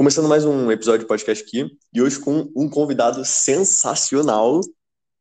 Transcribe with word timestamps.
Começando 0.00 0.30
mais 0.30 0.46
um 0.46 0.72
episódio 0.72 1.00
de 1.00 1.06
podcast 1.06 1.44
aqui, 1.44 1.76
e 1.92 2.00
hoje 2.00 2.18
com 2.18 2.50
um 2.56 2.70
convidado 2.70 3.22
sensacional, 3.22 4.62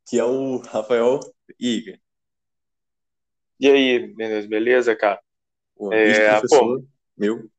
que 0.08 0.18
é 0.18 0.24
o 0.24 0.60
Rafael 0.60 1.20
Iga. 1.60 2.00
E 3.60 3.70
aí, 3.70 4.08
beleza, 4.48 4.96
cara? 4.96 5.20
Pô, 5.76 5.92
é, 5.92 6.40
pô, 6.48 6.82
meu. 7.18 7.52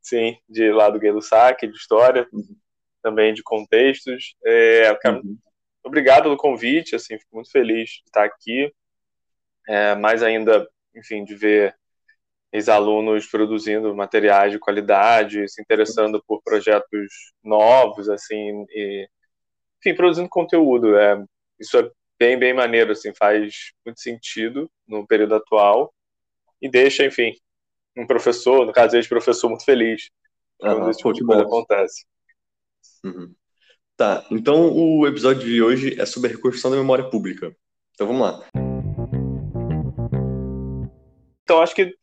Sim, 0.00 0.38
de 0.48 0.72
lá 0.72 0.88
do 0.88 0.98
Guedo 0.98 1.20
Saque, 1.20 1.66
de 1.66 1.76
história, 1.76 2.26
uhum. 2.32 2.56
também 3.02 3.34
de 3.34 3.42
contextos. 3.42 4.34
É, 4.42 4.94
cara, 4.94 5.20
uhum. 5.22 5.36
Obrigado 5.84 6.22
pelo 6.22 6.38
convite, 6.38 6.96
assim, 6.96 7.18
fico 7.18 7.34
muito 7.34 7.50
feliz 7.50 7.90
de 7.90 8.02
estar 8.06 8.24
aqui. 8.24 8.72
É, 9.68 9.94
mais 9.94 10.22
ainda, 10.22 10.66
enfim, 10.94 11.22
de 11.22 11.34
ver 11.34 11.76
ex-alunos 12.52 13.26
produzindo 13.26 13.94
materiais 13.94 14.52
de 14.52 14.58
qualidade, 14.58 15.48
se 15.48 15.60
interessando 15.60 16.22
por 16.26 16.42
projetos 16.42 17.32
novos, 17.42 18.08
assim, 18.08 18.64
e, 18.70 19.08
enfim, 19.80 19.96
produzindo 19.96 20.28
conteúdo. 20.28 20.96
É, 20.96 21.22
isso 21.58 21.78
é 21.78 21.90
bem, 22.18 22.38
bem 22.38 22.54
maneiro, 22.54 22.92
assim, 22.92 23.12
faz 23.14 23.72
muito 23.84 24.00
sentido 24.00 24.70
no 24.86 25.06
período 25.06 25.34
atual 25.34 25.92
e 26.60 26.68
deixa, 26.68 27.04
enfim, 27.04 27.32
um 27.96 28.06
professor, 28.06 28.66
no 28.66 28.72
caso 28.72 28.96
ex-professor, 28.96 29.48
muito 29.48 29.64
feliz 29.64 30.10
quando 30.58 30.82
uhum, 30.82 30.90
esse 30.90 30.98
tipo 30.98 31.12
de 31.12 31.24
coisa 31.24 31.42
acontece. 31.42 32.06
Uhum. 33.04 33.34
Tá, 33.96 34.26
então 34.30 34.72
o 34.74 35.06
episódio 35.06 35.42
de 35.42 35.62
hoje 35.62 36.00
é 36.00 36.04
sobre 36.04 36.30
a 36.30 36.34
reconstrução 36.34 36.70
da 36.70 36.76
memória 36.76 37.08
pública. 37.08 37.54
Então 37.94 38.06
vamos 38.06 38.22
lá. 38.22 38.46
Então 41.42 41.62
acho 41.62 41.74
que 41.74 41.94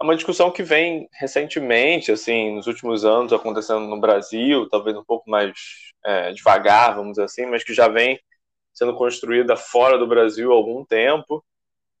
é 0.00 0.04
uma 0.04 0.16
discussão 0.16 0.50
que 0.50 0.62
vem 0.62 1.08
recentemente, 1.12 2.10
assim, 2.10 2.54
nos 2.54 2.66
últimos 2.66 3.04
anos, 3.04 3.32
acontecendo 3.32 3.80
no 3.86 4.00
Brasil, 4.00 4.68
talvez 4.68 4.96
um 4.96 5.04
pouco 5.04 5.28
mais 5.28 5.52
é, 6.04 6.32
devagar, 6.32 6.94
vamos 6.96 7.12
dizer 7.12 7.24
assim, 7.24 7.46
mas 7.46 7.62
que 7.62 7.74
já 7.74 7.86
vem 7.86 8.18
sendo 8.72 8.96
construída 8.96 9.56
fora 9.56 9.98
do 9.98 10.06
Brasil 10.06 10.50
há 10.50 10.54
algum 10.54 10.84
tempo. 10.86 11.44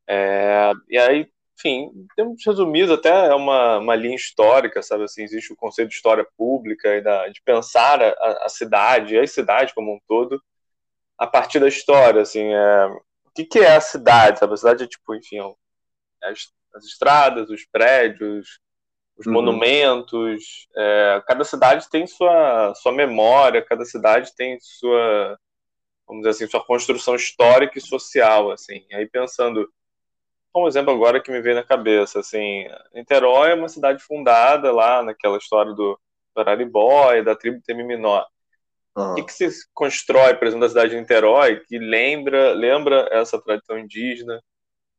É, 0.08 0.72
e 0.88 0.98
aí, 0.98 1.30
enfim, 1.58 1.90
temos 2.16 2.42
resumido 2.46 2.94
até 2.94 3.10
é 3.28 3.34
uma, 3.34 3.78
uma 3.78 3.94
linha 3.94 4.16
histórica, 4.16 4.82
sabe 4.82 5.04
assim, 5.04 5.22
existe 5.22 5.52
o 5.52 5.56
conceito 5.56 5.90
de 5.90 5.94
história 5.96 6.26
pública 6.38 6.96
e 6.96 7.02
da, 7.02 7.28
de 7.28 7.42
pensar 7.42 8.02
a, 8.02 8.46
a 8.46 8.48
cidade, 8.48 9.18
a 9.18 9.26
cidade 9.26 9.74
como 9.74 9.94
um 9.94 10.00
todo, 10.08 10.42
a 11.18 11.26
partir 11.26 11.60
da 11.60 11.68
história, 11.68 12.22
assim, 12.22 12.44
é, 12.54 12.86
o 12.86 13.30
que, 13.34 13.44
que 13.44 13.58
é 13.58 13.76
a 13.76 13.80
cidade, 13.80 14.38
sabe? 14.38 14.54
A 14.54 14.56
cidade 14.56 14.84
é 14.84 14.86
tipo, 14.86 15.14
enfim, 15.14 15.38
é 16.24 16.32
as 16.74 16.84
estradas, 16.84 17.50
os 17.50 17.64
prédios, 17.66 18.60
os 19.16 19.26
uhum. 19.26 19.32
monumentos. 19.34 20.66
É, 20.76 21.22
cada 21.26 21.44
cidade 21.44 21.88
tem 21.90 22.06
sua, 22.06 22.74
sua 22.74 22.92
memória, 22.92 23.64
cada 23.64 23.84
cidade 23.84 24.34
tem 24.34 24.58
sua, 24.60 25.38
vamos 26.06 26.22
dizer 26.22 26.30
assim, 26.30 26.50
sua 26.50 26.64
construção 26.64 27.14
histórica 27.14 27.78
e 27.78 27.82
social, 27.82 28.50
assim. 28.50 28.84
Aí 28.92 29.06
pensando, 29.06 29.70
um 30.56 30.66
exemplo 30.66 30.92
agora 30.92 31.20
que 31.20 31.30
me 31.30 31.40
veio 31.40 31.54
na 31.54 31.62
cabeça, 31.62 32.20
assim, 32.20 32.66
Niterói 32.94 33.50
é 33.52 33.54
uma 33.54 33.68
cidade 33.68 34.02
fundada 34.02 34.72
lá 34.72 35.02
naquela 35.02 35.36
história 35.36 35.72
do, 35.72 35.98
do 36.34 36.40
Araribóia, 36.40 37.22
da 37.22 37.36
tribo 37.36 37.60
Temiminó. 37.64 38.24
Uhum. 38.96 39.12
O 39.12 39.14
que, 39.16 39.24
que 39.24 39.32
se 39.32 39.48
constrói, 39.72 40.34
por 40.34 40.46
exemplo, 40.46 40.66
da 40.66 40.68
cidade 40.68 40.90
de 40.90 41.00
Niterói 41.00 41.60
que 41.60 41.78
lembra, 41.78 42.52
lembra 42.52 43.08
essa 43.12 43.40
tradição 43.40 43.78
indígena, 43.78 44.42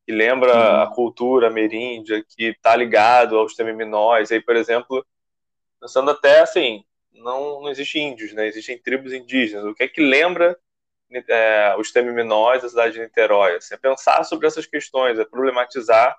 que 0.06 0.12
lembra 0.12 0.54
uhum. 0.54 0.82
a 0.82 0.88
cultura 0.94 1.48
ameríndia, 1.48 2.24
que 2.24 2.46
está 2.46 2.76
ligado 2.76 3.38
aos 3.38 3.56
temiminóis. 3.56 4.32
Aí, 4.32 4.42
por 4.42 4.56
exemplo, 4.56 5.06
pensando 5.80 6.12
até 6.12 6.42
assim, 6.42 6.84
não, 7.14 7.62
não 7.62 7.70
existem 7.70 8.10
índios, 8.10 8.34
né? 8.34 8.48
Existem 8.48 8.78
tribos 8.78 9.14
indígenas. 9.14 9.66
O 9.66 9.76
que 9.76 9.84
é 9.84 9.88
que 9.88 10.02
lembra 10.02 10.58
é, 11.28 11.76
os 11.78 11.92
temiminóis 11.92 12.62
da 12.62 12.70
cidade 12.70 12.94
de 12.94 13.02
Niterói? 13.02 13.56
Assim, 13.56 13.74
é 13.74 13.78
pensar 13.78 14.24
sobre 14.24 14.48
essas 14.48 14.66
questões, 14.66 15.20
é 15.20 15.26
problematizar 15.26 16.18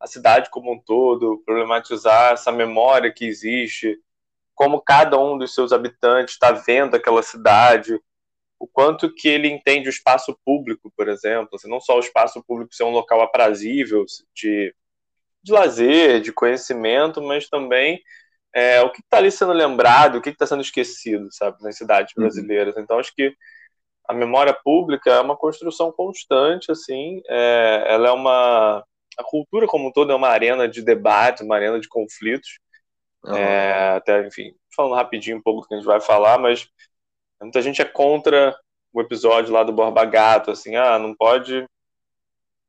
a 0.00 0.06
cidade 0.06 0.50
como 0.50 0.72
um 0.72 0.80
todo, 0.80 1.42
problematizar 1.46 2.32
essa 2.32 2.50
memória 2.50 3.12
que 3.12 3.24
existe, 3.24 4.00
como 4.54 4.80
cada 4.80 5.18
um 5.18 5.38
dos 5.38 5.54
seus 5.54 5.72
habitantes 5.72 6.34
está 6.34 6.50
vendo 6.50 6.96
aquela 6.96 7.22
cidade, 7.22 8.00
o 8.62 8.68
quanto 8.68 9.12
que 9.12 9.26
ele 9.26 9.48
entende 9.48 9.88
o 9.88 9.90
espaço 9.90 10.38
público, 10.44 10.92
por 10.96 11.08
exemplo, 11.08 11.48
assim, 11.56 11.68
não 11.68 11.80
só 11.80 11.96
o 11.96 12.00
espaço 12.00 12.40
público 12.44 12.72
ser 12.72 12.84
um 12.84 12.92
local 12.92 13.20
aprazível 13.20 14.04
de, 14.32 14.72
de 15.42 15.52
lazer, 15.52 16.20
de 16.20 16.32
conhecimento, 16.32 17.20
mas 17.20 17.48
também 17.48 18.00
é, 18.54 18.80
o 18.82 18.92
que 18.92 19.00
está 19.00 19.16
ali 19.16 19.32
sendo 19.32 19.52
lembrado, 19.52 20.14
o 20.14 20.22
que 20.22 20.30
está 20.30 20.46
sendo 20.46 20.62
esquecido, 20.62 21.26
sabe, 21.32 21.60
nas 21.60 21.76
cidades 21.76 22.14
uhum. 22.16 22.22
brasileiras. 22.22 22.76
Então, 22.76 23.00
acho 23.00 23.12
que 23.16 23.34
a 24.08 24.14
memória 24.14 24.54
pública 24.54 25.10
é 25.10 25.20
uma 25.20 25.36
construção 25.36 25.90
constante, 25.90 26.70
assim, 26.70 27.20
é, 27.28 27.84
ela 27.88 28.10
é 28.10 28.12
uma... 28.12 28.84
A 29.18 29.24
cultura 29.24 29.66
como 29.66 29.88
um 29.88 29.92
todo 29.92 30.12
é 30.12 30.14
uma 30.14 30.28
arena 30.28 30.68
de 30.68 30.82
debate, 30.82 31.42
uma 31.42 31.56
arena 31.56 31.80
de 31.80 31.88
conflitos, 31.88 32.60
uhum. 33.24 33.34
é, 33.34 33.96
até, 33.96 34.24
enfim, 34.24 34.54
falando 34.74 34.94
rapidinho 34.94 35.38
um 35.38 35.42
pouco 35.42 35.62
do 35.62 35.66
que 35.66 35.74
a 35.74 35.78
gente 35.78 35.86
vai 35.86 36.00
falar, 36.00 36.38
mas 36.38 36.68
Muita 37.42 37.60
gente 37.60 37.82
é 37.82 37.84
contra 37.84 38.56
o 38.92 39.00
episódio 39.00 39.52
lá 39.52 39.62
do 39.62 39.72
Borba 39.72 40.04
Gato, 40.04 40.50
assim, 40.50 40.76
ah, 40.76 40.98
não 40.98 41.14
pode 41.14 41.66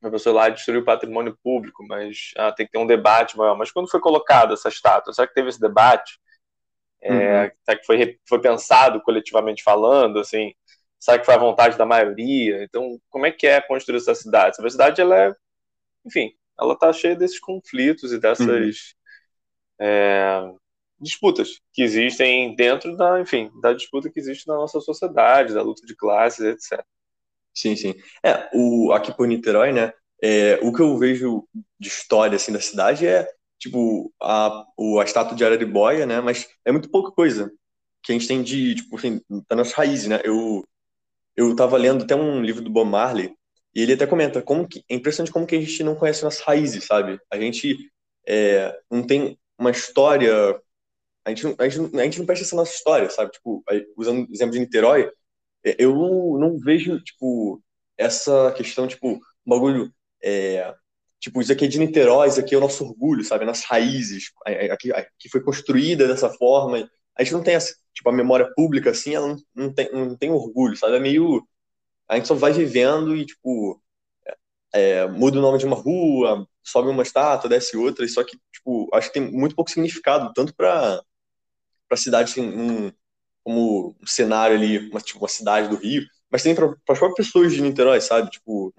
a 0.02 0.12
pessoa 0.12 0.36
lá 0.36 0.50
destruir 0.50 0.80
o 0.80 0.86
patrimônio 0.86 1.38
público, 1.42 1.86
mas 1.88 2.32
ah, 2.38 2.52
tem 2.52 2.66
que 2.66 2.72
ter 2.74 2.78
um 2.78 2.88
debate 2.88 3.38
maior. 3.38 3.56
Mas 3.56 3.72
quando 3.72 3.90
foi 3.90 4.00
colocada 4.00 4.54
essa 4.54 4.68
estátua, 4.68 5.14
será 5.14 5.28
que 5.28 5.34
teve 5.34 5.50
esse 5.50 5.60
debate? 5.60 6.20
É, 7.02 7.12
uhum. 7.12 7.52
Será 7.64 7.80
que 7.80 7.86
foi, 7.86 8.20
foi 8.28 8.42
pensado 8.42 9.02
coletivamente 9.02 9.64
falando, 9.64 10.20
assim? 10.20 10.54
Será 11.00 11.20
que 11.20 11.26
foi 11.26 11.34
a 11.34 11.40
vontade 11.40 11.78
da 11.78 11.86
maioria? 11.86 12.64
Então, 12.64 13.00
como 13.10 13.26
é 13.26 13.32
que 13.32 13.48
é 13.48 13.62
construir 13.62 13.98
essa 13.98 14.16
cidade? 14.16 14.56
Essa 14.60 14.70
cidade, 14.70 15.02
ela 15.02 15.18
é, 15.18 15.36
enfim, 16.06 16.34
ela 16.60 16.78
tá 16.78 16.92
cheia 16.92 17.16
desses 17.16 17.40
conflitos 17.40 18.12
e 18.12 18.20
dessas 18.20 18.48
uhum. 18.48 19.86
é, 19.86 20.54
disputas 21.04 21.60
que 21.74 21.84
existem 21.84 22.56
dentro 22.56 22.96
da, 22.98 23.20
enfim, 23.22 23.52
da 23.62 23.74
disputa 23.74 24.10
que 24.10 24.20
existe 24.20 24.48
na 24.48 24.56
nossa 24.56 24.80
sociedade, 24.80 25.54
da 25.54 25.62
luta 25.62 25.86
de 25.86 25.96
classes, 25.96 26.40
etc. 26.46 26.84
Sim, 27.54 27.76
sim. 27.76 27.94
É, 28.24 28.50
o, 28.54 28.92
aqui 28.94 29.16
por 29.16 29.28
Niterói, 29.28 29.72
né, 29.72 29.94
é, 30.22 30.60
o 30.64 30.74
que 30.74 30.82
eu 30.82 30.98
vejo 30.98 31.48
de 31.80 31.88
história, 31.88 32.36
assim, 32.36 32.52
da 32.52 32.60
cidade 32.60 33.06
é, 33.06 33.28
tipo, 33.60 34.12
a, 34.22 34.66
o, 34.78 35.00
a 35.00 35.04
estátua 35.04 35.36
de 35.36 35.46
Araribóia, 35.46 36.06
né, 36.06 36.20
mas 36.22 36.48
é 36.66 36.72
muito 36.72 36.90
pouca 36.90 37.12
coisa 37.12 37.52
que 38.02 38.12
a 38.12 38.16
gente 38.16 38.28
tem 38.28 38.42
de, 38.42 38.76
tipo, 38.76 38.96
assim, 38.98 39.22
nossas 39.52 39.74
raízes, 39.74 40.08
né, 40.08 40.20
eu, 40.24 40.66
eu 41.36 41.56
tava 41.56 41.78
lendo 41.78 42.04
até 42.04 42.16
um 42.16 42.42
livro 42.42 42.64
do 42.64 42.70
Bob 42.70 42.90
Marley, 42.90 43.36
e 43.76 43.82
ele 43.82 43.94
até 43.94 44.06
comenta 44.06 44.42
como 44.42 44.68
que, 44.68 44.84
é 44.90 44.96
impressionante 44.96 45.32
como 45.32 45.48
que 45.48 45.56
a 45.56 45.60
gente 45.60 45.84
não 45.84 45.96
conhece 45.96 46.24
nossas 46.24 46.42
raízes, 46.42 46.86
sabe? 46.86 47.20
A 47.32 47.40
gente 47.40 47.76
é, 48.28 48.78
não 48.90 49.02
tem 49.06 49.38
uma 49.58 49.72
história 49.72 50.62
a 51.26 51.30
gente, 51.30 51.44
não, 51.44 51.56
a, 51.58 51.70
gente 51.70 52.00
a 52.00 52.04
gente 52.04 52.20
não 52.20 52.26
presta 52.26 52.46
essa 52.46 52.56
nossa 52.56 52.74
história, 52.74 53.10
sabe? 53.10 53.32
Tipo, 53.32 53.64
usando 53.98 54.28
o 54.28 54.34
exemplo 54.34 54.54
de 54.54 54.60
Niterói, 54.60 55.10
é, 55.66 55.76
eu 55.80 55.94
não 56.40 56.58
vejo, 56.60 57.00
tipo, 57.02 57.62
essa 57.98 58.52
questão, 58.54 58.88
tipo, 58.88 59.14
um 59.14 59.20
bagulho, 59.46 59.94
é, 60.22 60.74
tipo, 61.20 61.42
isso 61.42 61.52
aqui 61.52 61.66
é 61.66 61.68
de 61.68 61.80
Niterói, 61.80 62.28
isso 62.28 62.40
aqui 62.40 62.56
é 62.56 62.58
o 62.58 62.62
nosso 62.62 62.84
orgulho, 62.84 63.24
sabe? 63.24 63.46
Nas 63.46 63.64
raízes, 63.64 64.32
aqui, 64.72 64.92
aqui 64.92 65.30
foi 65.32 65.42
construída 65.42 66.08
dessa 66.08 66.30
forma. 66.30 66.90
A 67.18 67.24
gente 67.24 67.34
não 67.34 67.44
tem, 67.44 67.56
essa, 67.56 67.74
tipo, 67.94 68.10
a 68.10 68.14
memória 68.14 68.52
pública, 68.56 68.92
assim, 68.92 69.16
ela 69.16 69.28
não, 69.28 69.38
não, 69.56 69.74
tem, 69.74 69.92
não 69.92 70.18
tem 70.18 70.32
orgulho, 70.32 70.76
sabe? 70.76 70.98
É 70.98 71.00
meio... 71.00 71.46
A 72.08 72.16
gente 72.18 72.28
só 72.28 72.36
vai 72.36 72.52
vivendo 72.52 73.16
e, 73.16 73.26
tipo, 73.26 73.82
é, 74.74 75.08
muda 75.08 75.38
o 75.38 75.42
nome 75.42 75.58
de 75.60 75.66
uma 75.66 75.76
rua, 75.76 76.48
sobe 76.64 76.90
uma 76.90 77.04
estátua, 77.04 77.50
desce 77.50 77.78
outra, 77.78 78.08
só 78.08 78.24
que, 78.24 78.38
tipo, 78.52 78.90
acho 78.94 79.08
que 79.08 79.14
tem 79.20 79.32
muito 79.32 79.56
pouco 79.56 79.72
significado, 79.72 80.34
tanto 80.34 80.54
para 80.56 81.02
para 81.88 81.96
a 81.96 81.98
cidade 81.98 82.32
assim, 82.32 82.42
um, 82.42 82.92
como 83.44 83.96
um 84.02 84.08
cenário 84.08 84.56
ali, 84.56 84.90
uma, 84.90 85.02
tipo, 85.02 85.20
uma 85.20 85.28
cidade 85.28 85.68
do 85.68 85.76
Rio, 85.76 86.04
mas 86.32 86.44
tem 86.44 86.56
para 86.56 86.66
as 86.66 87.00
próprias 87.00 87.28
pessoas 87.28 87.54
de 87.54 87.62
Niterói, 87.62 88.02
sabe? 88.02 88.30
Tipo, 88.32 88.74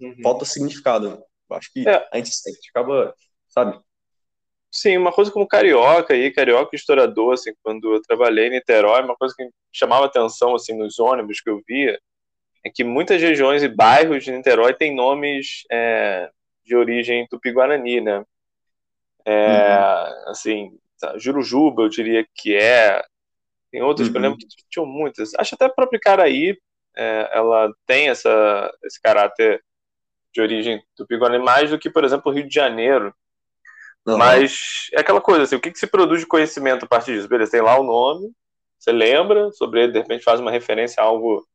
uhum. 0.00 0.16
falta 0.22 0.44
significado. 0.44 1.22
Acho 1.50 1.72
que 1.72 1.88
é. 1.88 2.08
a, 2.12 2.16
gente, 2.16 2.30
a 2.46 2.50
gente 2.50 2.70
acaba, 2.70 3.14
sabe? 3.48 3.80
Sim, 4.70 4.96
uma 4.96 5.12
coisa 5.12 5.30
como 5.30 5.46
carioca 5.46 6.14
aí, 6.14 6.32
carioca 6.32 6.74
historiador, 6.74 7.34
assim, 7.34 7.52
quando 7.62 7.94
eu 7.94 8.02
trabalhei 8.02 8.48
em 8.48 8.50
Niterói, 8.50 9.02
uma 9.02 9.14
coisa 9.14 9.32
que 9.36 9.48
chamava 9.72 10.06
atenção, 10.06 10.54
assim, 10.54 10.76
nos 10.76 10.98
ônibus 10.98 11.40
que 11.40 11.48
eu 11.48 11.62
via, 11.66 11.98
é 12.64 12.70
que 12.70 12.82
muitas 12.82 13.22
regiões 13.22 13.62
e 13.62 13.68
bairros 13.68 14.24
de 14.24 14.32
Niterói 14.32 14.74
têm 14.74 14.94
nomes 14.94 15.62
é, 15.70 16.28
de 16.64 16.74
origem 16.74 17.26
tupi-guarani, 17.28 18.00
né? 18.00 18.24
É, 19.24 19.76
uhum. 19.76 20.30
Assim, 20.30 20.78
tá, 21.06 21.18
Jurujuba, 21.18 21.82
eu 21.82 21.88
diria 21.88 22.26
que 22.34 22.54
é. 22.54 23.02
Tem 23.70 23.82
outras 23.82 24.08
uhum. 24.08 24.12
que 24.12 24.18
eu 24.18 24.22
lembro 24.22 24.38
que 24.38 24.46
tinham 24.70 24.86
muitas. 24.86 25.34
Acho 25.36 25.54
até 25.54 25.66
a 25.66 25.70
própria 25.70 26.00
Caraí, 26.00 26.56
é, 26.96 27.30
ela 27.32 27.72
tem 27.86 28.08
essa, 28.08 28.72
esse 28.84 29.00
caráter 29.00 29.62
de 30.32 30.40
origem 30.40 30.82
tupi-guarani 30.96 31.44
mais 31.44 31.70
do 31.70 31.78
que, 31.78 31.90
por 31.90 32.04
exemplo, 32.04 32.30
o 32.30 32.34
Rio 32.34 32.48
de 32.48 32.54
Janeiro. 32.54 33.14
Uhum. 34.06 34.18
Mas 34.18 34.88
é 34.92 35.00
aquela 35.00 35.20
coisa, 35.20 35.44
assim, 35.44 35.56
o 35.56 35.60
que, 35.60 35.70
que 35.70 35.78
se 35.78 35.86
produz 35.86 36.20
de 36.20 36.26
conhecimento 36.26 36.84
a 36.84 36.88
partir 36.88 37.14
disso? 37.14 37.28
Beleza, 37.28 37.52
tem 37.52 37.62
lá 37.62 37.78
o 37.78 37.84
nome, 37.84 38.32
você 38.78 38.92
lembra 38.92 39.50
sobre 39.52 39.82
ele, 39.82 39.92
de 39.92 39.98
repente 39.98 40.24
faz 40.24 40.40
uma 40.40 40.50
referência 40.50 41.02
a 41.02 41.06
algo 41.06 41.46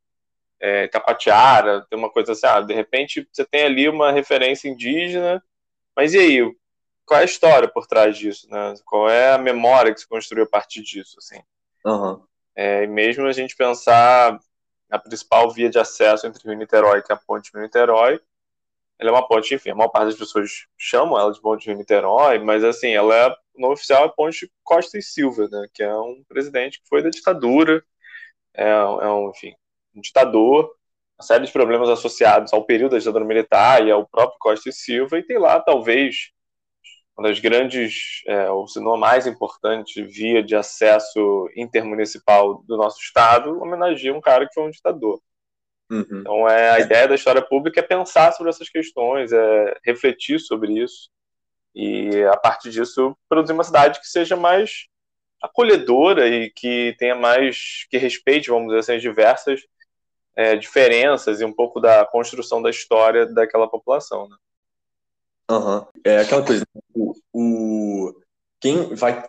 é, 0.60 0.88
Tapatiara, 0.88 1.86
tem 1.90 1.98
uma 1.98 2.10
coisa 2.10 2.32
assim, 2.32 2.48
ah, 2.48 2.60
de 2.60 2.74
repente 2.74 3.28
você 3.32 3.46
tem 3.46 3.64
ali 3.64 3.88
uma 3.88 4.12
referência 4.12 4.68
indígena, 4.68 5.44
mas 5.96 6.14
e 6.14 6.18
aí, 6.18 6.56
qual 7.10 7.20
é 7.20 7.24
a 7.24 7.26
história 7.26 7.68
por 7.68 7.88
trás 7.88 8.16
disso, 8.16 8.48
né? 8.52 8.76
Qual 8.86 9.10
é 9.10 9.34
a 9.34 9.38
memória 9.40 9.92
que 9.92 10.00
se 10.00 10.08
construiu 10.08 10.44
a 10.44 10.48
partir 10.48 10.84
disso, 10.84 11.18
assim? 11.18 11.42
Uhum. 11.84 12.24
É, 12.56 12.84
e 12.84 12.88
mesmo 12.88 13.26
a 13.26 13.32
gente 13.32 13.56
pensar 13.56 14.40
a 14.92 15.00
principal 15.00 15.50
via 15.50 15.72
de 15.72 15.80
acesso 15.80 16.28
entre 16.28 16.44
Rio 16.44 16.54
e 16.54 16.56
Niterói, 16.56 17.02
que 17.02 17.12
é 17.12 17.16
a 17.16 17.20
ponte 17.20 17.50
Rio-Niterói, 17.52 18.20
ela 19.00 19.10
é 19.10 19.12
uma 19.12 19.28
ponte, 19.28 19.56
enfim, 19.56 19.72
a 19.72 19.76
maior 19.76 19.90
parte 19.90 20.10
das 20.10 20.20
pessoas 20.20 20.68
chamam 20.78 21.20
ela 21.20 21.34
de 21.34 21.42
ponte 21.42 21.66
Rio-Niterói, 21.66 22.38
mas 22.38 22.64
assim, 22.64 22.90
ela 22.90 23.16
é, 23.16 23.36
no 23.56 23.72
oficial 23.72 24.06
é 24.06 24.10
ponte 24.10 24.52
Costa 24.64 25.00
e 25.00 25.02
Silva, 25.02 25.48
né? 25.50 25.66
Que 25.74 25.82
é 25.82 25.96
um 25.96 26.24
presidente 26.28 26.80
que 26.80 26.88
foi 26.88 27.02
da 27.02 27.10
ditadura, 27.10 27.84
é, 28.54 28.70
é 28.70 29.10
um, 29.10 29.32
enfim, 29.32 29.56
um 29.96 30.02
ditador, 30.02 30.72
uma 31.18 31.26
série 31.26 31.48
de 31.48 31.52
problemas 31.52 31.90
associados 31.90 32.54
ao 32.54 32.66
período 32.66 32.92
da 32.92 33.00
ditadura 33.00 33.26
militar 33.26 33.84
e 33.84 33.90
ao 33.90 34.08
próprio 34.08 34.38
Costa 34.40 34.70
e 34.70 34.74
Silva, 34.74 35.18
e 35.18 35.24
tem 35.24 35.40
lá, 35.40 35.60
talvez, 35.60 36.32
uma 37.20 37.28
das 37.28 37.40
grandes, 37.40 38.24
é, 38.26 38.50
ou 38.50 38.66
se 38.66 38.80
não 38.80 38.94
a 38.94 38.98
mais 38.98 39.28
importante, 39.28 40.02
via 40.02 40.42
de 40.42 40.56
acesso 40.56 41.50
intermunicipal 41.54 42.64
do 42.64 42.78
nosso 42.78 43.00
estado, 43.02 43.62
homenageia 43.62 44.16
um 44.16 44.22
cara 44.22 44.48
que 44.48 44.54
foi 44.54 44.64
um 44.64 44.72
ditador. 44.72 45.22
Uhum. 45.92 46.06
Então, 46.12 46.48
é, 46.48 46.72
a 46.72 46.80
ideia 46.80 47.08
da 47.10 47.16
história 47.16 47.42
pública 47.42 47.82
é 47.82 47.84
pensar 47.84 48.32
sobre 48.32 48.50
essas 48.50 48.70
questões, 48.70 49.34
é 49.34 49.78
refletir 49.84 50.40
sobre 50.40 50.82
isso, 50.82 51.10
e 51.76 52.24
a 52.24 52.38
partir 52.38 52.70
disso 52.70 53.16
produzir 53.28 53.54
uma 53.54 53.64
cidade 53.66 54.00
que 54.00 54.08
seja 54.08 54.38
mais 54.38 54.88
acolhedora 55.42 56.28
e 56.28 56.50
que 56.52 56.96
tenha 56.98 57.16
mais, 57.16 57.86
que 57.90 57.98
respeite, 57.98 58.50
vamos 58.50 58.68
dizer 58.68 58.80
assim, 58.80 58.96
as 58.96 59.02
diversas 59.02 59.62
é, 60.38 60.56
diferenças 60.56 61.42
e 61.42 61.46
um 61.46 61.54
pouco 61.54 61.82
da 61.82 62.06
construção 62.06 62.62
da 62.62 62.70
história 62.70 63.26
daquela 63.26 63.68
população, 63.68 64.30
né? 64.30 64.38
Uhum. 65.50 65.84
É 66.06 66.20
aquela 66.20 66.46
coisa, 66.46 66.64
o 66.94 67.09
quem 68.60 68.96
vai 68.96 69.24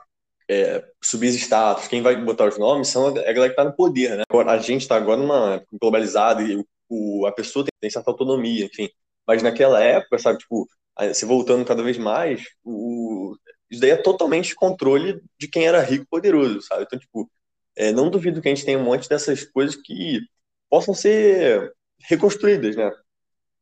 é, 0.50 0.84
subir 1.02 1.28
os 1.28 1.36
status, 1.36 1.88
quem 1.88 2.02
vai 2.02 2.16
botar 2.16 2.48
os 2.48 2.58
nomes 2.58 2.88
são 2.88 3.06
a 3.06 3.12
galera 3.12 3.48
que 3.48 3.50
está 3.50 3.64
no 3.64 3.74
poder, 3.74 4.16
né? 4.16 4.24
Agora, 4.28 4.52
a 4.52 4.58
gente 4.58 4.82
está 4.82 4.96
agora 4.96 5.20
numa 5.20 5.62
globalizada 5.80 6.42
e 6.42 6.64
o, 6.88 7.26
a 7.26 7.32
pessoa 7.32 7.64
tem, 7.64 7.70
tem, 7.80 7.90
certa 7.90 8.10
autonomia, 8.10 8.64
enfim. 8.64 8.88
Mas 9.26 9.42
naquela 9.42 9.80
época, 9.82 10.18
sabe, 10.18 10.38
tipo, 10.38 10.68
se 11.14 11.24
voltando 11.24 11.64
cada 11.64 11.82
vez 11.82 11.96
mais, 11.98 12.42
o, 12.64 13.36
isso 13.70 13.80
daí 13.80 13.90
é 13.90 13.96
totalmente 13.96 14.54
controle 14.54 15.22
de 15.38 15.46
quem 15.46 15.66
era 15.66 15.80
rico 15.82 16.04
e 16.04 16.08
poderoso, 16.08 16.60
sabe? 16.62 16.82
Então, 16.82 16.98
tipo, 16.98 17.30
é, 17.76 17.92
não 17.92 18.10
duvido 18.10 18.42
que 18.42 18.48
a 18.48 18.54
gente 18.54 18.64
tenha 18.64 18.78
um 18.78 18.84
monte 18.84 19.08
dessas 19.08 19.44
coisas 19.44 19.76
que 19.76 20.20
possam 20.68 20.92
ser 20.92 21.72
reconstruídas, 22.00 22.74
né? 22.74 22.90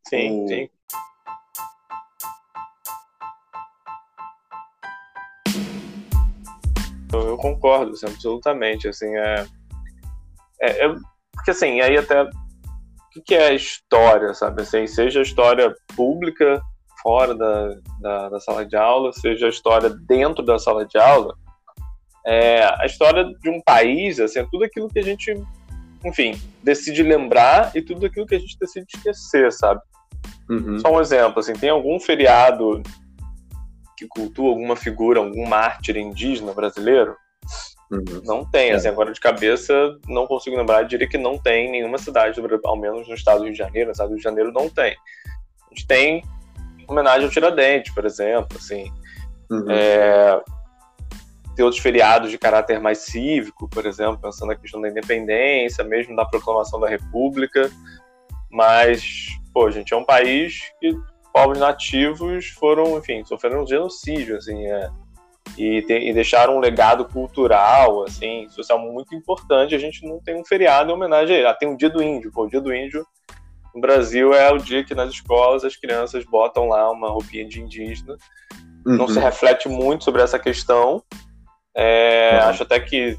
Sim, 0.09 0.44
o... 0.44 0.49
sim. 0.49 0.70
Eu, 7.20 7.37
concordo, 7.37 7.93
assim, 7.93 8.06
absolutamente, 8.06 8.88
assim, 8.88 9.15
é, 9.17 9.47
é, 10.62 10.87
é, 10.87 10.94
porque 11.32 11.50
assim, 11.50 11.81
aí 11.81 11.97
até, 11.97 12.23
o 12.23 12.29
que, 13.25 13.35
é 13.35 13.49
a 13.49 13.55
história, 13.55 14.35
sabe, 14.35 14.62
assim, 14.62 14.87
seja 14.87 15.20
a 15.20 15.23
história 15.23 15.75
pública, 15.97 16.61
fora 17.03 17.35
da, 17.35 17.75
da, 18.00 18.29
da, 18.29 18.41
sala 18.41 18.67
de 18.67 18.76
aula, 18.76 19.12
seja 19.12 19.47
a 19.47 19.50
história 19.50 19.91
dentro 19.91 20.44
da 20.44 20.59
sala 20.59 20.85
de 20.85 20.99
aula, 20.99 21.35
é, 22.26 22.65
a 22.65 22.87
história 22.87 23.25
de 23.25 23.49
um 23.50 23.61
país, 23.62 24.19
assim, 24.20 24.41
é 24.41 24.47
tudo 24.50 24.65
aquilo 24.65 24.88
que 24.88 24.99
a 24.99 25.05
gente 25.05 25.35
enfim, 26.05 26.41
decide 26.62 27.03
lembrar 27.03 27.73
e 27.75 27.82
tudo 27.82 28.06
aquilo 28.06 28.26
que 28.26 28.35
a 28.35 28.38
gente 28.38 28.56
decide 28.59 28.87
esquecer, 28.94 29.53
sabe? 29.53 29.81
Uhum. 30.49 30.79
Só 30.79 30.93
um 30.93 31.00
exemplo, 31.00 31.41
assim, 31.41 31.53
tem 31.53 31.70
algum 31.70 31.99
feriado 31.99 32.82
que 33.99 34.06
cultua 34.06 34.50
alguma 34.50 34.77
figura, 34.77 35.19
algum 35.19 35.47
mártir 35.47 35.97
indígena 35.97 36.53
brasileiro? 36.53 37.17
Uhum. 37.91 38.23
Não 38.25 38.45
tem, 38.45 38.71
é. 38.71 38.75
assim, 38.75 38.89
agora 38.89 39.12
de 39.12 39.21
cabeça 39.21 39.99
não 40.06 40.27
consigo 40.27 40.56
lembrar, 40.56 40.83
eu 40.83 40.89
diria 40.89 41.09
que 41.09 41.19
não 41.19 41.39
tem 41.39 41.67
em 41.67 41.73
nenhuma 41.73 41.99
cidade, 41.99 42.41
ao 42.65 42.77
menos 42.77 43.09
no 43.09 43.15
estado 43.15 43.39
do 43.39 43.45
Rio 43.45 43.53
de 43.53 43.59
Janeiro, 43.59 43.87
no 43.87 43.93
estado 43.93 44.09
do 44.09 44.12
Rio 44.12 44.19
de 44.19 44.25
Janeiro 44.25 44.53
não 44.53 44.69
tem. 44.69 44.95
A 45.67 45.75
gente 45.75 45.87
tem 45.87 46.23
homenagem 46.87 47.25
ao 47.25 47.31
Tiradentes, 47.31 47.93
por 47.93 48.05
exemplo, 48.05 48.56
assim. 48.56 48.93
Uhum. 49.50 49.71
É, 49.71 50.43
ter 51.56 51.62
outros 51.62 51.83
feriados 51.83 52.31
de 52.31 52.39
caráter 52.39 52.79
mais 52.81 52.99
cívico, 52.99 53.69
por 53.69 53.85
exemplo, 53.85 54.19
pensando 54.19 54.51
na 54.51 54.56
questão 54.56 54.81
da 54.81 54.89
independência, 54.89 55.83
mesmo 55.83 56.15
da 56.15 56.25
proclamação 56.25 56.79
da 56.79 56.89
República. 56.89 57.71
Mas, 58.51 59.29
pô, 59.53 59.71
gente, 59.71 59.93
é 59.93 59.97
um 59.97 60.05
país 60.05 60.61
que 60.79 60.94
povos 61.33 61.59
nativos 61.59 62.49
foram, 62.51 62.99
enfim, 62.99 63.25
sofreram 63.25 63.63
um 63.63 63.67
genocídio, 63.67 64.37
assim, 64.37 64.67
é, 64.67 64.91
e, 65.57 65.83
te, 65.83 65.95
e, 65.95 66.13
deixaram 66.13 66.57
um 66.57 66.61
legado 66.61 67.05
cultural, 67.05 68.05
assim, 68.05 68.49
social 68.51 68.79
muito 68.79 69.15
importante. 69.15 69.75
A 69.75 69.79
gente 69.79 70.07
não 70.07 70.21
tem 70.21 70.37
um 70.37 70.45
feriado 70.45 70.91
em 70.91 70.95
homenagem 70.95 71.37
a 71.37 71.39
ele. 71.39 71.49
Ah, 71.49 71.55
tem 71.55 71.73
o 71.73 71.77
Dia 71.77 71.91
do 71.91 72.03
Índio. 72.03 72.31
Pô, 72.33 72.45
o 72.45 72.49
Dia 72.49 72.61
do 72.61 72.75
Índio 72.75 73.07
no 73.75 73.81
Brasil 73.81 74.33
é 74.33 74.51
o 74.51 74.59
dia 74.59 74.85
que 74.85 74.95
nas 74.95 75.11
escolas 75.11 75.65
as 75.65 75.77
crianças 75.77 76.25
botam 76.25 76.69
lá 76.69 76.91
uma 76.91 77.09
roupinha 77.09 77.47
de 77.47 77.61
indígena. 77.61 78.17
Uhum. 78.87 78.97
Não 78.97 79.09
se 79.09 79.19
reflete 79.19 79.69
muito 79.69 80.05
sobre 80.05 80.23
essa 80.23 80.39
questão, 80.39 81.03
é, 81.81 82.33
uhum. 82.33 82.49
Acho 82.49 82.63
até 82.65 82.81
que 82.81 83.17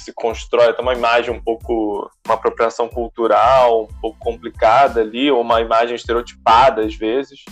se 0.00 0.12
constrói 0.12 0.68
até 0.68 0.80
uma 0.80 0.94
imagem 0.94 1.32
um 1.32 1.42
pouco, 1.42 2.10
uma 2.26 2.34
apropriação 2.34 2.88
cultural 2.88 3.84
um 3.84 4.00
pouco 4.00 4.18
complicada 4.18 5.00
ali, 5.00 5.30
ou 5.30 5.40
uma 5.40 5.60
imagem 5.60 5.96
estereotipada 5.96 6.82
às 6.82 6.94
vezes. 6.94 7.44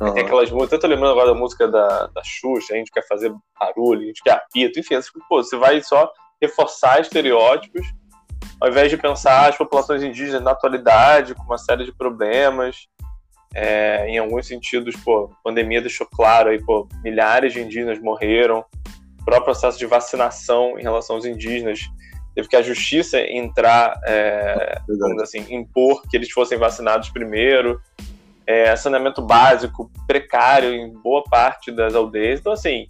Uhum. 0.00 0.14
Tem 0.14 0.24
aquelas 0.24 0.50
músicas, 0.50 0.72
eu 0.72 0.80
tô 0.80 0.86
lembrando 0.86 1.12
agora 1.12 1.28
da 1.28 1.38
música 1.38 1.68
da, 1.68 2.06
da 2.08 2.22
Xuxa, 2.24 2.74
a 2.74 2.76
gente 2.76 2.90
quer 2.90 3.06
fazer 3.06 3.32
barulho, 3.58 4.02
a 4.02 4.06
gente 4.06 4.22
quer 4.22 4.32
apito, 4.32 4.80
enfim, 4.80 4.96
pô, 5.28 5.42
você 5.42 5.56
vai 5.56 5.82
só 5.82 6.10
reforçar 6.40 7.00
estereótipos, 7.00 7.86
ao 8.60 8.68
invés 8.68 8.90
de 8.90 8.96
pensar 8.96 9.48
as 9.48 9.56
populações 9.56 10.02
indígenas 10.02 10.42
na 10.42 10.52
atualidade, 10.52 11.34
com 11.34 11.42
uma 11.44 11.58
série 11.58 11.84
de 11.84 11.92
problemas, 11.92 12.88
é, 13.54 14.08
em 14.08 14.18
alguns 14.18 14.46
sentidos, 14.46 14.96
pô, 14.96 15.30
a 15.32 15.42
pandemia 15.44 15.80
deixou 15.80 16.06
claro 16.06 16.50
aí, 16.50 16.62
pô, 16.62 16.88
milhares 17.04 17.52
de 17.52 17.60
indígenas 17.60 18.00
morreram, 18.00 18.64
próprio 19.24 19.44
processo 19.44 19.78
de 19.78 19.86
vacinação 19.86 20.78
em 20.78 20.82
relação 20.82 21.16
aos 21.16 21.24
indígenas. 21.24 21.80
Teve 22.34 22.48
que 22.48 22.56
a 22.56 22.62
justiça 22.62 23.20
entrar, 23.20 24.00
é, 24.04 24.80
assim, 25.22 25.44
impor 25.50 26.02
que 26.08 26.16
eles 26.16 26.30
fossem 26.30 26.58
vacinados 26.58 27.10
primeiro. 27.10 27.80
É, 28.46 28.74
saneamento 28.74 29.22
básico 29.22 29.90
precário 30.06 30.72
em 30.74 30.92
boa 30.92 31.22
parte 31.24 31.70
das 31.70 31.94
aldeias. 31.94 32.40
Então, 32.40 32.52
assim, 32.52 32.86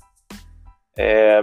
é, 0.97 1.43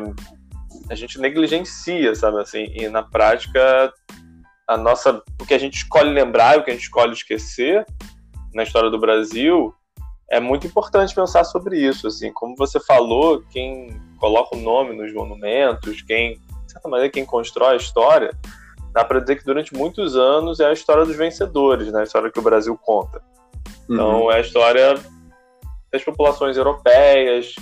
a 0.90 0.96
gente 0.96 1.20
negligencia, 1.20 2.16
sabe, 2.16 2.42
assim, 2.42 2.66
e 2.74 2.88
na 2.88 3.04
prática 3.04 3.94
a 4.68 4.78
nossa, 4.78 5.24
o 5.42 5.46
que 5.48 5.54
a 5.56 5.58
gente 5.58 5.78
escolhe 5.78 6.12
lembrar 6.12 6.56
e 6.56 6.60
o 6.60 6.64
que 6.64 6.70
a 6.70 6.74
gente 6.74 6.84
escolhe 6.84 7.14
esquecer 7.14 7.84
na 8.54 8.62
história 8.62 8.90
do 8.90 9.00
Brasil 9.00 9.74
é 10.30 10.40
muito 10.40 10.68
importante 10.68 11.14
pensar 11.14 11.44
sobre 11.44 11.78
isso, 11.80 12.08
assim, 12.08 12.32
como 12.32 12.56
você 12.56 12.80
falou, 12.80 13.44
quem 13.50 14.00
coloca 14.18 14.56
o 14.56 14.60
nome 14.60 14.96
nos 14.96 15.12
monumentos, 15.14 16.02
quem, 16.04 16.34
de 16.66 16.72
certa 16.72 16.88
maneira, 16.88 17.12
quem 17.12 17.26
constrói 17.26 17.74
a 17.74 17.78
história, 17.78 18.32
dá 18.94 19.04
para 19.04 19.20
dizer 19.20 19.38
que 19.38 19.46
durante 19.46 19.74
muitos 19.74 20.16
anos 20.16 20.60
é 20.60 20.68
a 20.68 20.74
história 20.74 21.06
dos 21.06 21.16
vencedores, 21.16 21.92
né? 21.92 22.02
a 22.02 22.04
história 22.04 22.32
que 22.32 22.40
o 22.40 22.44
Brasil 22.44 22.78
conta. 22.78 23.22
Então, 23.90 24.24
uhum. 24.24 24.32
é 24.32 24.36
a 24.36 24.42
história 24.42 24.96
das 25.92 26.04
populações 26.04 26.58
europeias, 26.58 27.56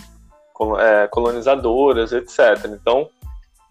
é, 0.80 1.08
colonizadoras, 1.08 2.12
etc. 2.12 2.66
Então, 2.66 3.10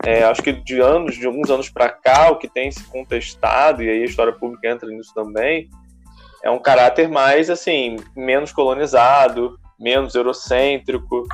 é, 0.05 0.25
acho 0.25 0.43
que 0.43 0.53
de 0.53 0.81
anos, 0.81 1.17
de 1.17 1.27
alguns 1.27 1.51
anos 1.51 1.69
para 1.69 1.91
cá, 1.91 2.31
o 2.31 2.37
que 2.37 2.49
tem 2.49 2.71
se 2.71 2.85
contestado, 2.85 3.83
e 3.83 3.91
aí 3.91 4.03
a 4.03 4.07
história 4.07 4.33
pública 4.33 4.69
entra 4.69 4.89
nisso 4.89 5.13
também, 5.15 5.69
é 6.43 6.51
um 6.51 6.59
caráter 6.59 7.09
mais, 7.09 7.51
assim, 7.51 7.97
menos 8.15 8.53
colonizado, 8.53 9.59
menos 9.79 10.15
eurocêntrico, 10.15 11.27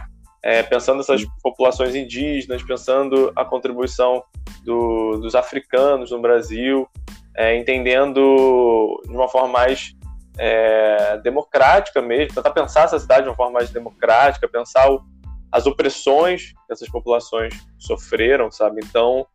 é, 0.42 0.62
pensando 0.62 0.98
nessas 0.98 1.24
populações 1.42 1.94
indígenas, 1.94 2.62
pensando 2.62 3.32
a 3.36 3.44
contribuição 3.44 4.24
do, 4.64 5.18
dos 5.18 5.34
africanos 5.34 6.10
no 6.10 6.20
Brasil, 6.20 6.88
é, 7.36 7.56
entendendo 7.56 9.00
de 9.04 9.14
uma 9.14 9.28
forma 9.28 9.48
mais 9.48 9.94
é, 10.38 11.18
democrática 11.18 12.00
mesmo, 12.02 12.34
tentar 12.34 12.50
pensar 12.50 12.84
essa 12.84 12.98
cidade 12.98 13.22
de 13.22 13.28
uma 13.28 13.36
forma 13.36 13.52
mais 13.52 13.70
democrática, 13.70 14.48
pensar 14.48 14.90
o, 14.90 15.02
as 15.50 15.66
opressões 15.66 16.52
que 16.66 16.72
essas 16.72 16.88
populações 16.88 17.54
sofreram, 17.78 18.50
sabe? 18.50 18.80
Então, 18.82 19.26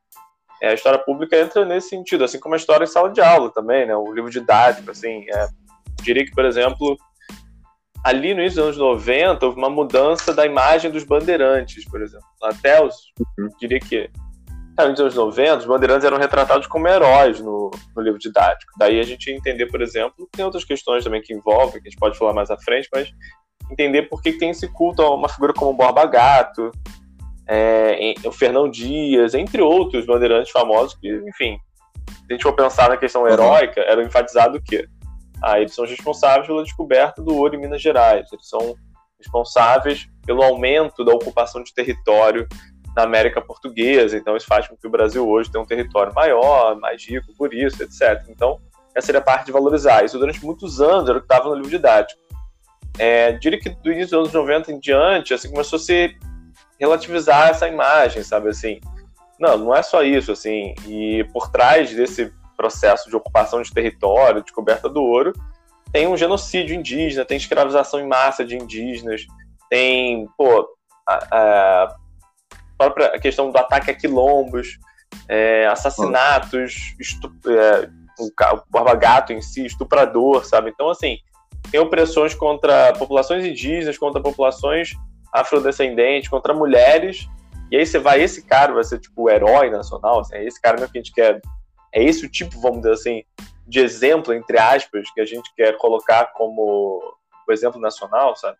é, 0.61 0.69
a 0.69 0.73
história 0.73 0.99
pública 0.99 1.37
entra 1.37 1.65
nesse 1.65 1.89
sentido, 1.89 2.23
assim 2.23 2.39
como 2.39 2.55
a 2.55 2.57
história 2.57 2.83
em 2.83 2.87
sala 2.87 3.09
de 3.11 3.21
aula 3.21 3.51
também, 3.51 3.85
né? 3.85 3.95
O 3.95 4.13
livro 4.13 4.29
didático, 4.29 4.91
assim, 4.91 5.25
é, 5.29 5.47
diria 6.01 6.25
que, 6.25 6.31
por 6.31 6.45
exemplo, 6.45 6.97
ali 8.03 8.33
no 8.33 8.41
início 8.41 8.57
dos 8.57 8.77
anos 8.77 8.77
90, 8.77 9.45
houve 9.45 9.57
uma 9.57 9.69
mudança 9.69 10.33
da 10.33 10.45
imagem 10.45 10.89
dos 10.89 11.03
bandeirantes, 11.03 11.85
por 11.85 12.01
exemplo. 12.01 12.27
Até 12.41 12.83
os, 12.83 12.95
uhum. 13.37 13.49
diria 13.59 13.79
que 13.79 14.09
nos 14.77 14.99
anos 14.99 15.15
90, 15.15 15.57
os 15.57 15.65
bandeirantes 15.65 16.05
eram 16.05 16.17
retratados 16.17 16.67
como 16.67 16.87
heróis 16.87 17.39
no, 17.39 17.71
no, 17.95 18.01
livro 18.01 18.19
didático. 18.19 18.71
Daí 18.77 18.99
a 18.99 19.03
gente 19.03 19.31
entender, 19.31 19.65
por 19.67 19.81
exemplo, 19.81 20.29
tem 20.31 20.45
outras 20.45 20.63
questões 20.63 21.03
também 21.03 21.21
que 21.21 21.33
envolvem, 21.33 21.81
que 21.81 21.87
a 21.87 21.89
gente 21.89 21.99
pode 21.99 22.17
falar 22.17 22.33
mais 22.33 22.51
à 22.51 22.57
frente, 22.57 22.87
mas 22.93 23.09
entender 23.71 24.03
por 24.03 24.21
que 24.21 24.33
tem 24.33 24.51
esse 24.51 24.67
culto 24.67 25.01
a 25.01 25.13
uma 25.13 25.27
figura 25.27 25.51
como 25.51 25.71
o 25.71 25.73
Borba 25.73 26.05
Gato, 26.05 26.71
é, 27.47 28.13
o 28.25 28.31
Fernão 28.31 28.69
Dias, 28.69 29.33
entre 29.33 29.61
outros 29.61 30.05
bandeirantes 30.05 30.51
famosos 30.51 30.97
que, 30.99 31.09
enfim, 31.27 31.57
se 32.09 32.25
a 32.29 32.33
gente 32.33 32.43
for 32.43 32.53
pensar 32.53 32.89
na 32.89 32.97
questão 32.97 33.21
uhum. 33.21 33.29
heróica, 33.29 33.81
era 33.81 34.03
enfatizado 34.03 34.57
o 34.57 34.61
quê? 34.61 34.87
Ah, 35.41 35.59
eles 35.59 35.73
são 35.73 35.85
responsáveis 35.85 36.47
pela 36.47 36.63
descoberta 36.63 37.21
do 37.21 37.35
ouro 37.35 37.55
em 37.55 37.59
Minas 37.59 37.81
Gerais, 37.81 38.27
eles 38.31 38.47
são 38.47 38.75
responsáveis 39.19 40.07
pelo 40.25 40.43
aumento 40.43 41.03
da 41.03 41.13
ocupação 41.13 41.63
de 41.63 41.73
território 41.73 42.47
na 42.95 43.03
América 43.03 43.41
Portuguesa, 43.41 44.17
então 44.17 44.35
isso 44.35 44.47
faz 44.47 44.67
com 44.67 44.75
que 44.75 44.87
o 44.87 44.89
Brasil 44.89 45.27
hoje 45.27 45.51
tenha 45.51 45.63
um 45.63 45.67
território 45.67 46.13
maior, 46.13 46.75
mais 46.79 47.07
rico 47.07 47.27
por 47.37 47.53
isso, 47.53 47.81
etc. 47.83 48.23
Então, 48.27 48.59
essa 48.95 49.05
seria 49.05 49.21
a 49.21 49.23
parte 49.23 49.45
de 49.45 49.51
valorizar. 49.51 50.03
Isso 50.03 50.17
durante 50.17 50.43
muitos 50.43 50.81
anos 50.81 51.07
era 51.07 51.19
o 51.19 51.21
que 51.21 51.25
estava 51.25 51.47
no 51.49 51.55
livro 51.55 51.69
didático. 51.69 52.19
É, 52.97 53.33
diria 53.33 53.59
que 53.59 53.69
do 53.69 53.91
início 53.91 54.17
dos 54.17 54.33
anos 54.33 54.33
90 54.33 54.71
em 54.71 54.79
diante, 54.79 55.35
assim, 55.35 55.51
começou 55.51 55.77
a 55.77 55.79
se 55.79 56.17
relativizar 56.79 57.49
essa 57.49 57.67
imagem, 57.67 58.23
sabe, 58.23 58.49
assim, 58.49 58.79
não, 59.39 59.57
não 59.57 59.75
é 59.75 59.81
só 59.81 60.03
isso, 60.03 60.31
assim, 60.31 60.73
e 60.87 61.23
por 61.33 61.49
trás 61.51 61.93
desse 61.93 62.31
processo 62.55 63.09
de 63.09 63.15
ocupação 63.15 63.61
de 63.61 63.71
território, 63.71 64.41
descoberta 64.41 64.89
do 64.89 65.01
ouro, 65.01 65.33
tem 65.91 66.07
um 66.07 66.17
genocídio 66.17 66.75
indígena, 66.75 67.25
tem 67.25 67.37
escravização 67.37 67.99
em 67.99 68.07
massa 68.07 68.43
de 68.43 68.57
indígenas, 68.57 69.25
tem, 69.69 70.27
pô, 70.37 70.67
a, 71.07 71.15
a 71.31 71.95
própria 72.77 73.19
questão 73.19 73.51
do 73.51 73.57
ataque 73.57 73.91
a 73.91 73.95
quilombos, 73.95 74.77
é, 75.27 75.67
assassinatos, 75.67 76.95
estup, 76.99 77.33
é, 77.47 77.89
o 78.19 78.31
Barba 78.69 78.95
Gato 78.95 79.31
em 79.31 79.41
si, 79.41 79.65
estuprador, 79.65 80.45
sabe? 80.45 80.71
Então, 80.71 80.89
assim, 80.89 81.17
tem 81.71 81.79
opressões 81.79 82.33
contra 82.33 82.93
populações 82.93 83.45
indígenas, 83.45 83.97
contra 83.97 84.21
populações 84.21 84.91
afrodescendentes, 85.33 86.29
contra 86.29 86.53
mulheres, 86.53 87.27
e 87.71 87.77
aí 87.77 87.85
você 87.85 87.99
vai, 87.99 88.21
esse 88.21 88.43
cara 88.43 88.73
vai 88.73 88.83
ser 88.83 88.99
tipo 88.99 89.23
o 89.23 89.29
herói 89.29 89.69
nacional, 89.69 90.21
assim, 90.21 90.35
é 90.35 90.45
esse 90.45 90.61
cara 90.61 90.77
mesmo 90.77 90.91
que 90.91 90.99
a 90.99 91.01
gente 91.01 91.13
quer, 91.13 91.41
é 91.93 92.03
esse 92.03 92.25
o 92.25 92.29
tipo, 92.29 92.59
vamos 92.59 92.77
dizer 92.79 92.93
assim, 92.93 93.23
de 93.67 93.79
exemplo, 93.79 94.33
entre 94.33 94.57
aspas, 94.57 95.11
que 95.11 95.19
a 95.19 95.25
gente 95.25 95.53
quer 95.55 95.77
colocar 95.77 96.27
como 96.33 97.01
o 97.47 97.51
exemplo 97.51 97.79
nacional, 97.79 98.35
sabe? 98.35 98.57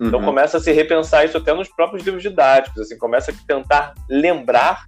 Então 0.00 0.20
uhum. 0.20 0.26
começa 0.26 0.58
a 0.58 0.60
se 0.60 0.70
repensar 0.72 1.24
isso 1.24 1.38
até 1.38 1.52
nos 1.54 1.68
próprios 1.68 2.04
livros 2.04 2.22
didáticos, 2.22 2.82
assim, 2.82 2.98
começa 2.98 3.32
a 3.32 3.34
tentar 3.46 3.94
lembrar 4.08 4.84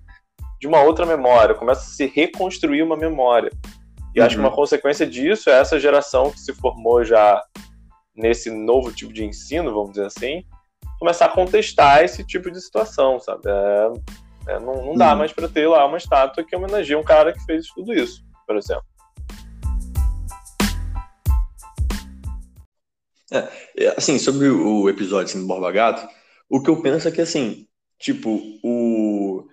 de 0.61 0.67
uma 0.67 0.83
outra 0.83 1.07
memória, 1.07 1.55
começa 1.55 1.81
a 1.81 1.85
se 1.85 2.07
reconstruir 2.07 2.83
uma 2.83 2.97
memória. 2.97 3.51
E 4.15 4.21
uhum. 4.21 4.27
acho 4.27 4.37
que 4.37 4.41
uma 4.41 4.51
uhum. 4.51 4.55
consequência 4.55 5.07
disso 5.07 5.51
é 5.51 5.55
essa 5.61 5.81
geração 5.81 6.31
que 6.31 6.39
se 6.39 6.53
formou 6.53 7.05
já 7.05 7.43
nesse 8.15 8.51
novo 8.51 8.93
tipo 8.93 9.13
de 9.13 9.25
ensino, 9.25 9.73
vamos 9.73 9.91
dizer 9.91 10.07
assim, 10.07 10.45
começar 10.99 11.27
a 11.27 11.31
contestar 11.31 12.05
esse 12.05 12.25
tipo 12.25 12.51
de 12.51 12.61
situação, 12.61 13.21
sabe? 13.21 13.43
É, 13.47 14.53
é, 14.53 14.61
não, 14.61 14.87
não 14.87 14.95
dá 14.95 15.13
uhum. 15.13 15.19
mais 15.19 15.33
para 15.33 15.49
ter 15.49 15.67
lá 15.69 15.85
uma 15.87 15.99
estátua 15.99 16.45
que 16.45 16.57
homenageia 16.57 16.99
um 16.99 17.05
cara 17.05 17.33
que 17.33 17.45
fez 17.45 17.69
tudo 17.69 17.93
isso, 17.93 18.23
por 18.47 18.57
exemplo. 18.57 18.85
É, 23.31 23.89
assim, 23.97 24.19
sobre 24.19 24.49
o 24.49 24.89
episódio 24.89 25.27
assim, 25.27 25.41
do 25.41 25.47
Borba 25.47 25.71
Gato, 25.71 26.09
o 26.49 26.63
que 26.63 26.71
eu 26.71 26.81
penso 26.81 27.07
é 27.07 27.11
que, 27.11 27.21
assim, 27.21 27.67
tipo, 27.99 28.41
o... 28.63 29.47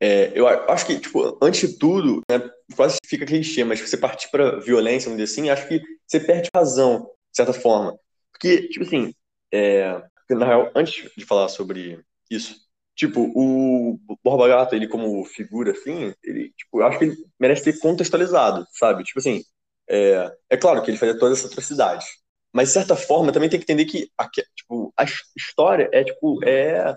É, 0.00 0.32
eu 0.34 0.46
acho 0.46 0.86
que, 0.86 1.00
tipo, 1.00 1.38
antes 1.42 1.68
de 1.68 1.78
tudo, 1.78 2.20
né, 2.30 2.38
quase 2.76 2.98
fica 3.04 3.26
clichê, 3.26 3.64
mas 3.64 3.80
você 3.80 3.96
partir 3.96 4.30
para 4.30 4.60
violência, 4.60 5.08
vamos 5.08 5.22
dizer 5.22 5.32
assim, 5.32 5.50
acho 5.50 5.66
que 5.66 5.80
você 6.06 6.20
perde 6.20 6.48
razão, 6.54 7.10
de 7.30 7.36
certa 7.36 7.52
forma. 7.52 7.98
Porque, 8.30 8.68
tipo 8.68 8.84
assim, 8.84 9.12
é, 9.52 10.00
na 10.30 10.46
real, 10.46 10.70
antes 10.74 11.10
de 11.16 11.24
falar 11.24 11.48
sobre 11.48 12.02
isso, 12.30 12.56
tipo, 12.94 13.20
o 13.34 13.98
Borba 14.22 14.48
Gato, 14.48 14.74
ele 14.74 14.88
como 14.88 15.24
figura, 15.24 15.72
assim, 15.72 16.14
ele, 16.22 16.50
tipo, 16.56 16.80
eu 16.80 16.86
acho 16.86 16.98
que 16.98 17.04
ele 17.06 17.16
merece 17.38 17.64
ser 17.72 17.78
contextualizado, 17.80 18.66
sabe? 18.72 19.04
Tipo 19.04 19.18
assim, 19.20 19.42
é, 19.88 20.32
é 20.50 20.56
claro 20.56 20.82
que 20.82 20.90
ele 20.90 20.98
fazia 20.98 21.18
toda 21.18 21.34
essa 21.34 21.46
atrocidade, 21.46 22.06
mas, 22.52 22.68
de 22.68 22.74
certa 22.74 22.94
forma, 22.96 23.32
também 23.32 23.48
tem 23.50 23.58
que 23.58 23.64
entender 23.64 23.84
que 23.86 24.10
a, 24.16 24.28
tipo, 24.28 24.92
a 24.96 25.04
história 25.36 25.88
é, 25.92 26.04
tipo, 26.04 26.42
é, 26.44 26.96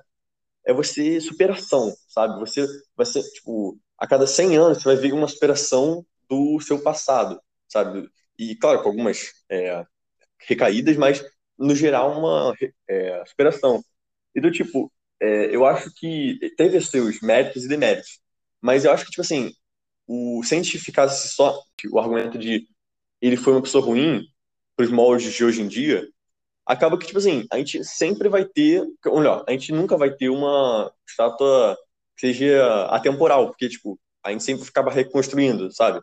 é 0.65 0.73
você 0.73 1.19
superação, 1.21 1.93
sabe? 2.07 2.39
Você 2.39 2.65
vai 2.95 3.05
ser, 3.05 3.23
tipo, 3.23 3.79
a 3.97 4.07
cada 4.07 4.27
100 4.27 4.57
anos 4.57 4.79
você 4.79 4.85
vai 4.85 4.95
ver 4.97 5.13
uma 5.13 5.27
superação 5.27 6.05
do 6.29 6.59
seu 6.61 6.81
passado, 6.83 7.41
sabe? 7.67 8.09
E, 8.37 8.55
claro, 8.55 8.81
com 8.83 8.89
algumas 8.89 9.33
é, 9.49 9.85
recaídas, 10.39 10.97
mas, 10.97 11.23
no 11.57 11.75
geral, 11.75 12.17
uma 12.19 12.53
é, 12.89 13.23
superação. 13.25 13.83
E 14.35 14.41
do 14.41 14.51
tipo, 14.51 14.91
é, 15.21 15.55
eu 15.55 15.65
acho 15.65 15.91
que 15.95 16.39
teve 16.57 16.79
seus 16.81 17.21
méritos 17.21 17.65
e 17.65 17.67
deméritos, 17.67 18.19
mas 18.61 18.85
eu 18.85 18.91
acho 18.91 19.05
que, 19.05 19.11
tipo 19.11 19.21
assim, 19.21 19.51
o, 20.07 20.43
se 20.43 20.55
a 20.55 20.57
gente 20.57 20.77
ficasse 20.79 21.29
só 21.29 21.59
o 21.91 21.99
argumento 21.99 22.37
de 22.37 22.67
ele 23.21 23.37
foi 23.37 23.53
uma 23.53 23.61
pessoa 23.61 23.83
ruim, 23.85 24.23
para 24.75 24.85
os 24.85 24.91
moldes 24.91 25.33
de 25.33 25.43
hoje 25.43 25.61
em 25.61 25.67
dia, 25.67 26.07
acaba 26.65 26.97
que, 26.97 27.07
tipo 27.07 27.19
assim, 27.19 27.45
a 27.51 27.57
gente 27.57 27.83
sempre 27.83 28.29
vai 28.29 28.45
ter, 28.45 28.83
ou 29.07 29.17
melhor, 29.19 29.43
a 29.47 29.51
gente 29.51 29.71
nunca 29.71 29.97
vai 29.97 30.11
ter 30.13 30.29
uma 30.29 30.91
estátua 31.07 31.77
que 32.17 32.27
seja 32.27 32.85
atemporal, 32.87 33.47
porque, 33.49 33.69
tipo, 33.69 33.99
a 34.23 34.31
gente 34.31 34.43
sempre 34.43 34.67
acaba 34.67 34.91
reconstruindo, 34.91 35.71
sabe? 35.73 36.01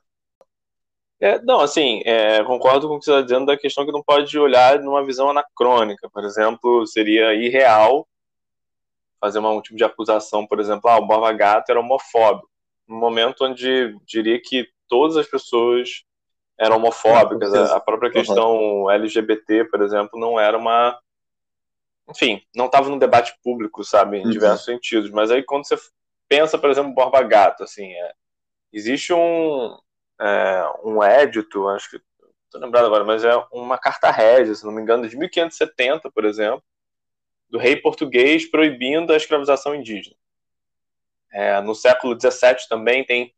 É, 1.25 1.41
não, 1.41 1.61
assim, 1.61 2.03
é, 2.05 2.45
concordo 2.45 2.87
com 2.87 2.97
o 2.97 2.99
que 2.99 3.07
você 3.07 3.13
está 3.13 3.23
dizendo 3.23 3.47
da 3.47 3.57
questão 3.57 3.87
que 3.87 3.93
não 3.93 4.03
pode 4.03 4.39
olhar 4.39 4.79
numa 4.81 5.03
visão 5.03 5.31
anacrônica. 5.31 6.07
Por 6.11 6.23
exemplo, 6.23 6.87
seria 6.87 7.33
irreal 7.33 8.07
fazer 9.19 9.39
uma, 9.39 9.49
um 9.49 9.63
tipo 9.63 9.75
de 9.75 9.85
acusação, 9.85 10.47
por 10.47 10.61
exemplo, 10.61 10.91
ah, 10.91 10.99
o 10.99 11.07
Borba 11.07 11.33
Gato 11.33 11.71
era 11.71 11.81
homofóbico. 11.81 12.47
No 12.87 12.97
momento 12.97 13.43
onde 13.43 13.97
diria 14.05 14.39
que 14.39 14.69
todas 14.87 15.17
as 15.17 15.27
pessoas 15.27 16.05
eram 16.61 16.77
homofóbicas. 16.77 17.55
A, 17.55 17.77
a 17.77 17.81
própria 17.81 18.11
questão 18.11 18.83
uhum. 18.83 18.91
LGBT, 18.91 19.65
por 19.71 19.81
exemplo, 19.81 20.21
não 20.21 20.39
era 20.39 20.59
uma. 20.59 21.01
Enfim, 22.11 22.43
não 22.55 22.67
estava 22.67 22.91
no 22.91 22.99
debate 22.99 23.35
público, 23.43 23.83
sabe, 23.83 24.19
em 24.19 24.27
uhum. 24.27 24.31
diversos 24.31 24.67
sentidos. 24.67 25.11
Mas 25.11 25.31
aí 25.31 25.43
quando 25.43 25.67
você 25.67 25.79
pensa, 26.29 26.59
por 26.59 26.69
exemplo, 26.69 26.93
Borba 26.93 27.23
Gato, 27.23 27.65
assim, 27.65 27.91
é, 27.91 28.13
existe 28.71 29.11
um, 29.15 29.75
é, 30.25 30.73
um 30.83 31.03
édito, 31.03 31.69
acho 31.69 31.91
que 31.91 32.01
estou 32.47 32.61
lembrado 32.61 32.87
agora, 32.87 33.05
mas 33.05 33.25
é 33.25 33.37
uma 33.53 33.77
carta 33.77 34.11
régia, 34.11 34.55
se 34.55 34.65
não 34.65 34.73
me 34.73 34.81
engano, 34.81 35.07
de 35.07 35.17
1570, 35.17 36.11
por 36.11 36.25
exemplo, 36.25 36.63
do 37.51 37.59
rei 37.59 37.77
português 37.77 38.51
proibindo 38.51 39.13
a 39.13 39.17
escravização 39.17 39.75
indígena. 39.75 40.17
É, 41.31 41.61
no 41.61 41.75
século 41.75 42.19
XVII 42.19 42.69
também 42.69 43.05
tem 43.05 43.35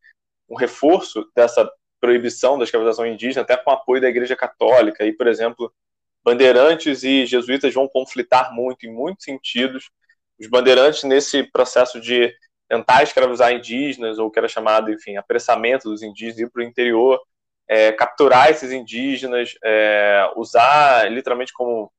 um 0.49 0.55
reforço 0.55 1.28
dessa 1.35 1.69
proibição 2.00 2.57
da 2.57 2.64
escravização 2.64 3.07
indígena, 3.07 3.43
até 3.43 3.57
com 3.57 3.71
apoio 3.71 4.00
da 4.00 4.09
Igreja 4.09 4.37
Católica. 4.37 5.05
E, 5.05 5.12
por 5.12 5.26
exemplo, 5.26 5.75
bandeirantes 6.23 7.02
e 7.02 7.26
jesuítas 7.26 7.75
vão 7.75 7.88
conflitar 7.88 8.55
muito 8.55 8.87
em 8.87 8.93
muitos 8.93 9.25
sentidos. 9.25 9.90
Os 10.38 10.47
bandeirantes, 10.47 11.02
nesse 11.02 11.43
processo 11.43 12.00
de 12.00 12.33
tentar 12.68 13.02
escravizar 13.02 13.52
indígenas, 13.52 14.18
ou 14.18 14.30
que 14.30 14.38
era 14.38 14.49
chamado, 14.49 14.90
enfim, 14.90 15.16
apressamento 15.16 15.88
dos 15.88 16.02
indígenas, 16.02 16.38
ir 16.38 16.50
para 16.50 16.61
o 16.61 16.64
interior, 16.64 17.20
é, 17.68 17.92
capturar 17.92 18.50
esses 18.50 18.73
indígenas, 18.73 19.54
é, 19.64 20.30
usar 20.37 21.11
literalmente 21.11 21.52
como 21.52 21.92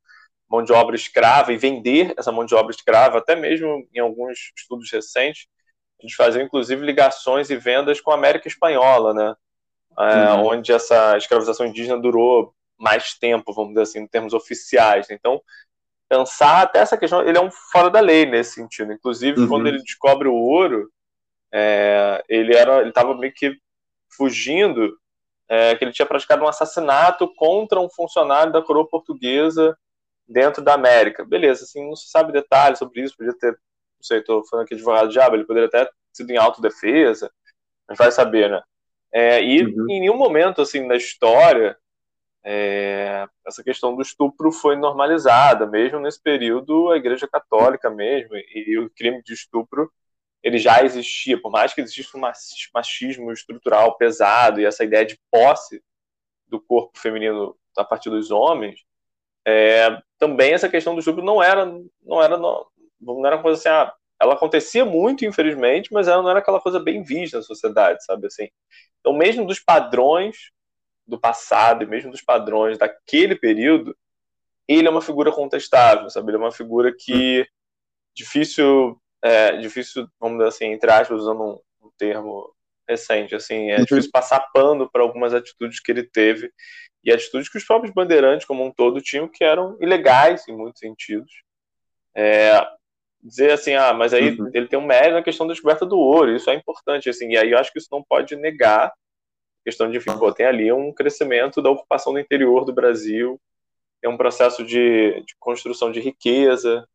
mão 0.49 0.63
de 0.63 0.71
obra 0.71 0.95
escrava 0.95 1.51
e 1.51 1.57
vender 1.57 2.13
essa 2.17 2.31
mão 2.31 2.45
de 2.45 2.55
obra 2.55 2.71
escrava, 2.71 3.17
até 3.17 3.35
mesmo 3.35 3.85
em 3.93 3.99
alguns 3.99 4.51
estudos 4.57 4.89
recentes, 4.91 5.47
eles 5.99 6.13
faziam 6.13 6.43
inclusive 6.43 6.85
ligações 6.85 7.49
e 7.49 7.57
vendas 7.57 7.99
com 7.99 8.11
a 8.11 8.15
América 8.15 8.47
Espanhola, 8.47 9.13
né? 9.13 9.35
é, 9.99 10.33
uhum. 10.33 10.47
onde 10.47 10.71
essa 10.71 11.17
escravização 11.17 11.65
indígena 11.65 11.99
durou 11.99 12.53
mais 12.77 13.15
tempo, 13.15 13.53
vamos 13.53 13.69
dizer 13.69 13.81
assim, 13.81 13.99
em 13.99 14.07
termos 14.07 14.33
oficiais. 14.33 15.07
Então, 15.09 15.41
pensar 16.07 16.61
até 16.61 16.79
essa 16.79 16.97
questão, 16.97 17.21
ele 17.21 17.37
é 17.37 17.41
um 17.41 17.51
fora 17.51 17.89
da 17.89 17.99
lei 17.99 18.25
nesse 18.25 18.53
sentido. 18.53 18.91
Inclusive, 18.93 19.41
uhum. 19.41 19.47
quando 19.47 19.67
ele 19.67 19.81
descobre 19.81 20.27
o 20.27 20.35
ouro, 20.35 20.89
é, 21.53 22.23
ele 22.27 22.55
era, 22.55 22.79
ele 22.79 22.89
estava 22.89 23.15
meio 23.15 23.33
que 23.33 23.57
fugindo, 24.09 24.97
é, 25.49 25.75
que 25.75 25.83
ele 25.83 25.91
tinha 25.91 26.05
praticado 26.05 26.43
um 26.43 26.47
assassinato 26.47 27.33
contra 27.35 27.79
um 27.79 27.89
funcionário 27.89 28.51
da 28.51 28.61
coroa 28.61 28.87
portuguesa 28.87 29.77
dentro 30.27 30.63
da 30.63 30.73
América. 30.73 31.23
Beleza, 31.25 31.63
assim, 31.63 31.87
não 31.87 31.95
se 31.95 32.09
sabe 32.09 32.31
detalhes 32.31 32.79
sobre 32.79 33.01
isso, 33.01 33.15
podia 33.15 33.37
ter, 33.37 33.51
não 33.51 34.03
sei, 34.03 34.19
estou 34.19 34.45
falando 34.45 34.65
aqui 34.65 34.75
de 34.75 34.81
advogado 34.81 35.09
diabo, 35.09 35.35
ele 35.35 35.45
poderia 35.45 35.67
até 35.67 35.85
ter 35.85 35.93
sido 36.13 36.31
em 36.31 36.37
autodefesa, 36.37 37.31
mas 37.87 37.97
vai 37.97 38.11
saber, 38.11 38.49
né? 38.49 38.61
É, 39.13 39.41
e 39.41 39.63
uhum. 39.63 39.85
em 39.89 40.01
nenhum 40.01 40.17
momento 40.17 40.61
assim 40.61 40.85
na 40.85 40.95
história 40.95 41.77
é, 42.49 43.27
essa 43.45 43.61
questão 43.61 43.93
do 43.93 44.01
estupro 44.01 44.53
foi 44.53 44.77
normalizada, 44.77 45.67
mesmo 45.67 45.99
nesse 45.99 46.21
período, 46.21 46.89
a 46.89 46.95
Igreja 46.95 47.27
Católica 47.27 47.89
mesmo, 47.89 48.37
e, 48.37 48.71
e 48.71 48.79
o 48.79 48.89
crime 48.89 49.21
de 49.21 49.33
estupro 49.33 49.91
ele 50.41 50.57
já 50.57 50.81
existia, 50.81 51.41
por 51.41 51.51
mais 51.51 51.73
que 51.73 51.81
existisse 51.81 52.15
um 52.15 52.21
machismo 52.73 53.33
estrutural 53.33 53.97
pesado 53.97 54.61
e 54.61 54.65
essa 54.65 54.85
ideia 54.85 55.05
de 55.05 55.19
posse 55.29 55.83
do 56.47 56.57
corpo 56.61 56.97
feminino 56.97 57.53
a 57.75 57.83
partir 57.83 58.09
dos 58.09 58.31
homens, 58.31 58.85
é, 59.45 60.01
também 60.17 60.53
essa 60.53 60.69
questão 60.69 60.93
do 60.93 60.99
estupro 60.99 61.21
não 61.21 61.43
era, 61.43 61.65
não 62.01 62.23
era, 62.23 62.37
não, 62.37 62.65
não 63.01 63.25
era 63.25 63.35
uma 63.35 63.41
coisa 63.41 63.59
assim, 63.59 63.67
ah, 63.67 63.93
ela 64.21 64.35
acontecia 64.35 64.85
muito, 64.85 65.25
infelizmente, 65.25 65.91
mas 65.91 66.07
ela 66.07 66.21
não 66.21 66.29
era 66.29 66.39
aquela 66.39 66.61
coisa 66.61 66.79
bem 66.79 67.03
vista 67.03 67.37
na 67.37 67.43
sociedade, 67.43 68.05
sabe 68.05 68.27
assim. 68.27 68.47
Então, 69.01 69.11
mesmo 69.11 69.45
dos 69.45 69.59
padrões 69.59 70.51
do 71.07 71.19
passado 71.19 71.83
e 71.83 71.87
mesmo 71.87 72.11
dos 72.11 72.21
padrões 72.21 72.77
daquele 72.77 73.35
período, 73.35 73.95
ele 74.67 74.87
é 74.87 74.91
uma 74.91 75.01
figura 75.01 75.31
contestável, 75.31 76.09
sabe? 76.09 76.29
Ele 76.29 76.37
é 76.37 76.39
uma 76.39 76.51
figura 76.51 76.93
que 76.93 77.47
difícil, 78.13 78.99
é, 79.23 79.57
difícil, 79.57 80.07
vamos 80.19 80.39
dizer 80.39 80.49
assim, 80.49 80.65
entre 80.65 80.91
aspas, 80.91 81.21
usando 81.21 81.41
um, 81.41 81.87
um 81.87 81.91
termo 81.97 82.53
recente, 82.87 83.35
assim, 83.35 83.69
é 83.69 83.77
uhum. 83.77 83.83
difícil 83.83 84.11
passar 84.11 84.39
pano 84.53 84.89
para 84.91 85.01
algumas 85.01 85.33
atitudes 85.33 85.79
que 85.79 85.91
ele 85.91 86.03
teve 86.03 86.51
e 87.03 87.11
atitudes 87.11 87.49
que 87.49 87.57
os 87.57 87.65
próprios 87.65 87.93
bandeirantes 87.93 88.45
como 88.45 88.65
um 88.65 88.71
todo 88.71 89.01
tinham 89.01 89.27
que 89.27 89.43
eram 89.43 89.77
ilegais 89.79 90.47
em 90.47 90.55
muitos 90.55 90.79
sentidos. 90.79 91.31
É, 92.15 92.65
dizer 93.21 93.51
assim, 93.51 93.73
ah, 93.75 93.93
mas 93.93 94.13
aí 94.13 94.37
uhum. 94.37 94.49
ele 94.53 94.67
tem 94.67 94.79
um 94.79 94.85
mérito 94.85 95.13
na 95.13 95.23
questão 95.23 95.45
da 95.45 95.53
descoberta 95.53 95.85
do 95.85 95.97
ouro, 95.97 96.35
isso 96.35 96.49
é 96.49 96.55
importante, 96.55 97.09
assim, 97.09 97.29
e 97.29 97.37
aí 97.37 97.51
eu 97.51 97.57
acho 97.57 97.71
que 97.71 97.79
isso 97.79 97.89
não 97.91 98.03
pode 98.03 98.35
negar 98.35 98.91
questão 99.67 99.91
de, 99.91 99.99
pô, 99.99 100.31
tem 100.31 100.45
ali 100.45 100.71
um 100.71 100.93
crescimento 100.93 101.61
da 101.61 101.69
ocupação 101.69 102.13
do 102.13 102.19
interior 102.19 102.63
do 102.63 102.71
Brasil, 102.71 103.37
tem 103.99 104.09
um 104.09 104.15
processo 104.15 104.63
de, 104.63 105.21
de 105.25 105.35
construção 105.37 105.91
de 105.91 105.99
riqueza, 105.99 106.87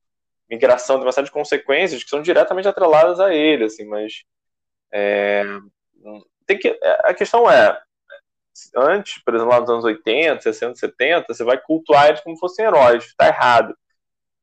migração, 0.48 0.96
tem 0.96 1.04
uma 1.04 1.12
série 1.12 1.26
de 1.26 1.32
consequências 1.32 2.02
que 2.02 2.08
são 2.08 2.22
diretamente 2.22 2.66
atreladas 2.66 3.20
a 3.20 3.34
ele, 3.34 3.64
assim, 3.64 3.84
mas 3.84 4.24
é, 4.90 5.44
tem 6.46 6.58
que, 6.58 6.78
a 7.04 7.12
questão 7.12 7.50
é, 7.50 7.78
antes, 8.74 9.22
por 9.22 9.34
exemplo, 9.34 9.52
lá 9.52 9.60
nos 9.60 9.68
anos 9.68 9.84
80, 9.84 10.40
60, 10.40 10.74
70, 10.74 11.34
você 11.34 11.44
vai 11.44 11.60
cultuar 11.60 12.08
eles 12.08 12.22
como 12.22 12.38
fossem 12.38 12.64
heróis, 12.64 13.04
está 13.04 13.26
errado. 13.26 13.76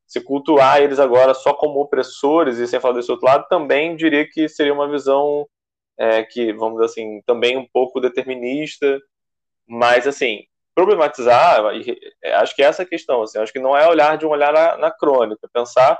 Se 0.05 0.21
cultuar 0.21 0.79
eles 0.79 0.99
agora 0.99 1.33
só 1.33 1.51
como 1.51 1.81
opressores, 1.81 2.59
e 2.59 2.67
sem 2.67 2.79
falar 2.79 2.93
desse 2.93 3.11
outro 3.11 3.25
lado, 3.25 3.47
também 3.49 3.95
diria 3.95 4.29
que 4.29 4.47
seria 4.47 4.73
uma 4.73 4.87
visão 4.87 5.47
é, 5.99 6.23
que, 6.23 6.53
vamos 6.53 6.79
dizer 6.79 6.85
assim, 6.85 7.21
também 7.25 7.57
um 7.57 7.67
pouco 7.67 7.99
determinista, 7.99 8.99
mas, 9.67 10.07
assim, 10.07 10.45
problematizar, 10.73 11.61
é, 12.23 12.33
acho 12.35 12.55
que 12.55 12.63
é 12.63 12.65
essa 12.65 12.83
a 12.83 12.85
questão, 12.85 13.21
assim, 13.21 13.37
acho 13.37 13.51
que 13.51 13.59
não 13.59 13.75
é 13.75 13.87
olhar 13.87 14.17
de 14.17 14.25
um 14.25 14.29
olhar 14.29 14.55
anacrônico, 14.55 15.45
é 15.45 15.49
pensar 15.51 15.99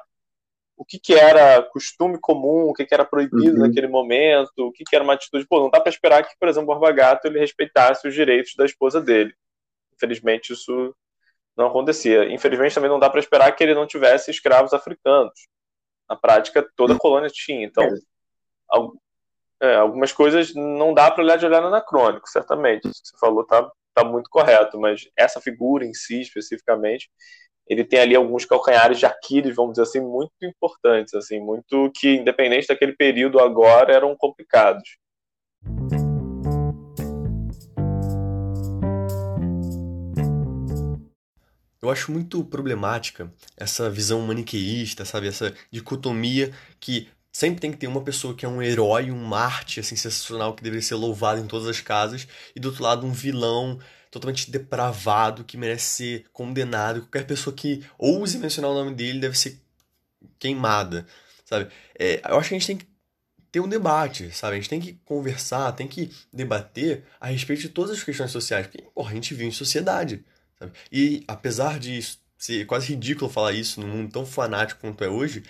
o 0.77 0.85
que, 0.85 0.97
que 0.97 1.13
era 1.13 1.61
costume 1.61 2.17
comum, 2.17 2.69
o 2.69 2.73
que, 2.73 2.85
que 2.85 2.93
era 2.93 3.03
proibido 3.03 3.57
uhum. 3.57 3.67
naquele 3.67 3.89
momento, 3.89 4.49
o 4.59 4.71
que, 4.71 4.85
que 4.85 4.95
era 4.95 5.03
uma 5.03 5.13
atitude. 5.13 5.45
Pô, 5.45 5.59
não 5.59 5.69
dá 5.69 5.81
para 5.81 5.89
esperar 5.89 6.25
que, 6.25 6.33
por 6.39 6.47
exemplo, 6.47 6.73
o 6.73 6.79
Borba 6.79 6.89
Gato 6.93 7.25
ele 7.25 7.37
respeitasse 7.37 8.07
os 8.07 8.13
direitos 8.13 8.55
da 8.55 8.63
esposa 8.63 9.01
dele. 9.01 9.35
Infelizmente, 9.93 10.53
isso 10.53 10.95
não 11.57 11.67
acontecia. 11.67 12.31
Infelizmente, 12.31 12.73
também 12.73 12.89
não 12.89 12.97
dá 12.97 13.09
para 13.09 13.19
esperar 13.19 13.51
que 13.51 13.61
ele 13.61 13.73
não 13.73 13.85
tivesse 13.85 14.31
escravos 14.31 14.73
africanos. 14.73 15.49
Na 16.09 16.15
prática, 16.15 16.65
toda 16.77 16.93
a 16.93 16.97
colônia 16.97 17.29
tinha. 17.29 17.65
Então, 17.65 17.85
é, 19.61 19.75
algumas 19.75 20.11
coisas 20.11 20.53
não 20.55 20.93
dá 20.93 21.11
para 21.11 21.23
olhar 21.23 21.37
de 21.37 21.45
olhar 21.45 21.63
anacrônico, 21.63 22.29
certamente. 22.29 22.87
Isso 22.87 23.01
que 23.01 23.09
você 23.09 23.17
falou 23.19 23.45
tá, 23.45 23.69
tá 23.93 24.03
muito 24.03 24.29
correto, 24.29 24.79
mas 24.79 25.07
essa 25.17 25.41
figura 25.41 25.85
em 25.85 25.93
si, 25.93 26.21
especificamente, 26.21 27.09
ele 27.67 27.83
tem 27.83 27.99
ali 27.99 28.15
alguns 28.15 28.45
calcanhares 28.45 28.97
de 28.97 29.05
Aquiles, 29.05 29.55
vamos 29.55 29.73
dizer 29.73 29.83
assim, 29.83 30.01
muito 30.01 30.31
importantes, 30.41 31.13
assim, 31.13 31.39
muito 31.39 31.91
que, 31.93 32.15
independente 32.15 32.67
daquele 32.67 32.93
período 32.93 33.39
agora, 33.39 33.93
eram 33.93 34.15
complicados. 34.15 34.97
Eu 41.81 41.89
acho 41.89 42.11
muito 42.11 42.43
problemática 42.43 43.31
essa 43.55 43.89
visão 43.89 44.21
maniqueísta, 44.21 45.05
sabe? 45.05 45.27
Essa 45.27 45.53
dicotomia 45.71 46.51
que 46.79 47.07
sempre 47.39 47.61
tem 47.61 47.71
que 47.71 47.77
ter 47.77 47.87
uma 47.87 48.01
pessoa 48.01 48.35
que 48.35 48.45
é 48.45 48.49
um 48.49 48.61
herói, 48.61 49.11
um 49.11 49.23
Marte, 49.23 49.79
assim, 49.79 49.95
sensacional, 49.95 50.53
que 50.53 50.61
deveria 50.61 50.85
ser 50.85 50.95
louvado 50.95 51.39
em 51.39 51.47
todas 51.47 51.69
as 51.69 51.79
casas, 51.79 52.27
e 52.53 52.59
do 52.59 52.67
outro 52.67 52.83
lado 52.83 53.07
um 53.07 53.13
vilão 53.13 53.79
totalmente 54.11 54.51
depravado, 54.51 55.45
que 55.45 55.55
merece 55.55 55.85
ser 55.85 56.25
condenado. 56.33 56.99
Qualquer 57.03 57.25
pessoa 57.25 57.55
que 57.55 57.81
ouse 57.97 58.37
mencionar 58.37 58.71
o 58.71 58.73
nome 58.73 58.93
dele 58.93 59.19
deve 59.19 59.39
ser 59.39 59.57
queimada, 60.37 61.07
sabe? 61.45 61.71
É, 61.97 62.19
eu 62.29 62.37
acho 62.37 62.49
que 62.49 62.55
a 62.55 62.59
gente 62.59 62.67
tem 62.67 62.77
que 62.77 62.87
ter 63.49 63.61
um 63.61 63.69
debate, 63.69 64.35
sabe? 64.35 64.57
A 64.57 64.59
gente 64.59 64.69
tem 64.69 64.81
que 64.81 64.99
conversar, 65.05 65.71
tem 65.71 65.87
que 65.87 66.11
debater 66.33 67.05
a 67.21 67.27
respeito 67.27 67.61
de 67.61 67.69
todas 67.69 67.91
as 67.91 68.03
questões 68.03 68.31
sociais, 68.31 68.67
porque 68.67 68.83
porra, 68.93 69.11
a 69.11 69.15
gente 69.15 69.33
vive 69.33 69.45
em 69.45 69.51
sociedade, 69.51 70.25
sabe? 70.59 70.73
E 70.91 71.23
apesar 71.25 71.79
de 71.79 72.05
ser 72.37 72.65
quase 72.65 72.87
ridículo 72.87 73.31
falar 73.31 73.53
isso 73.53 73.79
num 73.79 73.87
mundo 73.87 74.11
tão 74.11 74.25
fanático 74.25 74.81
quanto 74.81 75.05
é 75.05 75.07
hoje, 75.07 75.43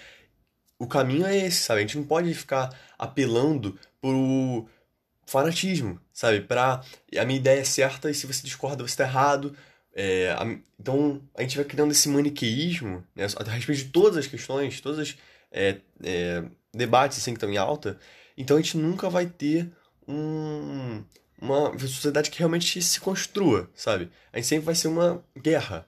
o 0.80 0.88
caminho 0.88 1.26
é 1.26 1.38
esse, 1.38 1.62
sabe? 1.63 1.80
A 1.80 1.82
gente 1.82 1.98
não 1.98 2.06
pode 2.06 2.34
ficar 2.34 2.74
apelando 2.98 3.78
pro 4.02 4.65
fanatismo, 5.28 6.00
sabe? 6.12 6.42
Pra 6.42 6.82
a 7.18 7.26
minha 7.26 7.38
ideia 7.38 7.60
é 7.60 7.63
certa 7.63 8.10
e 8.10 8.13
se 8.13 8.26
você 8.26 8.42
discorda 8.44 8.82
você 8.82 8.94
está 8.94 9.04
errado. 9.04 9.56
É, 9.94 10.32
a, 10.32 10.46
então 10.80 11.22
a 11.36 11.42
gente 11.42 11.58
vai 11.58 11.65
criando 11.65 11.92
esse 11.92 12.08
maniqueísmo 12.08 13.04
né, 13.15 13.26
a 13.36 13.52
respeito 13.52 13.84
de 13.84 13.89
todas 13.89 14.18
as 14.18 14.28
questões, 14.28 14.80
todos 14.80 15.00
os 15.00 15.18
é, 15.52 15.78
é, 16.02 16.44
debates 16.74 17.18
assim, 17.18 17.32
que 17.32 17.38
estão 17.38 17.52
em 17.52 17.58
alta. 17.58 18.00
Então 18.38 18.56
a 18.58 18.62
gente 18.62 18.78
nunca 18.78 19.10
vai 19.10 19.26
ter 19.26 19.70
um, 20.08 21.04
uma 21.42 21.78
sociedade 21.80 22.32
que 22.32 22.39
realmente 22.39 22.82
se 22.82 23.00
construa, 23.02 23.70
sabe? 23.76 24.10
A 24.32 24.38
gente 24.38 24.48
sempre 24.48 24.65
vai 24.65 24.76
ser 24.76 24.88
uma 24.88 25.24
guerra. 25.38 25.86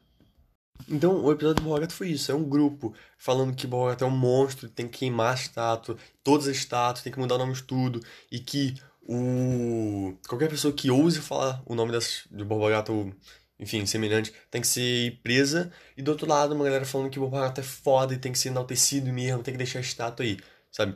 Então, 0.88 1.24
o 1.24 1.32
episódio 1.32 1.64
do 1.64 1.70
Borgato 1.70 1.94
foi 1.94 2.10
isso. 2.10 2.32
É 2.32 2.36
um 2.36 2.44
grupo 2.44 2.94
falando 3.18 3.56
que 3.56 3.68
Borgato 3.68 4.04
é 4.04 4.08
um 4.08 4.12
monstro, 4.12 4.70
tem 4.70 4.88
que 4.88 5.00
queimar 5.00 5.32
a 5.32 5.36
estátua, 5.36 5.98
todas 6.24 6.48
as 6.48 6.58
estátuas, 6.58 7.04
tem 7.04 7.12
que 7.12 7.20
mudar 7.20 7.36
o 7.36 7.38
nome 7.38 7.54
de 7.54 7.64
tudo, 7.64 8.02
e 8.32 8.40
que 8.40 8.76
o 9.04 10.16
qualquer 10.28 10.50
pessoa 10.50 10.74
que 10.74 10.92
ouse 10.92 11.20
falar 11.20 11.62
o 11.66 11.76
nome 11.76 11.92
das, 11.92 12.28
de 12.32 12.44
Borba 12.44 12.70
Gato, 12.70 13.14
enfim, 13.60 13.86
semelhante, 13.86 14.34
tem 14.50 14.62
que 14.62 14.68
ser 14.68 15.20
presa. 15.24 15.72
E 15.98 16.02
do 16.02 16.12
outro 16.12 16.28
lado, 16.28 16.56
uma 16.56 16.64
galera 16.64 16.86
falando 16.86 17.10
que 17.10 17.20
o 17.20 17.32
é 17.58 17.64
foda 17.64 18.14
e 18.14 18.18
tem 18.18 18.32
que 18.32 18.40
ser 18.40 18.50
enaltecido 18.50 19.12
mesmo, 19.12 19.44
tem 19.44 19.54
que 19.54 19.58
deixar 19.58 19.80
a 19.80 19.82
estátua 19.82 20.26
aí, 20.26 20.38
sabe? 20.72 20.96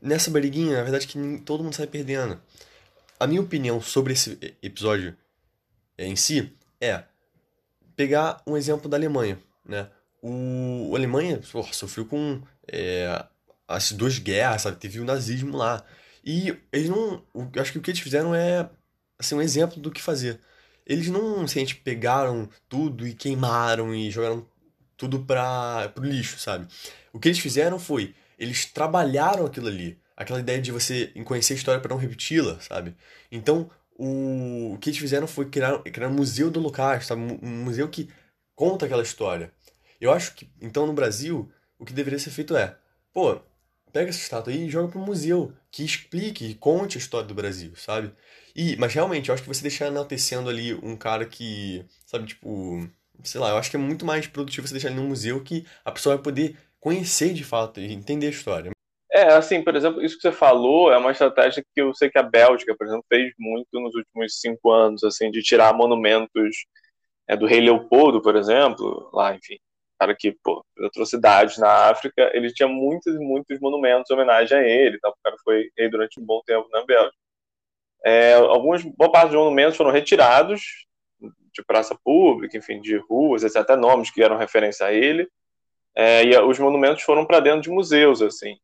Nessa 0.00 0.30
briguinha, 0.30 0.76
na 0.76 0.82
verdade, 0.82 1.06
que 1.06 1.38
todo 1.44 1.64
mundo 1.64 1.74
sai 1.74 1.86
perdendo. 1.86 2.40
A 3.18 3.26
minha 3.26 3.40
opinião 3.40 3.80
sobre 3.80 4.12
esse 4.12 4.38
episódio 4.62 5.16
em 5.96 6.16
si 6.16 6.52
é 6.80 7.04
pegar 7.96 8.42
um 8.46 8.56
exemplo 8.56 8.88
da 8.88 8.96
Alemanha, 8.96 9.38
né? 9.64 9.88
O, 10.22 10.92
a 10.94 10.96
Alemanha 10.96 11.40
porra, 11.52 11.72
sofreu 11.72 12.06
com 12.06 12.42
é, 12.66 13.24
as 13.68 13.92
duas 13.92 14.18
guerras, 14.18 14.62
sabe? 14.62 14.76
Teve 14.78 15.00
o 15.00 15.04
nazismo 15.04 15.56
lá. 15.56 15.84
E 16.24 16.56
eles 16.72 16.88
não. 16.88 17.22
Eu 17.34 17.62
acho 17.62 17.72
que 17.72 17.78
o 17.78 17.82
que 17.82 17.90
eles 17.90 18.00
fizeram 18.00 18.34
é 18.34 18.68
assim, 19.18 19.34
um 19.34 19.42
exemplo 19.42 19.80
do 19.80 19.90
que 19.90 20.00
fazer. 20.00 20.40
Eles 20.86 21.08
não 21.08 21.46
simplesmente 21.46 21.76
pegaram 21.76 22.48
tudo 22.68 23.06
e 23.06 23.14
queimaram 23.14 23.94
e 23.94 24.10
jogaram 24.10 24.46
tudo 24.96 25.20
para 25.20 25.88
pro 25.94 26.04
lixo, 26.04 26.38
sabe? 26.38 26.66
O 27.12 27.18
que 27.18 27.28
eles 27.28 27.38
fizeram 27.38 27.78
foi, 27.78 28.14
eles 28.38 28.66
trabalharam 28.66 29.46
aquilo 29.46 29.68
ali. 29.68 29.98
Aquela 30.16 30.40
ideia 30.40 30.60
de 30.60 30.70
você 30.70 31.06
conhecer 31.24 31.54
a 31.54 31.56
história 31.56 31.80
para 31.80 31.94
não 31.94 32.00
repeti-la, 32.00 32.60
sabe? 32.60 32.94
Então, 33.30 33.70
o, 33.96 34.74
o 34.74 34.78
que 34.78 34.90
eles 34.90 34.98
fizeram 34.98 35.26
foi 35.26 35.48
criar, 35.48 35.78
criar 35.82 36.08
um 36.08 36.14
museu 36.14 36.50
do 36.50 36.60
Holocausto, 36.60 37.06
sabe? 37.08 37.38
Um 37.42 37.64
museu 37.64 37.88
que 37.88 38.08
conta 38.54 38.86
aquela 38.86 39.02
história. 39.02 39.52
Eu 40.00 40.12
acho 40.12 40.34
que, 40.34 40.50
então, 40.60 40.86
no 40.86 40.92
Brasil, 40.92 41.50
o 41.78 41.84
que 41.84 41.92
deveria 41.92 42.18
ser 42.18 42.30
feito 42.30 42.56
é, 42.56 42.76
pô, 43.12 43.40
pega 43.92 44.10
essa 44.10 44.18
estátua 44.18 44.52
aí 44.52 44.66
e 44.66 44.70
joga 44.70 44.88
para 44.88 45.00
um 45.00 45.04
museu 45.04 45.52
que 45.70 45.84
explique 45.84 46.44
e 46.44 46.54
conte 46.54 46.98
a 46.98 47.00
história 47.00 47.26
do 47.26 47.34
Brasil, 47.34 47.72
sabe? 47.76 48.12
E, 48.54 48.76
mas 48.76 48.92
realmente, 48.92 49.28
eu 49.28 49.34
acho 49.34 49.42
que 49.42 49.48
você 49.48 49.62
deixar 49.62 49.86
enaltecendo 49.86 50.48
ali 50.50 50.74
um 50.74 50.96
cara 50.96 51.24
que, 51.24 51.84
sabe, 52.06 52.26
tipo, 52.26 52.88
sei 53.22 53.40
lá, 53.40 53.50
eu 53.50 53.56
acho 53.56 53.70
que 53.70 53.76
é 53.76 53.78
muito 53.78 54.04
mais 54.04 54.26
produtivo 54.26 54.66
você 54.66 54.74
deixar 54.74 54.88
ele 54.88 55.00
num 55.00 55.08
museu 55.08 55.42
que 55.42 55.64
a 55.84 55.92
pessoa 55.92 56.16
vai 56.16 56.22
poder 56.22 56.56
conhecer 56.80 57.32
de 57.32 57.44
fato 57.44 57.80
e 57.80 57.92
entender 57.92 58.26
a 58.26 58.30
história. 58.30 58.73
É, 59.14 59.32
assim, 59.34 59.62
por 59.62 59.76
exemplo, 59.76 60.02
isso 60.02 60.16
que 60.16 60.22
você 60.22 60.32
falou 60.32 60.92
é 60.92 60.98
uma 60.98 61.12
estratégia 61.12 61.62
que 61.62 61.80
eu 61.80 61.94
sei 61.94 62.10
que 62.10 62.18
a 62.18 62.22
Bélgica, 62.22 62.74
por 62.76 62.84
exemplo, 62.84 63.04
fez 63.08 63.32
muito 63.38 63.68
nos 63.80 63.94
últimos 63.94 64.40
cinco 64.40 64.72
anos, 64.72 65.04
assim, 65.04 65.30
de 65.30 65.40
tirar 65.40 65.72
monumentos 65.72 66.66
é, 67.28 67.36
do 67.36 67.46
rei 67.46 67.60
Leopoldo, 67.60 68.20
por 68.20 68.34
exemplo, 68.34 69.08
lá, 69.12 69.32
enfim, 69.32 69.56
cara 70.00 70.16
que, 70.18 70.32
pô, 70.42 70.64
atrocidades 70.84 71.58
na 71.58 71.90
África, 71.90 72.28
ele 72.34 72.52
tinha 72.52 72.68
muitos 72.68 73.14
e 73.14 73.18
muitos 73.20 73.60
monumentos 73.60 74.10
em 74.10 74.14
homenagem 74.14 74.58
a 74.58 74.62
ele, 74.62 74.98
tá? 74.98 75.10
o 75.10 75.14
cara 75.22 75.36
foi 75.44 75.70
rei 75.78 75.88
durante 75.88 76.20
um 76.20 76.24
bom 76.24 76.42
tempo 76.44 76.68
na 76.72 76.84
Bélgica. 76.84 77.16
É, 78.04 78.34
alguns, 78.34 78.82
boa 78.84 79.12
parte 79.12 79.28
dos 79.28 79.36
monumentos 79.38 79.76
foram 79.76 79.92
retirados, 79.92 80.86
de 81.52 81.64
praça 81.64 81.96
pública, 82.04 82.58
enfim, 82.58 82.80
de 82.80 82.96
ruas, 82.96 83.44
etc., 83.44 83.58
até 83.58 83.76
nomes 83.76 84.10
que 84.10 84.22
eram 84.22 84.36
referência 84.36 84.86
a 84.86 84.92
ele, 84.92 85.28
é, 85.94 86.24
e 86.24 86.36
os 86.38 86.58
monumentos 86.58 87.04
foram 87.04 87.24
para 87.24 87.40
dentro 87.40 87.62
de 87.62 87.70
museus, 87.70 88.20
assim. 88.20 88.58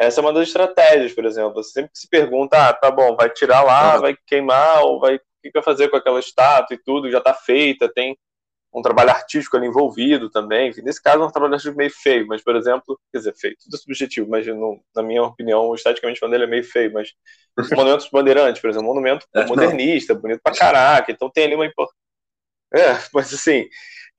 Essa 0.00 0.20
é 0.20 0.22
uma 0.22 0.32
das 0.32 0.48
estratégias, 0.48 1.12
por 1.12 1.26
exemplo. 1.26 1.62
Você 1.62 1.72
sempre 1.72 1.90
se 1.92 2.08
pergunta, 2.08 2.56
ah, 2.56 2.72
tá 2.72 2.90
bom, 2.90 3.14
vai 3.14 3.28
tirar 3.28 3.62
lá, 3.62 3.98
vai 3.98 4.16
queimar, 4.26 4.82
ou 4.82 4.98
vai, 4.98 5.16
o 5.16 5.20
que 5.42 5.50
vai 5.52 5.62
fazer 5.62 5.88
com 5.88 5.96
aquela 5.96 6.18
estátua 6.18 6.74
e 6.74 6.82
tudo, 6.82 7.10
já 7.10 7.18
está 7.18 7.34
feita, 7.34 7.86
tem 7.86 8.16
um 8.72 8.80
trabalho 8.80 9.10
artístico 9.10 9.58
ali 9.58 9.66
envolvido 9.66 10.30
também. 10.30 10.70
Enfim, 10.70 10.80
nesse 10.80 11.02
caso, 11.02 11.22
é 11.22 11.26
um 11.26 11.30
trabalho 11.30 11.52
artístico 11.52 11.76
meio 11.76 11.90
feio, 11.90 12.26
mas, 12.26 12.42
por 12.42 12.56
exemplo, 12.56 12.98
quer 13.12 13.18
dizer, 13.18 13.34
feio, 13.36 13.54
tudo 13.62 13.76
é 13.76 13.78
subjetivo, 13.78 14.30
mas 14.30 14.46
no, 14.46 14.82
na 14.96 15.02
minha 15.02 15.22
opinião, 15.22 15.74
esteticamente 15.74 16.18
falando, 16.18 16.34
ele 16.34 16.44
é 16.44 16.46
meio 16.46 16.64
feio, 16.64 16.90
mas 16.94 17.10
os 17.60 17.70
monumentos 17.70 18.08
bandeirantes, 18.10 18.62
por 18.62 18.70
exemplo, 18.70 18.88
um 18.88 18.94
monumento 18.94 19.26
é, 19.34 19.44
modernista, 19.44 20.14
não. 20.14 20.20
bonito 20.22 20.40
pra 20.42 20.54
caraca, 20.54 21.12
então 21.12 21.28
tem 21.28 21.44
ali 21.44 21.56
uma 21.56 21.66
é, 22.74 22.98
mas 23.12 23.32
assim, 23.32 23.68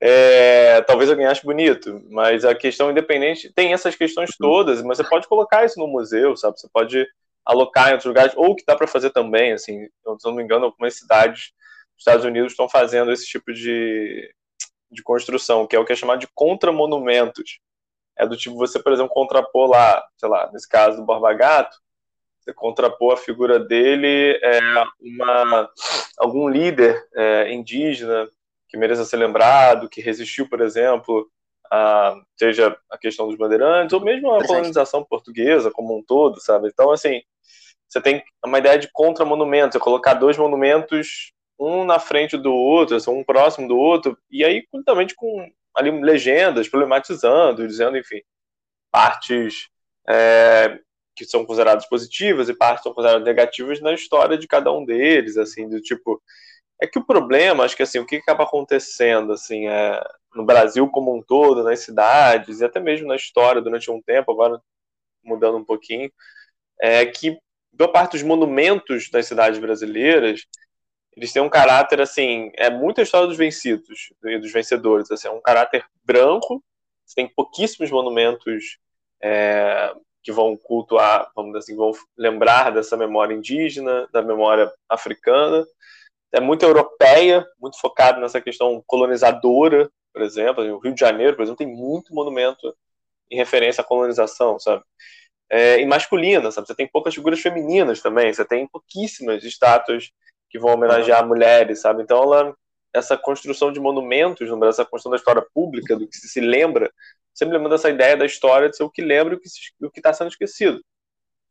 é, 0.00 0.80
talvez 0.82 1.08
alguém 1.08 1.26
ache 1.26 1.44
bonito, 1.44 2.02
mas 2.10 2.44
a 2.44 2.54
questão 2.54 2.90
independente 2.90 3.52
tem 3.52 3.72
essas 3.72 3.94
questões 3.94 4.30
uhum. 4.30 4.36
todas, 4.48 4.82
mas 4.82 4.98
você 4.98 5.04
pode 5.04 5.28
colocar 5.28 5.64
isso 5.64 5.78
no 5.78 5.86
museu, 5.86 6.36
sabe? 6.36 6.58
Você 6.58 6.68
pode 6.72 7.06
alocar 7.44 7.88
em 7.88 7.92
outros 7.92 8.06
lugares, 8.06 8.32
ou 8.36 8.50
o 8.50 8.56
que 8.56 8.64
dá 8.66 8.76
para 8.76 8.86
fazer 8.86 9.10
também, 9.10 9.52
assim, 9.52 9.84
se 9.84 10.26
não 10.26 10.34
me 10.34 10.42
engano, 10.42 10.66
algumas 10.66 10.96
cidades 10.96 11.52
dos 11.92 12.00
Estados 12.00 12.24
Unidos 12.24 12.52
estão 12.52 12.68
fazendo 12.68 13.12
esse 13.12 13.26
tipo 13.26 13.52
de, 13.52 14.32
de 14.90 15.02
construção, 15.02 15.66
que 15.66 15.76
é 15.76 15.78
o 15.78 15.84
que 15.84 15.92
é 15.92 15.96
chamado 15.96 16.20
de 16.20 16.28
contramonumentos. 16.34 17.58
É 18.16 18.26
do 18.26 18.36
tipo 18.36 18.56
você, 18.56 18.80
por 18.80 18.92
exemplo, 18.92 19.12
contrapor 19.12 19.70
lá, 19.70 20.04
sei 20.18 20.28
lá, 20.28 20.50
nesse 20.52 20.68
caso 20.68 20.98
do 20.98 21.06
Borba 21.06 21.32
Gato, 21.32 21.76
você 22.40 22.52
contrapor 22.52 23.14
a 23.14 23.16
figura 23.16 23.58
dele 23.58 24.38
é 24.42 24.60
uma 25.00 25.70
algum 26.18 26.48
líder 26.48 27.00
é, 27.14 27.52
indígena 27.52 28.28
que 28.72 28.78
mereça 28.78 29.04
ser 29.04 29.18
lembrado, 29.18 29.88
que 29.88 30.00
resistiu, 30.00 30.48
por 30.48 30.62
exemplo, 30.62 31.30
a, 31.70 32.18
seja 32.38 32.74
a 32.90 32.96
questão 32.96 33.28
dos 33.28 33.36
bandeirantes, 33.36 33.92
ou 33.92 34.00
mesmo 34.00 34.32
a 34.32 34.42
colonização 34.46 35.04
portuguesa 35.04 35.70
como 35.70 35.94
um 35.94 36.02
todo, 36.02 36.40
sabe? 36.40 36.68
Então, 36.68 36.90
assim, 36.90 37.20
você 37.86 38.00
tem 38.00 38.24
uma 38.42 38.58
ideia 38.58 38.78
de 38.78 38.90
contra-monumento, 38.90 39.74
você 39.74 39.78
colocar 39.78 40.14
dois 40.14 40.38
monumentos 40.38 41.32
um 41.58 41.84
na 41.84 41.98
frente 41.98 42.38
do 42.38 42.52
outro, 42.52 42.96
assim, 42.96 43.10
um 43.10 43.22
próximo 43.22 43.68
do 43.68 43.76
outro, 43.76 44.16
e 44.30 44.42
aí 44.42 44.66
também 44.86 45.06
com 45.14 45.46
ali 45.76 45.90
legendas 45.90 46.66
problematizando, 46.66 47.68
dizendo, 47.68 47.98
enfim, 47.98 48.22
partes 48.90 49.68
é, 50.08 50.78
que 51.14 51.26
são 51.26 51.44
consideradas 51.44 51.86
positivas 51.86 52.48
e 52.48 52.54
partes 52.54 52.78
que 52.78 52.84
são 52.84 52.94
consideradas 52.94 53.24
negativas 53.24 53.82
na 53.82 53.92
história 53.92 54.38
de 54.38 54.48
cada 54.48 54.72
um 54.72 54.82
deles, 54.82 55.36
assim, 55.36 55.68
do 55.68 55.80
tipo, 55.80 56.22
é 56.82 56.86
que 56.88 56.98
o 56.98 57.04
problema, 57.04 57.62
acho 57.62 57.76
que 57.76 57.84
assim, 57.84 58.00
o 58.00 58.06
que 58.06 58.16
acaba 58.16 58.42
acontecendo, 58.42 59.32
assim, 59.32 59.68
é, 59.68 60.02
no 60.34 60.44
Brasil 60.44 60.88
como 60.88 61.14
um 61.16 61.22
todo, 61.22 61.62
nas 61.62 61.78
cidades 61.78 62.60
e 62.60 62.64
até 62.64 62.80
mesmo 62.80 63.06
na 63.06 63.14
história 63.14 63.62
durante 63.62 63.88
um 63.88 64.02
tempo, 64.02 64.32
agora 64.32 64.60
mudando 65.22 65.58
um 65.58 65.64
pouquinho, 65.64 66.10
é 66.80 67.06
que 67.06 67.38
boa 67.72 67.90
parte 67.92 68.12
dos 68.12 68.24
monumentos 68.24 69.08
das 69.10 69.26
cidades 69.26 69.60
brasileiras 69.60 70.44
eles 71.16 71.32
têm 71.32 71.40
um 71.40 71.48
caráter 71.48 72.00
assim, 72.00 72.50
é 72.56 72.68
muita 72.68 73.02
história 73.02 73.28
dos 73.28 73.36
vencidos 73.36 74.12
e 74.24 74.38
dos 74.38 74.50
vencedores, 74.50 75.08
assim, 75.10 75.28
é 75.28 75.30
um 75.30 75.40
caráter 75.40 75.84
branco. 76.02 76.64
Você 77.06 77.14
tem 77.14 77.28
pouquíssimos 77.28 77.92
monumentos 77.92 78.78
é, 79.22 79.94
que 80.20 80.32
vão 80.32 80.56
cultuar, 80.56 81.30
vamos 81.36 81.52
dizer 81.52 81.58
assim, 81.58 81.76
vão 81.76 81.92
lembrar 82.16 82.70
dessa 82.70 82.96
memória 82.96 83.34
indígena, 83.34 84.08
da 84.12 84.20
memória 84.20 84.72
africana. 84.88 85.64
É 86.32 86.40
muito 86.40 86.64
europeia, 86.64 87.46
muito 87.60 87.78
focado 87.78 88.20
nessa 88.20 88.40
questão 88.40 88.82
colonizadora, 88.86 89.90
por 90.12 90.22
exemplo. 90.22 90.64
O 90.64 90.78
Rio 90.78 90.94
de 90.94 91.00
Janeiro, 91.00 91.36
por 91.36 91.42
exemplo, 91.42 91.58
tem 91.58 91.66
muito 91.66 92.14
monumento 92.14 92.74
em 93.30 93.36
referência 93.36 93.82
à 93.82 93.84
colonização, 93.84 94.58
sabe? 94.58 94.82
É, 95.50 95.80
e 95.80 95.86
masculina, 95.86 96.50
sabe? 96.50 96.66
Você 96.66 96.74
tem 96.74 96.88
poucas 96.88 97.14
figuras 97.14 97.40
femininas 97.40 98.00
também, 98.00 98.32
você 98.32 98.44
tem 98.44 98.66
pouquíssimas 98.66 99.44
estátuas 99.44 100.10
que 100.48 100.58
vão 100.58 100.74
homenagear 100.74 101.26
mulheres, 101.26 101.80
sabe? 101.80 102.02
Então, 102.02 102.22
ela, 102.22 102.54
essa 102.94 103.16
construção 103.16 103.72
de 103.72 103.80
monumentos 103.80 104.48
essa 104.68 104.84
construção 104.84 105.10
da 105.10 105.16
história 105.16 105.44
pública, 105.54 105.96
do 105.96 106.06
que 106.08 106.16
se, 106.16 106.28
se 106.28 106.40
lembra, 106.40 106.90
sempre 107.34 107.54
lembrando 107.54 107.74
essa 107.74 107.90
ideia 107.90 108.16
da 108.16 108.26
história 108.26 108.68
de 108.68 108.76
ser 108.76 108.82
o 108.84 108.90
que 108.90 109.02
lembra 109.02 109.34
e 109.34 109.86
o 109.86 109.90
que 109.90 109.98
está 109.98 110.12
sendo 110.12 110.28
esquecido. 110.28 110.82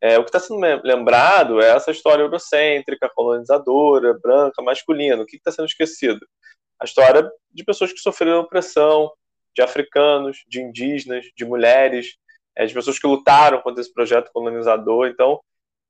É, 0.02 0.18
o 0.18 0.24
que 0.24 0.30
está 0.30 0.40
sendo 0.40 0.60
lembrado 0.84 1.62
é 1.62 1.76
essa 1.76 1.92
história 1.92 2.24
eurocêntrica, 2.24 3.12
colonizadora, 3.14 4.18
branca, 4.20 4.62
masculina. 4.62 5.22
O 5.22 5.26
que 5.26 5.38
está 5.38 5.52
sendo 5.52 5.68
esquecido? 5.68 6.26
A 6.80 6.86
história 6.86 7.30
de 7.52 7.64
pessoas 7.64 7.94
que 7.94 8.00
sofreram 8.00 8.40
opressão, 8.40 9.12
de 9.56 9.62
africanos, 9.62 10.44
de 10.48 10.62
indígenas, 10.62 11.26
de 11.36 11.46
mulheres, 11.46 12.16
é, 12.56 12.66
de 12.66 12.74
pessoas 12.74 12.98
que 12.98 13.06
lutaram 13.06 13.62
contra 13.62 13.82
esse 13.82 13.94
projeto 13.94 14.32
colonizador. 14.34 15.08
Então, 15.08 15.40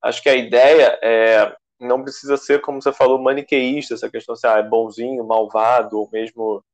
acho 0.02 0.22
que 0.22 0.28
a 0.28 0.34
ideia 0.34 0.98
é 1.02 1.56
não 1.82 2.02
precisa 2.02 2.36
ser, 2.36 2.60
como 2.60 2.80
você 2.80 2.92
falou, 2.92 3.18
maniqueísta, 3.18 3.94
essa 3.94 4.08
questão 4.08 4.36
se 4.36 4.46
ah, 4.46 4.58
é 4.58 4.62
bonzinho, 4.62 5.26
malvado, 5.26 5.98
ou 5.98 6.08
mesmo 6.12 6.64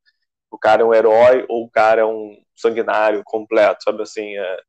o 0.51 0.59
cara 0.59 0.83
é 0.83 0.85
um 0.85 0.95
herói 0.95 1.45
ou 1.49 1.65
o 1.65 1.71
cara 1.71 2.03
é 2.03 2.05
um 2.05 2.37
sanguinário 2.55 3.23
completo, 3.25 3.83
sabe 3.83 4.03
assim, 4.03 4.37
é, 4.37 4.61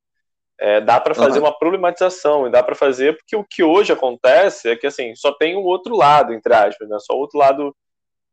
é 0.60 0.82
dá 0.82 1.00
para 1.00 1.16
fazer 1.16 1.40
uhum. 1.40 1.46
uma 1.46 1.58
problematização 1.58 2.46
e 2.46 2.52
dá 2.52 2.62
para 2.62 2.76
fazer 2.76 3.16
porque 3.16 3.36
o 3.36 3.46
que 3.46 3.64
hoje 3.64 3.94
acontece 3.94 4.70
é 4.70 4.76
que 4.76 4.88
assim 4.88 5.16
só 5.16 5.32
tem 5.32 5.56
o 5.56 5.64
outro 5.64 5.96
lado 5.96 6.34
entre 6.34 6.54
aspas, 6.54 6.88
né? 6.90 6.98
Só 7.00 7.14
o 7.14 7.20
outro 7.20 7.38
lado 7.38 7.76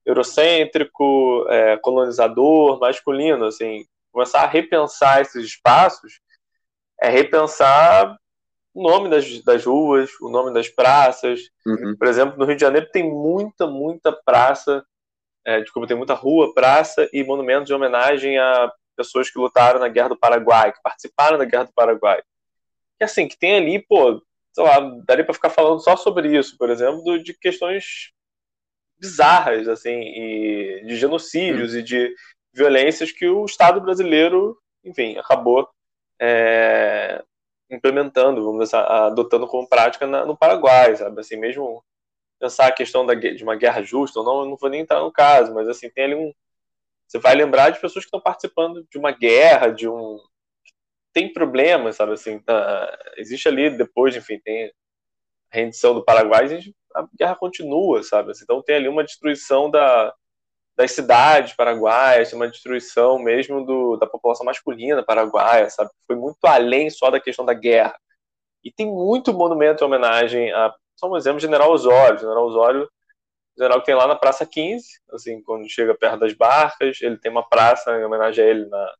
eurocêntrico, 0.04 1.46
é, 1.48 1.76
colonizador, 1.78 2.78
masculino, 2.78 3.46
assim, 3.46 3.84
começar 4.12 4.42
a 4.42 4.46
repensar 4.46 5.20
esses 5.20 5.44
espaços 5.44 6.20
é 7.00 7.08
repensar 7.08 8.16
o 8.74 8.82
nome 8.82 9.08
das, 9.08 9.42
das 9.42 9.64
ruas, 9.64 10.10
o 10.20 10.28
nome 10.28 10.52
das 10.52 10.68
praças. 10.68 11.40
Uhum. 11.66 11.96
Por 11.98 12.08
exemplo, 12.08 12.38
no 12.38 12.44
Rio 12.44 12.56
de 12.56 12.60
Janeiro 12.60 12.88
tem 12.90 13.02
muita, 13.02 13.66
muita 13.66 14.12
praça, 14.12 14.84
é, 15.44 15.60
desculpa, 15.60 15.88
tem 15.88 15.96
muita 15.96 16.14
rua, 16.14 16.54
praça 16.54 17.08
e 17.12 17.24
monumentos 17.24 17.66
de 17.66 17.74
homenagem 17.74 18.38
a 18.38 18.72
pessoas 18.96 19.30
que 19.30 19.38
lutaram 19.38 19.78
na 19.78 19.88
Guerra 19.88 20.10
do 20.10 20.18
Paraguai, 20.18 20.72
que 20.72 20.82
participaram 20.82 21.38
da 21.38 21.44
Guerra 21.44 21.64
do 21.64 21.72
Paraguai. 21.72 22.22
E 23.00 23.04
assim, 23.04 23.28
que 23.28 23.38
tem 23.38 23.56
ali, 23.56 23.78
pô, 23.78 24.22
sei 24.52 24.64
lá, 24.64 24.80
daria 25.06 25.24
para 25.24 25.34
ficar 25.34 25.50
falando 25.50 25.80
só 25.80 25.96
sobre 25.96 26.36
isso, 26.36 26.56
por 26.56 26.70
exemplo, 26.70 27.22
de 27.22 27.34
questões 27.34 28.12
bizarras, 28.98 29.68
assim, 29.68 30.00
e 30.00 30.84
de 30.86 30.96
genocídios 30.96 31.74
uhum. 31.74 31.78
e 31.80 31.82
de 31.82 32.14
violências 32.52 33.12
que 33.12 33.28
o 33.28 33.44
Estado 33.44 33.80
brasileiro, 33.80 34.58
enfim, 34.82 35.18
acabou 35.18 35.68
é, 36.18 37.22
implementando, 37.70 38.44
vamos 38.44 38.64
dizer, 38.64 38.76
adotando 38.76 39.46
como 39.46 39.68
prática 39.68 40.06
na, 40.06 40.24
no 40.24 40.36
Paraguai, 40.36 40.96
sabe? 40.96 41.20
Assim, 41.20 41.36
mesmo 41.36 41.84
pensar 42.38 42.66
a 42.66 42.72
questão 42.72 43.04
da, 43.04 43.14
de 43.14 43.42
uma 43.42 43.56
guerra 43.56 43.82
justa 43.82 44.20
ou 44.20 44.24
não, 44.24 44.40
eu 44.40 44.46
não 44.46 44.56
vou 44.56 44.70
nem 44.70 44.80
entrar 44.80 45.00
no 45.00 45.12
caso, 45.12 45.54
mas 45.54 45.68
assim, 45.68 45.90
tem 45.90 46.04
ali 46.04 46.14
um. 46.14 46.32
Você 47.06 47.18
vai 47.18 47.34
lembrar 47.34 47.70
de 47.70 47.80
pessoas 47.80 48.04
que 48.04 48.08
estão 48.08 48.20
participando 48.20 48.86
de 48.90 48.98
uma 48.98 49.10
guerra, 49.12 49.68
de 49.68 49.88
um. 49.88 50.18
Tem 51.12 51.32
problemas, 51.32 51.96
sabe? 51.96 52.12
Assim, 52.12 52.38
tá, 52.40 52.98
existe 53.16 53.48
ali 53.48 53.70
depois, 53.70 54.14
enfim, 54.16 54.38
tem 54.40 54.66
a 54.66 54.70
rendição 55.50 55.94
do 55.94 56.04
Paraguai, 56.04 56.46
a, 56.94 57.00
a 57.00 57.08
guerra 57.18 57.36
continua, 57.36 58.02
sabe? 58.02 58.32
Assim, 58.32 58.44
então 58.44 58.62
tem 58.62 58.76
ali 58.76 58.88
uma 58.88 59.04
destruição 59.04 59.70
da, 59.70 60.12
das 60.76 60.92
cidades 60.92 61.54
paraguaias, 61.54 62.32
uma 62.32 62.48
destruição 62.48 63.18
mesmo 63.18 63.64
do, 63.64 63.96
da 63.96 64.06
população 64.06 64.44
masculina 64.44 65.02
paraguaia, 65.02 65.70
sabe? 65.70 65.90
Foi 66.06 66.16
muito 66.16 66.44
além 66.44 66.90
só 66.90 67.10
da 67.10 67.18
questão 67.18 67.44
da 67.44 67.54
guerra. 67.54 67.98
E 68.62 68.70
tem 68.70 68.86
muito 68.86 69.32
monumento 69.32 69.82
em 69.82 69.86
homenagem 69.86 70.52
a, 70.52 70.74
só 70.96 71.08
um 71.08 71.16
exemplo, 71.16 71.40
General 71.40 71.70
Osório. 71.70 72.18
General 72.18 72.44
Osório, 72.44 72.90
general 73.56 73.80
que 73.80 73.86
tem 73.86 73.94
lá 73.94 74.06
na 74.06 74.16
Praça 74.16 74.44
15, 74.44 74.86
assim, 75.12 75.42
quando 75.42 75.68
chega 75.68 75.94
perto 75.94 76.20
das 76.20 76.32
barcas, 76.34 77.00
ele 77.00 77.16
tem 77.16 77.30
uma 77.30 77.48
praça 77.48 77.98
em 77.98 78.04
homenagem 78.04 78.44
a 78.44 78.48
ele 78.48 78.66
na, 78.66 78.94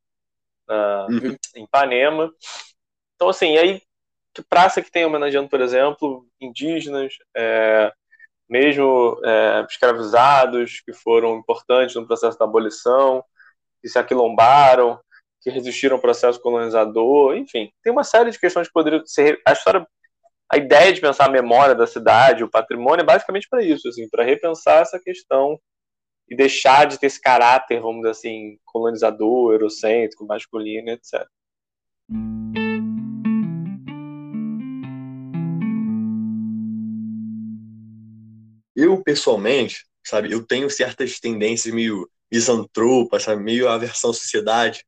na 0.67 1.07
uhum. 1.11 1.37
em 1.55 1.65
Ipanema. 1.65 2.33
Então, 3.15 3.29
assim, 3.29 3.57
aí, 3.57 3.83
que 4.35 4.43
praça 4.43 4.83
que 4.83 4.91
tem 4.91 5.05
homenageando, 5.05 5.49
por 5.49 5.61
exemplo, 5.61 6.27
indígenas, 6.41 7.15
é, 7.37 7.93
mesmo 8.49 9.21
é, 9.25 9.67
escravizados, 9.69 10.81
que 10.81 10.93
foram 10.93 11.37
importantes 11.37 11.95
no 11.97 12.07
processo 12.07 12.39
da 12.39 12.45
abolição, 12.45 13.25
que 13.83 13.89
se 13.89 13.99
aquilombaram, 13.99 15.01
que 15.41 15.51
resistiram 15.51 15.97
ao 15.97 16.03
processo 16.03 16.41
colonizador, 16.41 17.37
enfim, 17.37 17.71
tem 17.83 17.93
uma 17.93 18.05
série 18.05 18.31
de 18.31 18.39
questões 18.39 18.67
que 18.67 18.73
poderiam 18.73 19.05
ser. 19.07 19.41
A 19.47 19.53
história, 19.53 19.87
a 20.51 20.57
ideia 20.57 20.93
de 20.93 21.01
pensar 21.01 21.27
a 21.27 21.31
memória 21.31 21.75
da 21.75 21.87
cidade, 21.87 22.45
o 22.45 22.51
patrimônio, 22.51 23.03
é 23.03 23.07
basicamente 23.07 23.49
para 23.49 23.63
isso, 23.65 23.89
assim, 23.89 24.09
para 24.09 24.25
repensar 24.25 24.83
essa 24.83 24.99
questão 24.99 25.59
e 26.29 26.37
deixar 26.37 26.87
de 26.87 26.99
ter 26.99 27.07
esse 27.07 27.21
caráter, 27.21 27.81
vamos 27.81 27.99
dizer 27.99 28.11
assim, 28.11 28.59
colonizador, 28.65 29.53
eurocêntrico, 29.53 30.27
masculino, 30.27 30.91
etc. 30.91 31.27
Eu, 38.75 39.03
pessoalmente, 39.03 39.85
sabe? 40.05 40.31
Eu 40.31 40.47
tenho 40.47 40.71
certas 40.71 41.19
tendências 41.19 41.75
meio 41.75 42.09
misantropas, 42.31 43.25
sabe? 43.25 43.43
Meio 43.43 43.69
aversão 43.69 44.11
à 44.11 44.15
sociedade, 44.15 44.85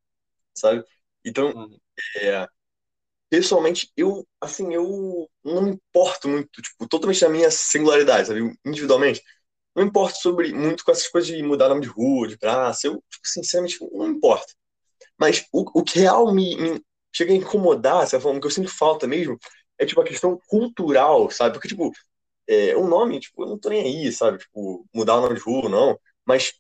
sabe? 0.55 0.85
Então, 1.25 1.53
uhum. 1.53 1.79
é, 2.17 2.47
pessoalmente, 3.31 3.91
eu, 3.97 4.27
assim, 4.41 4.73
eu 4.75 5.29
não 5.45 5.63
me 5.63 5.71
importo 5.73 6.29
muito, 6.29 6.63
tipo, 6.63 6.89
totalmente 6.89 7.23
na 7.23 7.29
minha 7.29 7.51
singularidade, 7.51 8.29
sabe? 8.29 8.57
Individualmente, 8.65 9.23
não 9.75 9.85
me 9.85 9.91
importo 9.91 10.19
sobre, 10.19 10.53
muito 10.55 10.85
com 10.85 10.93
essas 10.93 11.09
coisas 11.09 11.31
de 11.31 11.43
mudar 11.43 11.69
nome 11.69 11.83
de 11.83 11.89
rua, 11.89 12.29
de 12.29 12.39
praça, 12.39 12.87
eu, 12.89 12.95
tipo, 13.11 13.29
sinceramente, 13.29 13.79
não 13.93 14.09
me 14.09 14.17
importo. 14.17 14.55
Mas 15.19 15.47
o, 15.53 15.81
o 15.81 15.85
que 15.85 15.99
real 16.01 16.33
me, 16.35 16.57
me 16.57 16.83
chega 17.15 17.33
a 17.33 17.37
incomodar, 17.37 18.03
essa 18.05 18.21
forma 18.21 18.41
que 18.41 18.47
eu 18.47 18.51
sinto 18.51 18.71
falta 18.71 19.07
mesmo, 19.07 19.39
é, 19.79 19.87
tipo, 19.87 20.01
a 20.01 20.05
questão 20.05 20.39
cultural, 20.49 21.31
sabe? 21.31 21.55
Porque, 21.55 21.69
tipo, 21.69 21.93
é, 22.49 22.77
um 22.77 22.89
nome, 22.89 23.21
tipo, 23.21 23.45
eu 23.45 23.49
não 23.49 23.59
tô 23.59 23.69
nem 23.71 23.83
aí, 23.83 24.13
sabe? 24.13 24.39
Tipo, 24.39 24.87
mudar 24.95 25.17
o 25.17 25.21
nome 25.23 25.37
de 25.37 25.41
rua, 25.43 25.69
não. 25.69 25.99
Mas 26.27 26.53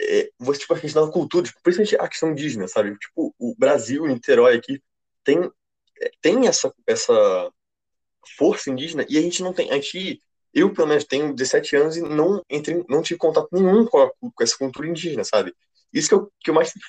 é, 0.00 0.30
você, 0.38 0.60
tipo, 0.60 0.74
a 0.74 0.80
questão 0.80 1.06
da 1.06 1.12
cultura, 1.12 1.46
tipo, 1.46 1.60
principalmente 1.62 1.96
a 1.96 2.08
questão 2.08 2.30
indígena, 2.32 2.68
sabe? 2.68 2.96
Tipo, 2.98 3.34
o 3.38 3.54
Brasil, 3.58 4.06
Niterói 4.06 4.56
aqui, 4.56 4.82
tem, 5.24 5.50
tem 6.20 6.46
essa, 6.46 6.72
essa 6.86 7.52
força 8.36 8.70
indígena 8.70 9.04
e 9.08 9.18
a 9.18 9.22
gente 9.22 9.42
não 9.42 9.52
tem. 9.52 9.70
A 9.70 9.74
gente, 9.74 10.22
eu, 10.52 10.72
pelo 10.72 10.88
menos, 10.88 11.04
tenho 11.04 11.34
17 11.34 11.76
anos 11.76 11.96
e 11.96 12.02
não, 12.02 12.42
entre, 12.50 12.84
não 12.88 13.02
tive 13.02 13.18
contato 13.18 13.48
nenhum 13.52 13.86
com, 13.86 13.98
a, 13.98 14.10
com 14.20 14.32
essa 14.40 14.56
cultura 14.56 14.88
indígena, 14.88 15.24
sabe? 15.24 15.54
Isso 15.92 16.08
que 16.08 16.14
eu, 16.14 16.32
que 16.40 16.50
eu 16.50 16.54
mais 16.54 16.68
sinto 16.68 16.86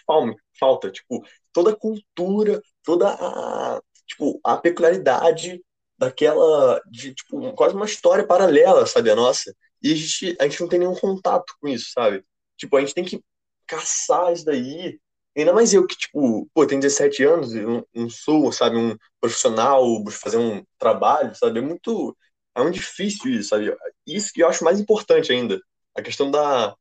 falta, 0.59 0.91
tipo, 0.91 1.23
toda 1.53 1.71
a 1.71 1.75
cultura, 1.75 2.61
toda 2.83 3.09
a, 3.09 3.81
tipo, 4.05 4.39
a 4.43 4.57
peculiaridade 4.57 5.61
daquela, 5.97 6.81
de, 6.89 7.13
tipo, 7.13 7.53
quase 7.53 7.75
uma 7.75 7.85
história 7.85 8.25
paralela, 8.25 8.85
sabe, 8.85 9.09
a 9.09 9.15
nossa. 9.15 9.55
E 9.81 9.91
a 9.93 9.95
gente, 9.95 10.37
a 10.39 10.43
gente 10.47 10.61
não 10.61 10.67
tem 10.67 10.79
nenhum 10.79 10.95
contato 10.95 11.53
com 11.59 11.67
isso, 11.67 11.91
sabe? 11.91 12.23
Tipo, 12.57 12.77
a 12.77 12.79
gente 12.81 12.93
tem 12.93 13.03
que 13.03 13.23
caçar 13.65 14.33
isso 14.33 14.45
daí. 14.45 14.99
Ainda 15.37 15.53
mais 15.53 15.73
eu 15.73 15.85
que, 15.85 15.95
tipo, 15.97 16.49
pô, 16.53 16.65
tenho 16.65 16.81
17 16.81 17.23
anos, 17.23 17.53
eu 17.55 17.87
não 17.93 18.09
sou, 18.09 18.51
sabe, 18.51 18.77
um 18.77 18.97
profissional, 19.21 19.85
fazer 20.11 20.37
um 20.37 20.63
trabalho, 20.79 21.35
sabe? 21.35 21.59
É 21.59 21.61
muito, 21.61 22.17
é 22.55 22.61
muito 22.63 22.75
difícil 22.75 23.31
isso, 23.31 23.49
sabe? 23.49 23.75
Isso 24.05 24.31
que 24.33 24.41
eu 24.41 24.47
acho 24.49 24.63
mais 24.63 24.79
importante 24.79 25.31
ainda. 25.31 25.59
A 25.95 26.01
questão 26.01 26.31
da, 26.31 26.75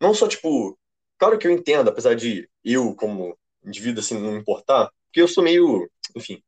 não 0.00 0.14
só, 0.14 0.28
tipo, 0.28 0.78
claro 1.18 1.38
que 1.38 1.46
eu 1.46 1.52
entendo, 1.52 1.90
apesar 1.90 2.14
de 2.16 2.48
eu, 2.64 2.94
como 2.96 3.38
indivíduo, 3.64 4.00
assim, 4.00 4.18
não 4.20 4.36
importar, 4.36 4.90
porque 5.06 5.22
eu 5.22 5.28
sou 5.28 5.44
meio, 5.44 5.90
enfim, 6.16 6.42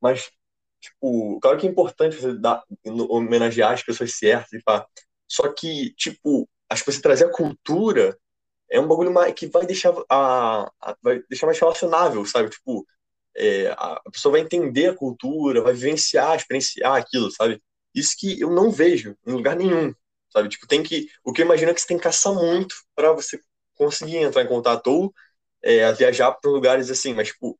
mas 0.00 0.30
tipo, 0.80 1.40
claro 1.40 1.58
que 1.58 1.66
é 1.66 1.70
importante 1.70 2.16
você 2.16 2.34
dar, 2.38 2.62
homenagear 3.10 3.72
as 3.72 3.82
pessoas 3.82 4.16
certas 4.18 4.52
e 4.52 4.62
pá. 4.62 4.86
Só 5.28 5.52
que, 5.52 5.92
tipo, 5.96 6.48
acho 6.70 6.84
que 6.84 6.92
você 6.92 7.02
trazer 7.02 7.26
a 7.26 7.32
cultura 7.32 8.16
é 8.70 8.80
um 8.80 8.88
bagulho 8.88 9.12
mais, 9.12 9.32
que 9.34 9.46
vai 9.46 9.66
deixar 9.66 9.94
a, 10.08 10.70
a 10.80 10.96
vai 11.02 11.22
deixar 11.28 11.46
mais 11.46 11.58
relacionável, 11.58 12.24
sabe? 12.26 12.50
Tipo, 12.50 12.86
é, 13.36 13.68
a 13.76 14.00
pessoa 14.10 14.32
vai 14.32 14.40
entender 14.40 14.86
a 14.88 14.94
cultura, 14.94 15.62
vai 15.62 15.72
vivenciar, 15.74 16.36
experienciar 16.36 16.94
aquilo, 16.96 17.30
sabe? 17.30 17.62
Isso 17.94 18.16
que 18.18 18.40
eu 18.40 18.50
não 18.50 18.70
vejo 18.70 19.16
em 19.26 19.32
lugar 19.32 19.56
nenhum, 19.56 19.94
sabe? 20.30 20.48
Tipo, 20.48 20.66
tem 20.66 20.82
que, 20.82 21.08
o 21.24 21.32
que 21.32 21.42
eu 21.42 21.46
imagino 21.46 21.70
é 21.70 21.74
que 21.74 21.80
você 21.80 21.86
tem 21.86 21.96
que 21.96 22.02
caçar 22.04 22.34
muito 22.34 22.74
para 22.94 23.12
você 23.12 23.40
conseguir 23.74 24.18
entrar 24.18 24.42
em 24.42 24.48
contato 24.48 24.86
ou 24.88 25.14
é, 25.62 25.92
viajar 25.92 26.32
para 26.32 26.50
lugares 26.50 26.90
assim, 26.90 27.14
mas 27.14 27.28
tipo, 27.28 27.58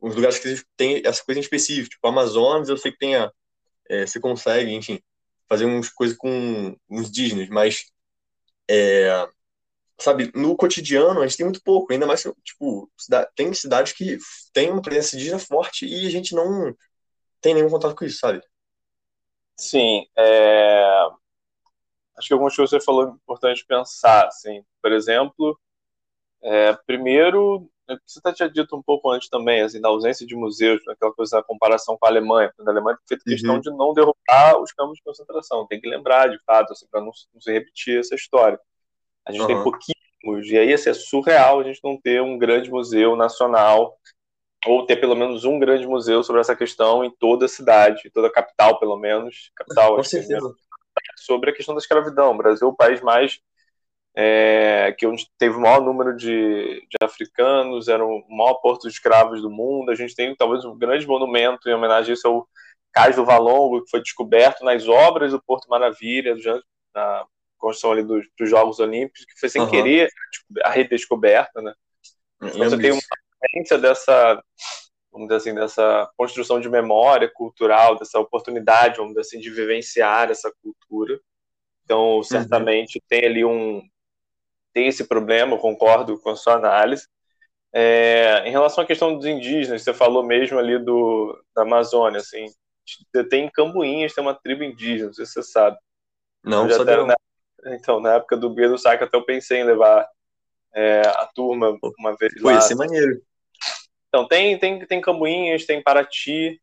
os 0.00 0.14
lugares 0.14 0.38
que 0.38 0.62
tem 0.76 1.02
essa 1.04 1.22
coisa 1.24 1.38
em 1.38 1.42
específico, 1.42 1.90
tipo 1.90 2.06
Amazonas, 2.06 2.68
eu 2.68 2.76
sei 2.76 2.92
que 2.92 2.98
tem 2.98 3.16
a, 3.16 3.30
é, 3.88 4.06
você 4.06 4.20
consegue, 4.20 4.72
enfim, 4.72 5.00
fazer 5.48 5.64
umas 5.66 5.88
coisas 5.90 6.16
com 6.16 6.76
os 6.88 7.08
indígenas, 7.08 7.48
mas 7.48 7.86
é, 8.68 9.28
sabe, 9.98 10.30
no 10.34 10.56
cotidiano 10.56 11.20
a 11.20 11.26
gente 11.26 11.36
tem 11.36 11.46
muito 11.46 11.62
pouco, 11.62 11.92
ainda 11.92 12.06
mais 12.06 12.22
tipo, 12.42 12.90
tem 13.34 13.52
cidades 13.54 13.92
que 13.92 14.18
tem 14.52 14.70
uma 14.70 14.82
presença 14.82 15.16
indígena 15.16 15.38
forte 15.38 15.86
e 15.86 16.06
a 16.06 16.10
gente 16.10 16.34
não 16.34 16.74
tem 17.40 17.54
nenhum 17.54 17.70
contato 17.70 17.94
com 17.94 18.04
isso, 18.04 18.18
sabe? 18.18 18.42
Sim, 19.56 20.06
é... 20.16 21.06
acho 22.16 22.28
que 22.28 22.32
algumas 22.32 22.54
coisas 22.54 22.70
que 22.70 22.80
você 22.80 22.84
falou 22.84 23.08
é 23.08 23.10
importante 23.10 23.64
pensar, 23.66 24.26
assim, 24.26 24.64
por 24.82 24.92
exemplo, 24.92 25.58
é, 26.42 26.72
primeiro 26.86 27.70
é, 27.88 27.96
você 28.06 28.18
até 28.18 28.32
tinha 28.32 28.50
dito 28.50 28.74
um 28.76 28.82
pouco 28.82 29.10
antes 29.10 29.28
também, 29.28 29.60
assim, 29.60 29.80
da 29.80 29.88
ausência 29.88 30.26
de 30.26 30.34
museus, 30.34 30.86
aquela 30.88 31.12
coisa 31.12 31.36
da 31.36 31.42
comparação 31.42 31.96
com 31.98 32.06
a 32.06 32.08
Alemanha. 32.08 32.52
A 32.58 32.70
Alemanha 32.70 32.96
tem 32.96 33.06
feito 33.08 33.24
questão 33.24 33.56
uhum. 33.56 33.60
de 33.60 33.70
não 33.70 33.92
derrubar 33.92 34.60
os 34.60 34.72
campos 34.72 34.96
de 34.96 35.02
concentração. 35.02 35.66
Tem 35.66 35.80
que 35.80 35.88
lembrar, 35.88 36.28
de 36.28 36.38
fato, 36.44 36.72
assim, 36.72 36.86
para 36.90 37.00
não, 37.00 37.10
não, 37.32 37.40
se 37.40 37.52
repetir 37.52 37.98
essa 37.98 38.14
história. 38.14 38.58
A 39.26 39.32
gente 39.32 39.42
uhum. 39.42 39.46
tem 39.46 39.62
pouquíssimos, 39.62 40.50
e 40.50 40.58
aí 40.58 40.72
assim, 40.72 40.90
é 40.90 40.94
surreal 40.94 41.60
a 41.60 41.64
gente 41.64 41.80
não 41.82 42.00
ter 42.00 42.20
um 42.20 42.38
grande 42.38 42.70
museu 42.70 43.16
nacional, 43.16 43.96
ou 44.66 44.86
ter 44.86 44.96
pelo 44.96 45.14
menos 45.14 45.44
um 45.44 45.58
grande 45.58 45.86
museu 45.86 46.22
sobre 46.22 46.40
essa 46.40 46.56
questão 46.56 47.04
em 47.04 47.10
toda 47.10 47.44
a 47.44 47.48
cidade, 47.48 48.10
toda 48.10 48.28
a 48.28 48.32
capital, 48.32 48.78
pelo 48.78 48.96
menos. 48.96 49.50
Capital, 49.54 49.96
com 49.96 50.02
certeza. 50.02 50.54
Sobre 51.16 51.50
a 51.50 51.54
questão 51.54 51.74
da 51.74 51.80
escravidão. 51.80 52.32
O 52.32 52.36
Brasil 52.36 52.68
é 52.68 52.70
o 52.70 52.76
país 52.76 53.00
mais 53.00 53.40
é, 54.16 54.94
que 54.96 55.06
onde 55.06 55.28
teve 55.36 55.56
o 55.56 55.60
maior 55.60 55.82
número 55.82 56.16
de, 56.16 56.80
de, 56.88 56.96
africanos, 57.02 57.88
era 57.88 58.04
o 58.04 58.24
maior 58.28 58.54
porto 58.54 58.82
de 58.82 58.94
escravos 58.94 59.42
do 59.42 59.50
mundo. 59.50 59.90
A 59.90 59.94
gente 59.94 60.14
tem 60.14 60.34
talvez 60.36 60.64
um 60.64 60.78
grande 60.78 61.06
monumento 61.06 61.68
em 61.68 61.74
homenagem 61.74 62.12
a 62.12 62.14
isso 62.14 62.28
ao 62.28 62.48
Cais 62.92 63.16
do 63.16 63.24
Valongo, 63.24 63.82
que 63.82 63.90
foi 63.90 64.00
descoberto 64.00 64.64
nas 64.64 64.86
obras 64.86 65.32
do 65.32 65.42
Porto 65.42 65.68
Maravilha, 65.68 66.36
na 66.94 67.26
construção 67.64 67.92
ali 67.92 68.02
dos, 68.02 68.26
dos 68.38 68.50
Jogos 68.50 68.78
Olímpicos, 68.78 69.24
que 69.24 69.38
foi 69.40 69.48
sem 69.48 69.62
uhum. 69.62 69.70
querer 69.70 70.08
a 70.62 70.70
redescoberta, 70.70 71.62
né? 71.62 71.72
Então 72.42 72.70
você 72.70 72.78
tem 72.78 72.92
uma 72.92 73.00
experiência 73.00 73.78
dessa, 73.78 74.42
vamos 75.10 75.28
dizer 75.28 75.36
assim, 75.36 75.54
dessa 75.54 76.10
construção 76.16 76.60
de 76.60 76.68
memória 76.68 77.30
cultural, 77.32 77.98
dessa 77.98 78.18
oportunidade, 78.18 78.98
vamos 78.98 79.12
dizer 79.14 79.20
assim, 79.22 79.40
de 79.40 79.50
vivenciar 79.50 80.30
essa 80.30 80.52
cultura. 80.62 81.18
Então, 81.84 82.16
uhum. 82.16 82.22
certamente 82.22 82.98
uhum. 82.98 83.04
tem 83.08 83.24
ali 83.24 83.44
um, 83.44 83.82
tem 84.72 84.88
esse 84.88 85.04
problema, 85.04 85.58
concordo 85.58 86.18
com 86.20 86.30
a 86.30 86.36
sua 86.36 86.54
análise. 86.54 87.06
É, 87.72 88.42
em 88.46 88.50
relação 88.50 88.84
à 88.84 88.86
questão 88.86 89.16
dos 89.16 89.26
indígenas, 89.26 89.82
você 89.82 89.92
falou 89.92 90.22
mesmo 90.22 90.58
ali 90.58 90.78
do, 90.78 91.36
da 91.54 91.62
Amazônia, 91.62 92.20
assim, 92.20 92.46
tem 93.30 93.50
Cambuinhas, 93.50 94.12
tem 94.12 94.22
uma 94.22 94.34
tribo 94.34 94.62
indígena, 94.62 95.06
não 95.06 95.14
sei 95.14 95.26
se 95.26 95.32
você 95.32 95.42
sabe. 95.42 95.76
Não, 96.44 96.68
já 96.68 96.76
sabia. 96.76 97.04
Na, 97.04 97.16
então, 97.66 98.00
na 98.00 98.14
época 98.14 98.36
do 98.36 98.50
Guia 98.50 98.68
do 98.68 98.78
Saco, 98.78 99.04
até 99.04 99.16
eu 99.16 99.24
pensei 99.24 99.60
em 99.60 99.64
levar 99.64 100.06
é, 100.74 101.02
a 101.06 101.26
turma 101.34 101.78
uma 101.98 102.16
vez 102.16 102.32
Foi, 102.40 102.54
lá. 102.54 102.60
Foi, 102.60 102.76
maneiro. 102.76 103.22
Então, 104.08 104.26
tem, 104.26 104.58
tem, 104.58 104.86
tem 104.86 105.00
Cambuinhas, 105.00 105.66
tem 105.66 105.82
Paraty, 105.82 106.60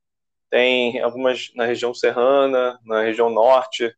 tem 0.49 1.01
algumas 1.01 1.51
na 1.55 1.65
região 1.65 1.93
serrana, 1.93 2.79
na 2.85 3.01
região 3.01 3.29
norte, 3.29 3.93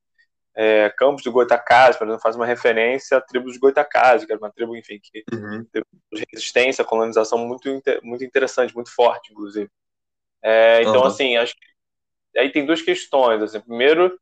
é, 0.55 0.89
Campos 0.97 1.23
do 1.23 1.31
Goitacazes, 1.31 1.97
por 1.97 2.05
exemplo, 2.05 2.21
faz 2.21 2.35
uma 2.35 2.45
referência 2.45 3.17
à 3.17 3.21
tribo 3.21 3.45
dos 3.45 3.57
Goitacazes, 3.57 4.25
que 4.25 4.31
era 4.31 4.39
uma 4.39 4.51
tribo, 4.51 4.75
enfim, 4.75 4.99
que 5.01 5.23
uhum. 5.33 5.65
teve 5.65 5.85
resistência, 6.31 6.83
colonização 6.83 7.39
muito, 7.39 7.81
muito 8.03 8.23
interessante, 8.23 8.75
muito 8.75 8.93
forte, 8.93 9.31
inclusive. 9.31 9.69
É, 10.43 10.81
então, 10.81 11.01
uhum. 11.01 11.07
assim, 11.07 11.37
acho 11.37 11.55
que 11.55 12.39
aí 12.39 12.51
tem 12.51 12.65
duas 12.65 12.81
questões. 12.81 13.41
Assim, 13.41 13.59
primeiro, 13.61 14.19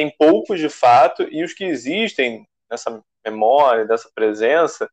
tem 0.00 0.10
poucos 0.16 0.58
de 0.58 0.70
fato, 0.70 1.28
e 1.30 1.44
os 1.44 1.52
que 1.52 1.62
existem 1.62 2.48
nessa 2.70 3.02
memória, 3.22 3.84
dessa 3.84 4.10
presença, 4.14 4.88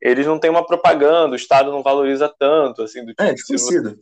eles 0.00 0.24
não 0.24 0.38
têm 0.38 0.48
uma 0.48 0.64
propaganda, 0.64 1.32
o 1.32 1.36
Estado 1.36 1.72
não 1.72 1.82
valoriza 1.82 2.32
tanto, 2.38 2.82
assim, 2.82 3.00
do 3.04 3.08
tipo, 3.08 3.24
É, 3.24 3.32
desconhecido. 3.34 3.98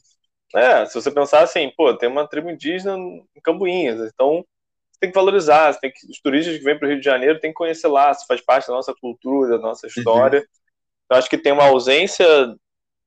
É, 0.55 0.85
se 0.85 0.95
você 0.95 1.11
pensar 1.11 1.41
assim, 1.41 1.73
pô, 1.75 1.95
tem 1.97 2.11
uma 2.11 2.29
tribo 2.29 2.51
indígena 2.51 2.95
em 2.95 3.41
Cambuinhas, 3.43 3.99
então 4.13 4.45
tem 5.01 5.11
que 5.11 5.17
valorizar, 5.17 5.73
tem 5.81 5.91
que, 5.91 6.07
os 6.11 6.21
turistas 6.21 6.59
que 6.59 6.63
vêm 6.63 6.79
para 6.79 6.85
o 6.85 6.91
Rio 6.91 6.99
de 6.99 7.05
Janeiro 7.05 7.41
têm 7.41 7.51
que 7.51 7.57
conhecer 7.57 7.89
lá, 7.89 8.13
se 8.13 8.27
faz 8.27 8.43
parte 8.43 8.69
da 8.69 8.75
nossa 8.75 8.95
cultura, 9.01 9.57
da 9.57 9.63
nossa 9.63 9.87
história. 9.87 10.41
Uhum. 10.41 10.47
Eu 11.11 11.17
acho 11.17 11.31
que 11.31 11.39
tem 11.39 11.53
uma 11.53 11.65
ausência 11.65 12.27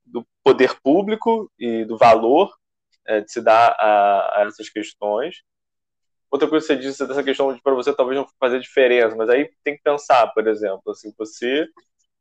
do 0.04 0.26
poder 0.44 0.74
público 0.82 1.52
e 1.60 1.86
do 1.86 2.00
valor 2.00 2.52
é, 3.06 3.22
de 3.22 3.32
se 3.32 3.42
dar 3.42 3.76
a, 3.78 4.42
a, 4.42 4.46
essas 4.48 4.70
questões. 4.70 5.44
Outra 6.38 6.50
coisa 6.50 6.68
que 6.68 6.74
você 6.74 6.80
disse 6.80 7.08
dessa 7.08 7.24
questão 7.24 7.54
de 7.54 7.62
para 7.62 7.74
você 7.74 7.94
talvez 7.94 8.18
não 8.18 8.28
fazer 8.40 8.60
diferença, 8.60 9.16
mas 9.16 9.30
aí 9.30 9.50
tem 9.64 9.76
que 9.76 9.84
pensar, 9.84 10.28
por 10.28 10.48
exemplo, 10.48 10.92
assim, 10.92 11.14
você 11.18 11.68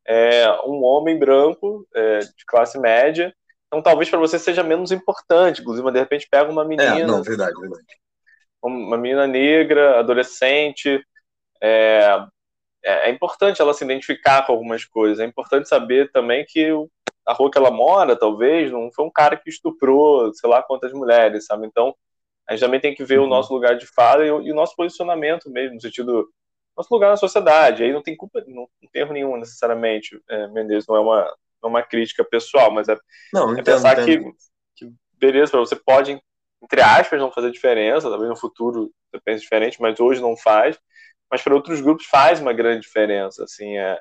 é 0.07 0.51
um 0.65 0.83
homem 0.85 1.19
branco 1.19 1.87
é, 1.95 2.21
de 2.21 2.45
classe 2.47 2.79
média, 2.79 3.35
então 3.67 3.83
talvez 3.83 4.09
para 4.09 4.19
você 4.19 4.39
seja 4.39 4.63
menos 4.63 4.93
importante, 4.93 5.61
inclusive, 5.61 5.85
mas 5.85 5.95
de 5.95 6.01
repente 6.01 6.29
pega 6.31 6.51
uma 6.51 6.65
menina. 6.65 7.01
É, 7.01 7.05
não, 7.05 7.23
verdade, 7.23 7.61
verdade 7.61 7.85
uma 8.67 8.97
menina 8.97 9.27
negra, 9.27 10.01
adolescente, 10.01 11.01
é, 11.63 12.27
é, 12.85 13.09
é 13.09 13.11
importante 13.11 13.61
ela 13.61 13.75
se 13.75 13.85
identificar 13.85 14.47
com 14.47 14.53
algumas 14.53 14.85
coisas. 14.85 15.21
É 15.21 15.25
importante 15.25 15.69
saber 15.69 16.11
também 16.11 16.45
que 16.47 16.69
a 17.27 17.33
rua 17.33 17.51
que 17.51 17.59
ela 17.59 17.71
mora, 17.71 18.17
talvez, 18.17 18.71
não 18.71 18.91
foi 18.93 19.05
um 19.05 19.11
cara 19.11 19.37
que 19.37 19.51
estuprou, 19.51 20.33
sei 20.35 20.49
lá 20.49 20.63
quantas 20.63 20.93
mulheres, 20.93 21.47
sabe? 21.47 21.67
Então, 21.67 21.95
a 22.49 22.53
gente 22.53 22.61
também 22.61 22.81
tem 22.81 22.95
que 22.95 23.05
ver 23.05 23.19
uhum. 23.19 23.27
o 23.27 23.29
nosso 23.29 23.53
lugar 23.53 23.77
de 23.77 23.87
fala 23.87 24.25
e, 24.25 24.29
e, 24.29 24.53
o 24.53 24.55
nosso 24.55 24.75
posicionamento 24.77 25.51
mesmo, 25.51 25.75
no 25.75 25.81
sentido 25.81 26.29
nosso 26.77 26.93
lugar 26.93 27.11
na 27.11 27.17
sociedade. 27.17 27.83
Aí 27.83 27.93
não 27.93 28.03
tem 28.03 28.17
culpa, 28.17 28.45
não, 28.47 28.69
não 28.83 28.91
tem 28.93 29.03
erro 29.03 29.13
nenhum 29.13 29.37
necessariamente, 29.37 30.21
é, 30.29 30.47
Mendes, 30.49 30.87
não 30.87 30.97
é 30.97 31.01
uma, 31.01 31.25
não 31.63 31.65
é 31.65 31.67
uma 31.69 31.83
crítica 31.83 32.25
pessoal, 32.25 32.71
mas 32.71 32.89
é, 32.89 32.97
não, 33.33 33.57
é 33.59 33.63
pensar 33.63 33.97
que, 34.05 34.19
que, 34.77 34.93
beleza, 35.13 35.57
você 35.57 35.75
pode, 35.75 36.21
entre 36.63 36.81
aspas, 36.81 37.19
não 37.19 37.33
fazer 37.33 37.51
diferença, 37.51 38.11
talvez 38.11 38.29
no 38.29 38.37
futuro 38.37 38.93
você 39.11 39.21
pense 39.25 39.43
diferente, 39.43 39.81
mas 39.81 39.99
hoje 39.99 40.21
não 40.21 40.37
faz, 40.37 40.79
mas 41.31 41.43
para 41.43 41.55
outros 41.55 41.81
grupos 41.81 42.07
faz 42.07 42.41
uma 42.41 42.53
grande 42.53 42.83
diferença, 42.83 43.43
assim, 43.45 43.77
é, 43.79 43.99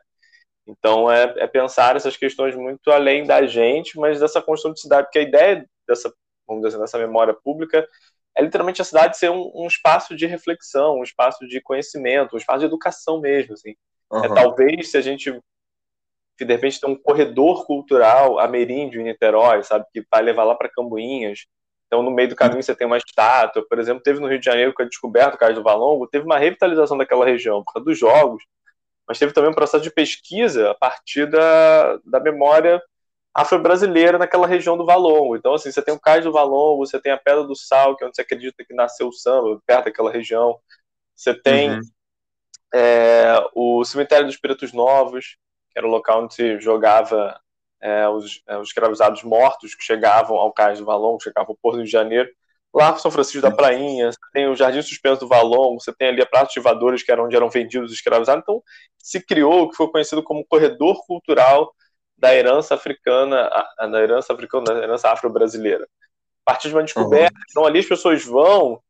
então 0.68 1.12
é, 1.12 1.34
é, 1.38 1.48
pensar 1.48 1.96
essas 1.96 2.18
questões 2.18 2.56
muito 2.56 2.92
além 2.92 3.26
da 3.26 3.46
gente, 3.46 3.98
mas 3.98 4.20
dessa 4.20 4.42
construção 4.42 4.74
de 4.74 4.82
cidade, 4.82 5.08
porque 5.08 5.20
a 5.20 5.24
ideia 5.24 5.66
dessa, 5.88 6.14
vamos 6.48 6.64
dizer 6.64 6.76
assim, 6.76 6.84
dessa 6.84 6.98
memória 6.98 7.34
pública 7.34 7.88
é 8.36 8.42
literalmente 8.42 8.82
a 8.82 8.86
cidade 8.86 9.18
ser 9.18 9.32
um, 9.32 9.52
um, 9.56 9.68
espaço 9.68 10.16
de 10.16 10.26
reflexão, 10.26 11.00
um 11.00 11.04
espaço 11.04 11.48
de 11.48 11.62
conhecimento, 11.62 12.36
um 12.36 12.38
espaço 12.38 12.60
de 12.60 12.66
educação 12.66 13.20
mesmo, 13.20 13.54
assim. 13.54 13.76
Uhum. 14.12 14.26
É, 14.26 14.34
talvez 14.34 14.92
se 14.92 14.98
a 14.98 15.02
gente 15.02 15.32
de 16.38 16.46
repente 16.46 16.82
tem 16.82 16.90
um 16.90 16.98
corredor 16.98 17.66
cultural 17.66 18.40
ameríndio 18.40 19.00
em 19.00 19.06
Niterói, 19.06 19.64
sabe, 19.64 19.86
que 19.94 20.06
vai 20.12 20.22
levar 20.22 20.44
lá 20.44 20.54
para 20.54 20.70
Cambuinhas. 20.70 21.46
Então, 21.88 22.04
no 22.04 22.12
meio 22.12 22.28
do 22.28 22.36
caminho 22.36 22.62
você 22.62 22.76
tem 22.76 22.86
uma 22.86 22.98
estátua, 22.98 23.66
por 23.68 23.80
exemplo, 23.80 24.04
teve 24.04 24.20
no 24.20 24.28
Rio 24.28 24.40
de 24.40 24.46
Janeiro, 24.46 24.74
com 24.74 24.84
a 24.84 24.86
descoberta 24.86 25.32
do 25.32 25.38
Cais 25.38 25.56
do 25.56 25.64
Valongo, 25.64 26.08
teve 26.08 26.26
uma 26.26 26.38
revitalização 26.38 26.98
daquela 26.98 27.26
região 27.26 27.64
por 27.64 27.74
causa 27.74 27.86
dos 27.86 27.98
jogos, 27.98 28.44
mas 29.08 29.18
teve 29.18 29.32
também 29.32 29.52
um 29.52 29.56
processo 29.56 29.84
de 29.84 29.92
pesquisa 29.92 30.72
a 30.72 30.76
partir 30.76 31.26
da, 31.28 31.98
da 32.04 32.20
memória 32.20 32.82
afro-brasileira 33.36 34.18
naquela 34.18 34.48
região 34.48 34.78
do 34.78 34.86
Valongo. 34.86 35.36
Então, 35.36 35.54
assim, 35.54 35.70
você 35.70 35.82
tem 35.82 35.94
o 35.94 36.00
Cais 36.00 36.24
do 36.24 36.32
Valongo, 36.32 36.86
você 36.86 37.02
tem 37.02 37.12
a 37.12 37.18
Pedra 37.18 37.44
do 37.44 37.54
Sal, 37.54 37.98
que 37.98 38.04
é 38.04 38.08
onde 38.08 38.16
você 38.16 38.22
acredita 38.22 38.64
que 38.64 38.74
nasceu 38.74 39.10
o 39.10 39.12
samba, 39.12 39.60
perto 39.66 39.86
daquela 39.86 40.10
região. 40.10 40.58
Você 41.14 41.34
tem 41.34 41.72
uhum. 41.72 41.82
é, 42.74 43.46
o 43.54 43.84
Cemitério 43.84 44.26
dos 44.26 44.38
Pretos 44.38 44.72
Novos, 44.72 45.36
que 45.70 45.78
era 45.78 45.86
o 45.86 45.90
local 45.90 46.24
onde 46.24 46.34
se 46.34 46.62
jogava 46.62 47.38
é, 47.82 48.08
os, 48.08 48.42
é, 48.48 48.58
os 48.58 48.70
escravizados 48.70 49.22
mortos 49.24 49.76
que 49.76 49.84
chegavam 49.84 50.38
ao 50.38 50.54
Cais 50.54 50.80
do 50.80 50.86
Valongo, 50.86 51.22
chegavam 51.22 51.52
ao 51.52 51.58
Porto 51.62 51.84
de 51.84 51.90
Janeiro. 51.90 52.30
Lá 52.74 52.98
São 52.98 53.12
Francisco 53.12 53.42
da 53.42 53.52
Prainha, 53.52 54.12
você 54.12 54.18
tem 54.34 54.48
o 54.48 54.56
Jardim 54.56 54.82
Suspenso 54.82 55.22
do 55.22 55.28
Valongo, 55.28 55.82
você 55.82 55.94
tem 55.94 56.08
ali 56.08 56.22
a 56.22 56.26
Praça 56.26 56.46
Ativadores, 56.46 57.04
que 57.04 57.12
era 57.12 57.24
onde 57.24 57.36
eram 57.36 57.50
vendidos 57.50 57.92
os 57.92 57.98
escravizados. 57.98 58.42
Então, 58.44 58.62
se 58.98 59.22
criou 59.22 59.64
o 59.64 59.70
que 59.70 59.76
foi 59.76 59.90
conhecido 59.90 60.24
como 60.24 60.46
corredor 60.46 61.06
cultural 61.06 61.74
da 62.18 62.34
herança 62.34 62.76
africana, 62.76 63.50
da 63.78 64.02
herança 64.02 64.34
africana, 64.34 64.66
da 64.66 64.84
herança 64.84 65.10
afro-brasileira. 65.10 65.88
A 66.46 66.52
partir 66.52 66.70
de 66.70 66.76
uma 66.76 66.84
descoberta, 66.84 67.36
uhum. 67.36 67.44
então 67.50 67.66
ali 67.66 67.80
as 67.80 67.86
pessoas 67.86 68.24
vão, 68.24 68.82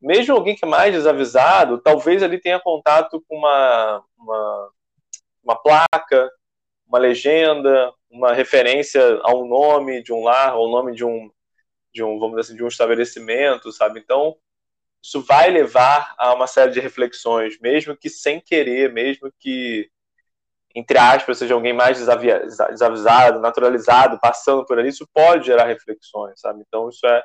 mesmo 0.00 0.34
alguém 0.34 0.56
que 0.56 0.64
é 0.64 0.68
mais 0.68 0.92
desavisado, 0.92 1.78
talvez 1.78 2.22
ali 2.22 2.40
tenha 2.40 2.60
contato 2.60 3.24
com 3.28 3.36
uma, 3.36 4.04
uma, 4.18 4.70
uma 5.42 5.56
placa, 5.56 6.30
uma 6.86 6.98
legenda, 6.98 7.92
uma 8.10 8.32
referência 8.32 9.02
a 9.22 9.34
um 9.34 9.46
nome 9.46 10.02
de 10.02 10.12
um 10.12 10.22
lar, 10.22 10.50
ao 10.50 10.68
nome 10.68 10.94
de 10.94 11.04
um, 11.04 11.30
de 11.92 12.02
um, 12.02 12.18
vamos 12.18 12.36
dizer 12.36 12.40
assim, 12.40 12.56
de 12.56 12.64
um 12.64 12.68
estabelecimento, 12.68 13.72
sabe? 13.72 14.00
Então, 14.00 14.36
isso 15.02 15.20
vai 15.22 15.50
levar 15.50 16.14
a 16.18 16.32
uma 16.32 16.46
série 16.46 16.72
de 16.72 16.80
reflexões, 16.80 17.58
mesmo 17.60 17.96
que 17.96 18.08
sem 18.08 18.40
querer, 18.40 18.92
mesmo 18.92 19.32
que 19.38 19.90
entre 20.74 20.98
aspas, 20.98 21.38
seja 21.38 21.54
alguém 21.54 21.72
mais 21.72 21.98
desavisado, 21.98 23.38
naturalizado, 23.38 24.18
passando 24.20 24.66
por 24.66 24.78
ali, 24.78 24.88
isso 24.88 25.08
pode 25.14 25.46
gerar 25.46 25.66
reflexões, 25.66 26.40
sabe? 26.40 26.64
Então, 26.66 26.88
isso 26.88 27.06
é, 27.06 27.22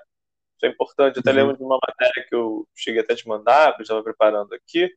isso 0.56 0.66
é 0.66 0.70
importante. 0.70 1.16
Eu 1.16 1.22
até 1.22 1.32
uhum. 1.32 1.38
lembro 1.38 1.58
de 1.58 1.64
uma 1.64 1.80
matéria 1.82 2.26
que 2.28 2.36
eu 2.36 2.68
cheguei 2.76 3.02
até 3.02 3.16
te 3.16 3.28
mandar, 3.28 3.74
que 3.74 3.82
eu 3.82 3.84
estava 3.84 4.04
preparando 4.04 4.54
aqui, 4.54 4.92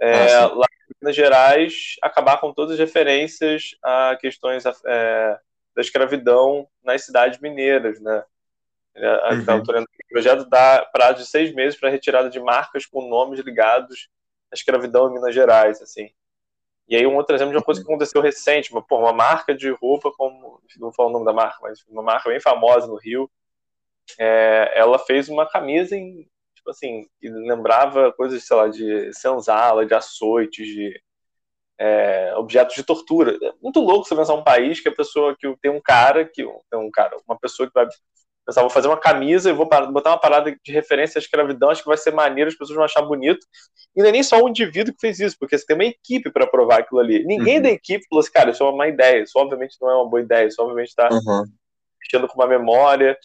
é, 0.00 0.34
ah, 0.34 0.46
lá 0.46 0.66
em 0.72 0.94
Minas 1.00 1.14
Gerais, 1.14 1.96
acabar 2.02 2.40
com 2.40 2.52
todas 2.52 2.72
as 2.72 2.78
referências 2.78 3.76
a 3.82 4.16
questões 4.18 4.64
é, 4.86 5.38
da 5.76 5.82
escravidão 5.82 6.66
nas 6.82 7.04
cidades 7.04 7.38
mineiras, 7.40 8.00
né? 8.00 8.24
A, 8.96 9.34
uhum. 9.34 9.58
o 9.58 10.08
projeto 10.08 10.44
dá 10.48 10.84
prazo 10.92 11.18
de 11.18 11.26
seis 11.26 11.54
meses 11.54 11.78
para 11.78 11.88
retirada 11.88 12.28
de 12.28 12.38
marcas 12.40 12.84
com 12.84 13.08
nomes 13.08 13.40
ligados 13.40 14.08
à 14.50 14.54
escravidão 14.54 15.08
em 15.08 15.14
Minas 15.14 15.34
Gerais, 15.34 15.80
assim. 15.80 16.10
E 16.88 16.96
aí 16.96 17.06
um 17.06 17.16
outro 17.16 17.34
exemplo 17.34 17.52
de 17.52 17.58
uma 17.58 17.64
coisa 17.64 17.80
que 17.80 17.86
aconteceu 17.86 18.20
recente, 18.20 18.72
uma, 18.72 18.82
pô, 18.82 18.98
uma 18.98 19.12
marca 19.12 19.54
de 19.54 19.70
roupa, 19.70 20.10
como 20.12 20.60
não 20.76 20.88
vou 20.88 20.92
falar 20.92 21.08
o 21.08 21.12
nome 21.12 21.24
da 21.24 21.32
marca, 21.32 21.58
mas 21.62 21.82
uma 21.88 22.02
marca 22.02 22.28
bem 22.28 22.40
famosa 22.40 22.86
no 22.86 22.96
Rio, 22.96 23.30
é, 24.18 24.72
ela 24.74 24.98
fez 24.98 25.28
uma 25.28 25.48
camisa 25.48 25.96
em, 25.96 26.28
tipo 26.54 26.70
assim, 26.70 27.08
que 27.20 27.28
lembrava 27.28 28.12
coisas, 28.12 28.44
sei 28.44 28.56
lá, 28.56 28.68
de 28.68 29.12
senzala, 29.14 29.86
de 29.86 29.94
açoites, 29.94 30.66
de 30.66 31.00
é, 31.78 32.34
objetos 32.36 32.74
de 32.76 32.84
tortura. 32.84 33.36
É 33.42 33.52
muito 33.62 33.80
louco 33.80 34.06
você 34.06 34.14
pensar 34.14 34.34
um 34.34 34.44
país 34.44 34.80
que 34.80 34.88
a 34.88 34.94
pessoa 34.94 35.36
que 35.36 35.56
tem 35.60 35.70
um 35.70 35.80
cara 35.80 36.24
que 36.24 36.44
tem 36.70 36.78
um 36.78 36.90
cara, 36.90 37.16
uma 37.26 37.38
pessoa 37.38 37.66
que 37.66 37.74
vai 37.74 37.86
pensar, 38.44 38.60
vou 38.60 38.70
fazer 38.70 38.88
uma 38.88 38.96
camisa 38.96 39.50
e 39.50 39.52
vou 39.52 39.68
botar 39.68 40.10
uma 40.10 40.18
parada 40.18 40.50
de 40.50 40.72
referência 40.72 41.18
à 41.18 41.20
escravidão, 41.20 41.70
acho 41.70 41.82
que 41.82 41.88
vai 41.88 41.96
ser 41.96 42.12
maneiro, 42.12 42.48
as 42.48 42.56
pessoas 42.56 42.76
vão 42.76 42.84
achar 42.84 43.02
bonito. 43.02 43.46
E 43.94 44.00
não 44.00 44.08
é 44.08 44.12
nem 44.12 44.22
só 44.22 44.42
um 44.42 44.48
indivíduo 44.48 44.94
que 44.94 45.00
fez 45.00 45.20
isso, 45.20 45.36
porque 45.38 45.56
você 45.56 45.64
tem 45.66 45.76
uma 45.76 45.84
equipe 45.84 46.30
para 46.30 46.46
provar 46.46 46.80
aquilo 46.80 47.00
ali. 47.00 47.24
Ninguém 47.24 47.56
uhum. 47.56 47.62
da 47.62 47.70
equipe 47.70 48.06
falou 48.08 48.20
assim, 48.20 48.32
cara, 48.32 48.50
isso 48.50 48.62
é 48.62 48.66
uma 48.66 48.76
má 48.76 48.88
ideia, 48.88 49.22
isso 49.22 49.38
obviamente 49.38 49.76
não 49.80 49.90
é 49.90 49.94
uma 49.94 50.08
boa 50.08 50.22
ideia, 50.22 50.46
isso 50.46 50.60
obviamente 50.60 50.88
está 50.88 51.08
uhum. 51.10 51.44
mexendo 52.00 52.28
com 52.28 52.34
uma 52.40 52.46
memória 52.46 53.16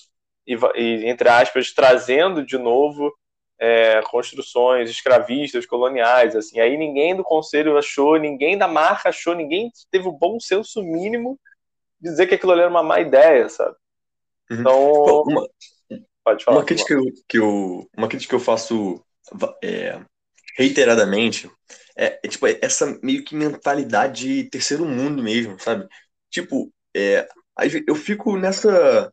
e, 0.46 0.56
e, 0.76 1.10
entre 1.10 1.30
aspas, 1.30 1.74
trazendo 1.74 2.46
de 2.46 2.58
novo 2.58 3.12
é, 3.60 4.02
construções 4.04 4.90
escravistas, 4.90 5.66
coloniais, 5.66 6.36
assim. 6.36 6.60
Aí 6.60 6.78
ninguém 6.78 7.16
do 7.16 7.24
conselho 7.24 7.78
achou, 7.78 8.18
ninguém 8.18 8.58
da 8.58 8.68
marca 8.68 9.10
achou, 9.10 9.34
ninguém 9.34 9.72
teve 9.92 10.08
o 10.08 10.12
bom 10.12 10.40
senso 10.40 10.84
mínimo 10.84 11.40
de 12.00 12.10
dizer 12.10 12.28
que 12.28 12.36
aquilo 12.36 12.52
ali 12.52 12.62
era 12.62 12.70
uma 12.70 12.84
má 12.84 13.00
ideia, 13.00 13.50
sabe? 13.50 13.76
Uhum. 14.50 14.60
Então. 14.60 15.22
Uma, 15.24 15.50
pode 16.24 16.44
falar. 16.44 16.58
Uma 16.58 16.66
crítica, 16.66 16.88
que 16.88 16.94
eu, 16.94 17.14
que 17.28 17.38
eu, 17.38 17.90
uma 17.98 18.08
crítica 18.08 18.30
que 18.30 18.36
eu 18.36 18.40
faço 18.40 19.04
é, 19.64 20.00
reiteradamente 20.58 21.50
é, 21.98 22.20
é, 22.24 22.28
tipo, 22.28 22.46
é 22.46 22.60
essa 22.62 22.98
meio 23.02 23.24
que 23.24 23.36
mentalidade 23.36 24.44
de 24.44 24.50
terceiro 24.50 24.86
mundo 24.86 25.24
mesmo, 25.24 25.60
sabe? 25.60 25.88
Tipo, 26.30 26.72
é, 26.96 27.28
eu 27.88 27.96
fico 27.96 28.38
nessa 28.38 29.12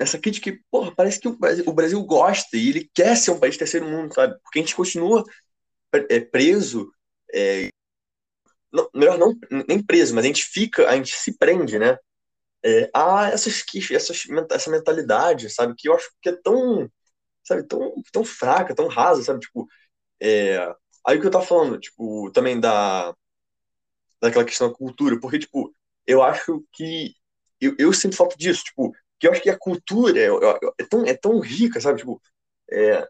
nessa 0.00 0.18
crítica 0.18 0.50
que, 0.50 0.60
porra, 0.70 0.92
parece 0.94 1.20
que 1.20 1.28
o 1.28 1.38
Brasil, 1.38 1.64
o 1.66 1.72
Brasil 1.72 2.02
gosta 2.04 2.56
e 2.56 2.70
ele 2.70 2.90
quer 2.92 3.16
ser 3.16 3.30
um 3.30 3.38
país 3.38 3.56
terceiro 3.56 3.86
mundo, 3.86 4.12
sabe? 4.12 4.34
Porque 4.42 4.58
a 4.58 4.62
gente 4.62 4.74
continua 4.74 5.22
é, 6.08 6.18
preso, 6.20 6.90
é, 7.32 7.68
não, 8.72 8.88
melhor 8.94 9.18
não, 9.18 9.38
nem 9.68 9.82
preso, 9.82 10.14
mas 10.14 10.24
a 10.24 10.28
gente 10.28 10.44
fica, 10.44 10.88
a 10.88 10.96
gente 10.96 11.14
se 11.14 11.36
prende, 11.38 11.78
né? 11.78 11.96
É, 12.64 12.90
há 12.94 13.28
essas, 13.30 13.64
essas, 13.90 14.24
essa 14.50 14.70
mentalidade, 14.70 15.50
sabe, 15.50 15.74
que 15.76 15.88
eu 15.88 15.94
acho 15.94 16.10
que 16.20 16.28
é 16.30 16.36
tão, 16.42 16.90
sabe, 17.44 17.64
tão, 17.66 17.94
tão 18.12 18.24
fraca, 18.24 18.74
tão 18.74 18.88
rasa, 18.88 19.22
sabe, 19.24 19.40
tipo, 19.40 19.66
é, 20.22 20.58
aí 21.06 21.18
o 21.18 21.20
que 21.20 21.26
eu 21.26 21.30
tava 21.30 21.46
falando, 21.46 21.78
tipo, 21.80 22.30
também 22.32 22.60
da, 22.60 23.14
daquela 24.20 24.44
questão 24.44 24.68
da 24.68 24.74
cultura, 24.74 25.18
porque, 25.20 25.38
tipo, 25.38 25.74
eu 26.06 26.22
acho 26.22 26.64
que, 26.72 27.14
eu, 27.60 27.74
eu 27.78 27.92
sinto 27.92 28.16
falta 28.16 28.36
disso, 28.36 28.64
tipo, 28.64 28.92
que 29.18 29.26
eu 29.26 29.32
acho 29.32 29.42
que 29.42 29.50
a 29.50 29.58
cultura 29.58 30.18
é, 30.18 30.26
é, 30.26 30.58
é 30.80 30.84
tão, 30.86 31.04
é 31.06 31.14
tão 31.14 31.40
rica, 31.40 31.80
sabe, 31.80 31.98
tipo, 32.00 32.20
é, 32.70 33.06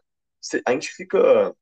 a 0.65 0.71
gente 0.71 0.89
fica, 0.91 1.55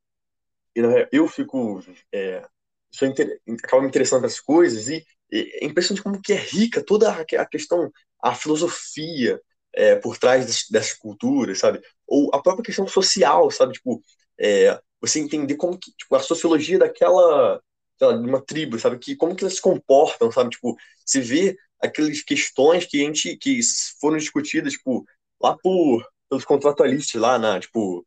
eu 1.12 1.28
fico, 1.28 1.82
é, 2.14 2.46
sou 2.92 3.08
inter, 3.08 3.40
acaba 3.64 3.82
me 3.82 3.88
interessando 3.88 4.24
nessas 4.24 4.40
coisas 4.40 4.88
e 4.90 5.06
é 5.32 5.66
impressionante 5.66 6.04
como 6.04 6.22
que 6.22 6.34
é 6.34 6.38
rica 6.38 6.84
toda 6.84 7.12
a 7.12 7.46
questão, 7.46 7.92
a 8.22 8.36
filosofia 8.36 9.42
é, 9.74 9.96
por 9.96 10.18
trás 10.18 10.68
dessas, 10.70 10.94
culturas, 10.94 11.60
sabe? 11.60 11.82
Ou 12.08 12.30
a 12.34 12.42
própria 12.42 12.64
questão 12.66 12.88
social, 12.88 13.50
sabe? 13.52 13.74
Tipo, 13.74 14.02
é, 14.40 14.80
você 15.00 15.20
entender 15.20 15.56
como 15.56 15.78
que, 15.78 15.92
tipo, 15.94 16.16
a 16.16 16.20
sociologia 16.20 16.78
daquela, 16.80 17.62
lá, 18.02 18.14
de 18.14 18.28
uma 18.28 18.42
tribo, 18.42 18.78
sabe? 18.80 19.00
Que, 19.00 19.16
como 19.16 19.36
que 19.36 19.44
elas 19.44 19.56
se 19.56 19.62
comportam, 19.62 20.32
sabe? 20.32 20.52
Tipo, 20.52 20.76
se 21.06 21.22
vê 21.22 21.58
aquelas 21.80 22.22
questões 22.22 22.86
que 22.86 23.02
a 23.02 23.06
gente, 23.06 23.38
que 23.38 23.60
foram 24.00 24.18
discutidas, 24.18 24.74
tipo, 24.74 25.06
lá 25.42 25.58
por, 25.58 26.06
pelos 26.30 26.46
contratualistas 26.46 27.20
lá 27.20 27.40
na, 27.40 27.60
tipo, 27.60 28.06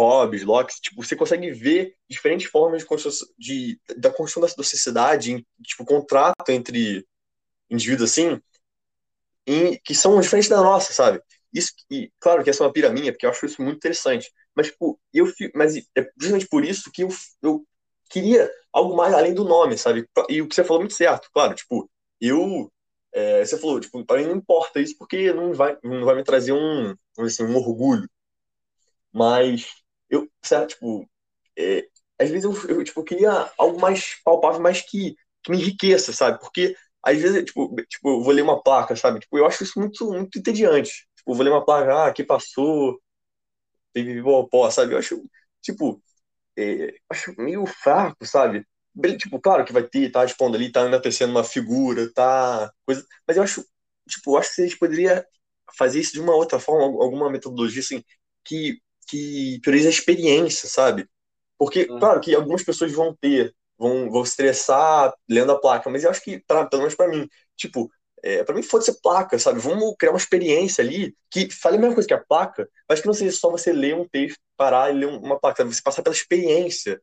Hobbes, 0.00 0.42
Locke, 0.44 0.80
tipo, 0.80 1.02
você 1.02 1.14
consegue 1.14 1.50
ver 1.50 1.94
diferentes 2.08 2.50
formas 2.50 2.82
de, 2.82 2.88
de 3.38 3.80
da 3.98 4.10
construção 4.10 4.56
da, 4.56 4.64
sociedade, 4.64 5.46
tipo, 5.62 5.84
contrato 5.84 6.48
entre 6.48 7.06
indivíduos 7.70 8.10
assim, 8.10 8.40
em, 9.46 9.78
que 9.84 9.94
são 9.94 10.20
diferentes 10.20 10.48
da 10.48 10.62
nossa, 10.62 10.92
sabe? 10.92 11.20
Isso, 11.52 11.72
e, 11.90 12.10
claro 12.20 12.44
que 12.44 12.50
essa 12.50 12.62
é 12.62 12.66
uma 12.66 12.72
pira 12.72 12.90
minha, 12.90 13.12
porque 13.12 13.26
eu 13.26 13.30
acho 13.30 13.44
isso 13.46 13.62
muito 13.62 13.76
interessante. 13.76 14.30
Mas, 14.54 14.68
tipo, 14.68 15.00
eu 15.12 15.26
mas 15.54 15.76
é 15.76 16.10
justamente 16.18 16.48
por 16.48 16.64
isso 16.64 16.90
que 16.92 17.02
eu, 17.02 17.08
eu 17.42 17.66
queria 18.10 18.50
algo 18.72 18.96
mais 18.96 19.14
além 19.14 19.34
do 19.34 19.44
nome, 19.44 19.76
sabe? 19.78 20.08
E 20.28 20.42
o 20.42 20.48
que 20.48 20.54
você 20.54 20.64
falou 20.64 20.80
é 20.80 20.84
muito 20.84 20.94
certo, 20.94 21.28
claro, 21.32 21.54
tipo, 21.54 21.90
eu. 22.20 22.70
É, 23.12 23.44
você 23.44 23.58
falou, 23.58 23.80
tipo, 23.80 24.04
para 24.06 24.20
mim 24.20 24.26
não 24.28 24.36
importa 24.36 24.80
isso 24.80 24.96
porque 24.96 25.32
não 25.32 25.52
vai, 25.52 25.76
não 25.82 26.04
vai 26.04 26.14
me 26.14 26.22
trazer 26.24 26.52
um, 26.52 26.94
assim, 27.18 27.42
um 27.44 27.56
orgulho. 27.56 28.08
Mas 29.12 29.79
eu, 30.10 30.28
certo, 30.44 30.70
tipo, 30.70 31.08
é, 31.58 31.86
às 32.20 32.30
vezes 32.30 32.44
eu, 32.44 32.54
eu 32.78 32.84
tipo, 32.84 33.04
queria 33.04 33.50
algo 33.58 33.80
mais 33.80 34.16
palpável, 34.24 34.60
mais 34.60 34.82
que, 34.82 35.16
que 35.44 35.50
me 35.50 35.58
enriqueça, 35.58 36.12
sabe? 36.12 36.40
Porque 36.40 36.76
às 37.02 37.18
vezes, 37.18 37.44
tipo, 37.46 37.74
tipo, 37.88 38.10
eu 38.10 38.22
vou 38.22 38.32
ler 38.34 38.42
uma 38.42 38.62
placa, 38.62 38.96
sabe? 38.96 39.20
Tipo, 39.20 39.38
eu 39.38 39.46
acho 39.46 39.62
isso 39.64 39.78
muito, 39.80 40.06
muito 40.12 40.38
entediante. 40.38 40.90
Tipo, 41.16 41.32
eu 41.32 41.34
vou 41.36 41.44
ler 41.44 41.50
uma 41.52 41.64
placa, 41.64 41.92
ah, 41.94 42.06
aqui 42.08 42.24
passou, 42.24 43.00
teve 43.92 44.22
pó, 44.50 44.70
sabe? 44.70 44.94
Eu 44.94 44.98
acho, 44.98 45.22
tipo, 45.62 46.02
é, 46.58 46.94
acho 47.10 47.34
meio 47.38 47.66
fraco, 47.66 48.26
sabe? 48.26 48.66
Tipo, 49.18 49.40
claro 49.40 49.64
que 49.64 49.72
vai 49.72 49.84
ter, 49.88 50.10
tá 50.12 50.24
expondo 50.24 50.56
ali, 50.56 50.72
tá 50.72 50.82
enaltecendo 50.86 51.32
uma 51.32 51.44
figura, 51.44 52.12
tá. 52.14 52.72
Coisa, 52.86 53.06
mas 53.28 53.36
eu 53.36 53.42
acho, 53.42 53.64
tipo, 54.08 54.32
eu 54.32 54.38
acho 54.38 54.54
que 54.54 54.62
a 54.62 54.66
gente 54.66 54.78
poderia 54.78 55.26
fazer 55.78 56.00
isso 56.00 56.12
de 56.14 56.20
uma 56.20 56.34
outra 56.34 56.58
forma, 56.60 56.84
alguma 57.04 57.30
metodologia 57.30 57.80
assim, 57.82 58.04
que, 58.44 58.80
que 59.10 59.58
prioriza 59.62 59.88
a 59.88 59.90
experiência, 59.90 60.68
sabe? 60.68 61.08
Porque, 61.58 61.86
uhum. 61.90 61.98
claro 61.98 62.20
que 62.20 62.34
algumas 62.34 62.62
pessoas 62.62 62.92
vão 62.92 63.14
ter, 63.20 63.54
vão, 63.78 64.10
vão 64.10 64.22
estressar 64.22 65.12
lendo 65.28 65.52
a 65.52 65.60
placa, 65.60 65.90
mas 65.90 66.04
eu 66.04 66.10
acho 66.10 66.22
que, 66.22 66.38
pra, 66.46 66.66
pelo 66.66 66.82
menos 66.82 66.94
para 66.94 67.08
mim, 67.08 67.28
tipo, 67.56 67.90
é, 68.22 68.44
para 68.44 68.54
mim 68.54 68.62
foda-se 68.62 69.00
placa, 69.00 69.38
sabe? 69.38 69.58
Vamos 69.60 69.94
criar 69.98 70.12
uma 70.12 70.18
experiência 70.18 70.82
ali 70.82 71.14
que 71.30 71.50
fale 71.50 71.76
a 71.76 71.80
mesma 71.80 71.94
coisa 71.94 72.08
que 72.08 72.14
a 72.14 72.24
placa, 72.24 72.68
mas 72.88 73.00
que 73.00 73.06
não 73.06 73.14
seja 73.14 73.36
só 73.36 73.50
você 73.50 73.72
ler 73.72 73.94
um 73.94 74.08
texto, 74.08 74.38
parar 74.56 74.90
e 74.90 74.98
ler 74.98 75.06
uma 75.06 75.38
placa, 75.38 75.64
você 75.64 75.82
passar 75.82 76.02
pela 76.02 76.14
experiência 76.14 77.00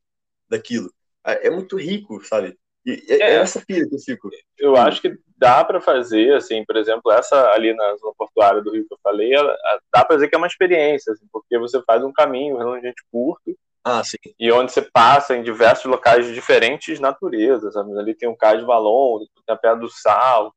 daquilo. 0.50 0.92
É, 1.26 1.48
é 1.48 1.50
muito 1.50 1.78
rico, 1.78 2.24
sabe? 2.26 2.58
E 2.86 3.06
é, 3.10 3.16
é, 3.16 3.32
é 3.32 3.36
essa 3.36 3.64
pira 3.66 3.88
que 3.88 3.96
eu 3.96 4.00
fico. 4.00 4.30
Eu 4.58 4.76
acho 4.76 5.02
que 5.02 5.18
dá 5.38 5.64
para 5.64 5.80
fazer, 5.80 6.36
assim, 6.36 6.66
por 6.66 6.76
exemplo, 6.76 7.12
essa 7.12 7.52
ali 7.52 7.74
na 7.74 7.96
zona 7.98 8.14
portuária 8.18 8.62
do 8.62 8.72
Rio 8.72 8.88
que 8.88 8.94
eu 8.94 9.00
falei, 9.04 9.34
ela, 9.34 9.56
dá 9.94 10.04
para 10.04 10.16
dizer 10.16 10.28
que 10.28 10.36
é 10.36 10.38
uma 10.38 10.48
experiência, 10.48 11.14
assim, 11.14 11.26
porque 11.32 11.58
você 11.60 11.82
faz 11.84 12.04
um 12.04 12.12
caminho 12.12 12.58
relativamente 12.58 13.04
curto, 13.12 13.56
ah. 13.88 14.02
E 14.38 14.52
onde 14.52 14.74
você 14.74 14.82
passa 14.82 15.34
em 15.34 15.42
diversos 15.42 15.86
locais 15.86 16.26
de 16.26 16.34
diferentes 16.34 17.00
naturezas. 17.00 17.74
Sabe? 17.74 17.98
Ali 17.98 18.14
tem 18.14 18.28
um 18.28 18.36
cais 18.36 18.60
de 18.60 18.66
Valon, 18.66 19.20
tem 19.20 19.56
a 19.56 19.56
Pedra 19.56 19.78
do 19.78 19.90
Sal, 19.90 20.54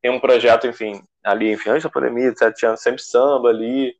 tem 0.00 0.08
um 0.08 0.20
projeto, 0.20 0.68
enfim, 0.68 1.02
ali, 1.24 1.50
enfim, 1.52 1.70
antes 1.70 1.82
da 1.82 1.90
pandemia, 1.90 2.32
sete 2.36 2.64
anos, 2.64 2.80
sempre 2.80 3.02
samba 3.02 3.48
ali. 3.48 3.96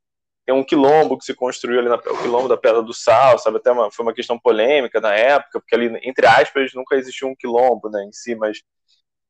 Tem 0.47 0.55
um 0.55 0.65
quilombo 0.65 1.19
que 1.19 1.25
se 1.25 1.35
construiu 1.35 1.81
ali, 1.81 1.89
na, 1.89 1.97
o 1.97 2.23
quilombo 2.23 2.47
da 2.49 2.57
Pedra 2.57 2.81
do 2.81 2.95
Sal, 2.95 3.39
sabe? 3.41 3.57
Até 3.57 3.73
uma, 3.73 3.91
foi 3.91 4.07
uma 4.07 4.15
questão 4.15 4.39
polêmica 4.39 5.01
na 5.01 5.15
época, 5.15 5.59
porque 5.59 5.75
ali, 5.75 5.87
entre 6.05 6.27
aspas, 6.27 6.73
nunca 6.73 6.95
existiu 6.95 7.27
um 7.27 7.35
quilombo 7.35 7.91
né, 7.91 8.05
em 8.05 8.13
si, 8.13 8.37
mas 8.37 8.63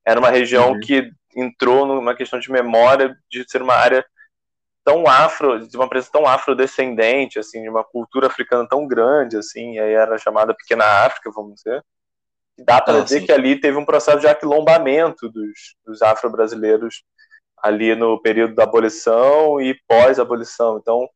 era 0.06 0.18
uma 0.18 0.30
região 0.30 0.72
uhum. 0.72 0.80
que 0.80 1.10
entrou 1.36 1.86
numa 1.86 2.14
questão 2.14 2.38
de 2.38 2.50
memória 2.50 3.16
de 3.30 3.44
ser 3.48 3.62
uma 3.62 3.74
área 3.74 4.04
tão 4.84 5.06
afro, 5.06 5.66
de 5.66 5.76
uma 5.76 5.88
presença 5.88 6.12
tão 6.12 6.26
afrodescendente, 6.26 7.38
assim, 7.38 7.62
de 7.62 7.68
uma 7.68 7.84
cultura 7.84 8.26
africana 8.26 8.66
tão 8.68 8.86
grande, 8.86 9.36
assim, 9.36 9.78
aí 9.78 9.92
era 9.92 10.18
chamada 10.18 10.54
Pequena 10.54 10.84
África, 11.04 11.30
vamos 11.34 11.56
dizer. 11.56 11.84
Dá 12.58 12.80
para 12.80 12.98
ah, 12.98 13.02
dizer 13.02 13.20
sim. 13.20 13.26
que 13.26 13.32
ali 13.32 13.60
teve 13.60 13.78
um 13.78 13.84
processo 13.84 14.20
de 14.20 14.26
aquilombamento 14.26 15.28
dos, 15.28 15.76
dos 15.84 16.02
afro-brasileiros 16.02 17.02
ali 17.62 17.94
no 17.94 18.20
período 18.20 18.54
da 18.54 18.64
abolição 18.64 19.60
e 19.60 19.78
pós-abolição. 19.86 20.78
Então, 20.78 21.08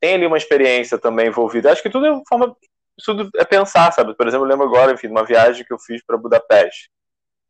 tem 0.00 0.14
ali 0.14 0.26
uma 0.26 0.36
experiência 0.36 0.98
também 0.98 1.28
envolvida. 1.28 1.70
Acho 1.70 1.82
que 1.82 1.90
tudo 1.90 2.06
é 2.06 2.22
forma 2.28 2.54
tudo 3.02 3.28
é 3.36 3.44
pensar, 3.44 3.92
sabe? 3.92 4.14
Por 4.14 4.26
exemplo, 4.26 4.46
eu 4.46 4.50
lembro 4.50 4.66
agora, 4.66 4.92
enfim, 4.92 5.08
de 5.08 5.12
uma 5.12 5.24
viagem 5.24 5.64
que 5.64 5.72
eu 5.72 5.78
fiz 5.78 6.04
para 6.04 6.16
Budapeste. 6.16 6.90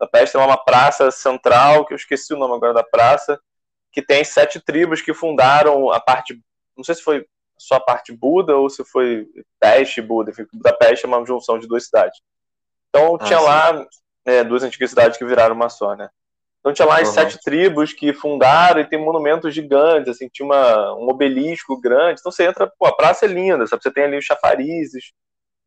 Budapeste 0.05 0.37
tem 0.37 0.41
uma 0.41 0.57
praça 0.57 1.11
central, 1.11 1.87
que 1.87 1.95
eu 1.95 1.97
esqueci 1.97 2.33
o 2.35 2.39
nome 2.39 2.55
agora 2.55 2.75
da 2.75 2.83
praça, 2.85 3.41
que 3.93 4.03
tem 4.03 4.25
sete 4.25 4.61
tribos 4.61 5.01
que 5.01 5.15
fundaram 5.15 5.91
a 5.91 6.01
parte, 6.01 6.41
não 6.77 6.85
sei 6.85 6.95
se 6.95 7.03
foi 7.03 7.27
só 7.57 7.77
a 7.77 7.81
parte 7.81 8.13
Buda 8.13 8.57
ou 8.57 8.69
se 8.69 8.85
foi 8.85 9.27
Peste 9.61 10.03
Buda, 10.03 10.31
enfim, 10.31 10.47
Budapeste 10.53 11.07
é 11.07 11.09
uma 11.09 11.25
junção 11.25 11.59
de 11.59 11.67
duas 11.67 11.85
cidades. 11.85 12.21
Então 12.89 13.17
ah, 13.17 13.25
tinha 13.25 13.39
sim. 13.39 13.45
lá 13.45 13.87
é, 14.25 14.45
duas 14.45 14.63
antigas 14.63 14.91
cidades 14.91 15.19
que 15.19 15.25
viraram 15.25 15.55
uma 15.55 15.69
só, 15.69 15.95
né? 15.95 16.09
Então 16.61 16.73
tinha 16.73 16.89
lá 16.89 17.01
as 17.01 17.09
uhum. 17.09 17.15
sete 17.15 17.39
tribos 17.43 17.93
que 17.93 18.15
fundaram 18.15 18.81
e 18.81 18.89
tem 18.89 18.99
monumentos 18.99 19.55
gigantes, 19.55 20.09
assim, 20.09 20.31
tinha 20.33 20.47
uma, 20.47 20.95
um 20.95 21.09
obelisco 21.11 21.79
grande. 21.79 22.21
Então 22.21 22.33
você 22.33 22.47
entra, 22.47 22.73
pô, 22.79 22.87
a 22.87 22.97
praça 22.97 23.27
é 23.27 23.29
linda, 23.29 23.67
sabe? 23.67 23.83
Você 23.83 23.93
tem 23.93 24.05
ali 24.05 24.17
os 24.17 24.25
chafarizes, 24.25 25.13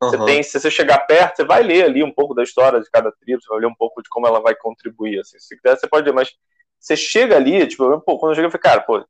uhum. 0.02 0.10
você 0.10 0.26
tem, 0.26 0.44
se 0.44 0.60
você 0.60 0.72
chegar 0.72 1.00
perto, 1.00 1.38
você 1.38 1.46
vai 1.46 1.64
ler 1.64 1.86
ali 1.86 2.04
um 2.04 2.12
pouco 2.12 2.34
da 2.34 2.44
história 2.44 2.80
de 2.80 2.90
cada 2.90 3.12
tribo, 3.12 3.42
você 3.42 3.50
vai 3.50 3.60
ler 3.60 3.68
um 3.68 3.76
pouco 3.76 4.02
de 4.02 4.10
como 4.10 4.28
ela 4.28 4.40
vai 4.40 4.56
contribuir, 4.56 5.20
assim. 5.20 5.40
Se 5.40 5.56
quiser, 5.56 5.78
você 5.78 5.88
pode 5.88 6.06
ler, 6.06 6.14
mas 6.14 6.32
você 6.80 6.96
chega 6.96 7.36
ali, 7.36 7.66
tipo, 7.68 8.00
pô, 8.02 8.20
quando 8.20 8.32
eu 8.32 8.36
cheguei, 8.36 8.48
eu 8.48 8.52
falei, 8.52 8.62
cara, 8.62 8.82
pô, 8.82 9.06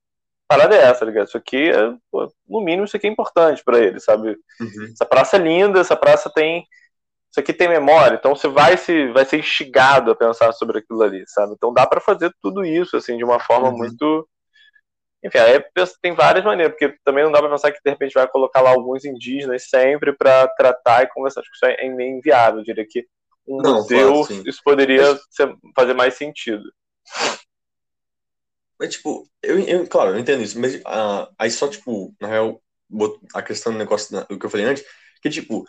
parada 0.47 0.75
é 0.75 0.79
essa, 0.79 1.01
tá 1.01 1.05
ligado? 1.05 1.27
Isso 1.27 1.37
aqui, 1.37 1.69
é, 1.69 1.93
pô, 2.09 2.31
no 2.47 2.61
mínimo, 2.61 2.85
isso 2.85 2.95
aqui 2.95 3.07
é 3.07 3.09
importante 3.09 3.63
para 3.63 3.79
ele, 3.79 3.99
sabe? 3.99 4.29
Uhum. 4.59 4.89
Essa 4.93 5.05
praça 5.05 5.35
é 5.35 5.39
linda, 5.39 5.79
essa 5.79 5.95
praça 5.95 6.31
tem. 6.33 6.65
Isso 7.29 7.41
aqui 7.41 7.51
tem 7.53 7.67
memória, 7.67 8.15
então 8.15 8.33
você 8.33 8.47
vai 8.47 8.77
se 8.77 9.11
vai 9.11 9.25
ser 9.25 9.39
instigado 9.39 10.09
a 10.09 10.15
pensar 10.15 10.53
sobre 10.53 10.79
aquilo 10.79 11.03
ali, 11.03 11.23
sabe? 11.27 11.53
Então 11.53 11.73
dá 11.73 11.85
para 11.85 11.99
fazer 11.99 12.31
tudo 12.41 12.63
isso, 12.63 12.95
assim, 12.95 13.17
de 13.17 13.23
uma 13.23 13.39
forma 13.39 13.69
uhum. 13.69 13.77
muito. 13.77 14.27
Enfim, 15.23 15.39
aí 15.39 15.63
tem 16.01 16.13
várias 16.13 16.45
maneiras, 16.45 16.73
porque 16.73 16.97
também 17.03 17.23
não 17.23 17.31
dá 17.31 17.39
para 17.39 17.49
pensar 17.49 17.71
que 17.71 17.79
de 17.83 17.89
repente 17.89 18.13
vai 18.13 18.27
colocar 18.27 18.61
lá 18.61 18.69
alguns 18.69 19.03
indígenas 19.03 19.67
sempre 19.67 20.13
para 20.13 20.47
tratar 20.49 21.03
e 21.03 21.07
conversar. 21.07 21.41
Acho 21.41 21.49
que 21.49 21.55
isso 21.55 21.65
é 21.65 21.89
meio 21.89 22.17
inviável. 22.17 22.59
Eu 22.59 22.65
diria 22.65 22.85
que 22.87 23.05
um 23.47 23.61
não, 23.61 23.75
museu, 23.75 24.25
claro, 24.25 24.47
isso 24.47 24.61
poderia 24.63 25.19
ser, 25.29 25.55
fazer 25.75 25.93
mais 25.93 26.13
sentido. 26.15 26.63
Mas, 28.79 28.93
tipo, 28.93 29.27
eu, 29.41 29.59
eu, 29.59 29.87
claro, 29.87 30.11
eu 30.11 30.19
entendo 30.19 30.43
isso, 30.43 30.59
mas 30.59 30.75
uh, 30.75 31.33
aí 31.37 31.49
só, 31.49 31.67
tipo, 31.67 32.13
na 32.21 32.27
real, 32.27 32.61
a 33.33 33.41
questão 33.41 33.71
do 33.71 33.79
negócio 33.79 34.25
do 34.27 34.37
que 34.37 34.45
eu 34.45 34.49
falei 34.49 34.67
antes, 34.67 34.83
que, 35.21 35.29
tipo, 35.29 35.65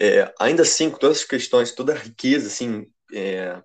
é, 0.00 0.32
ainda 0.38 0.62
assim, 0.62 0.90
com 0.90 0.98
todas 0.98 1.18
as 1.18 1.24
questões, 1.24 1.74
toda 1.74 1.94
a 1.94 1.98
riqueza, 1.98 2.48
assim, 2.48 2.86
é, 3.14 3.62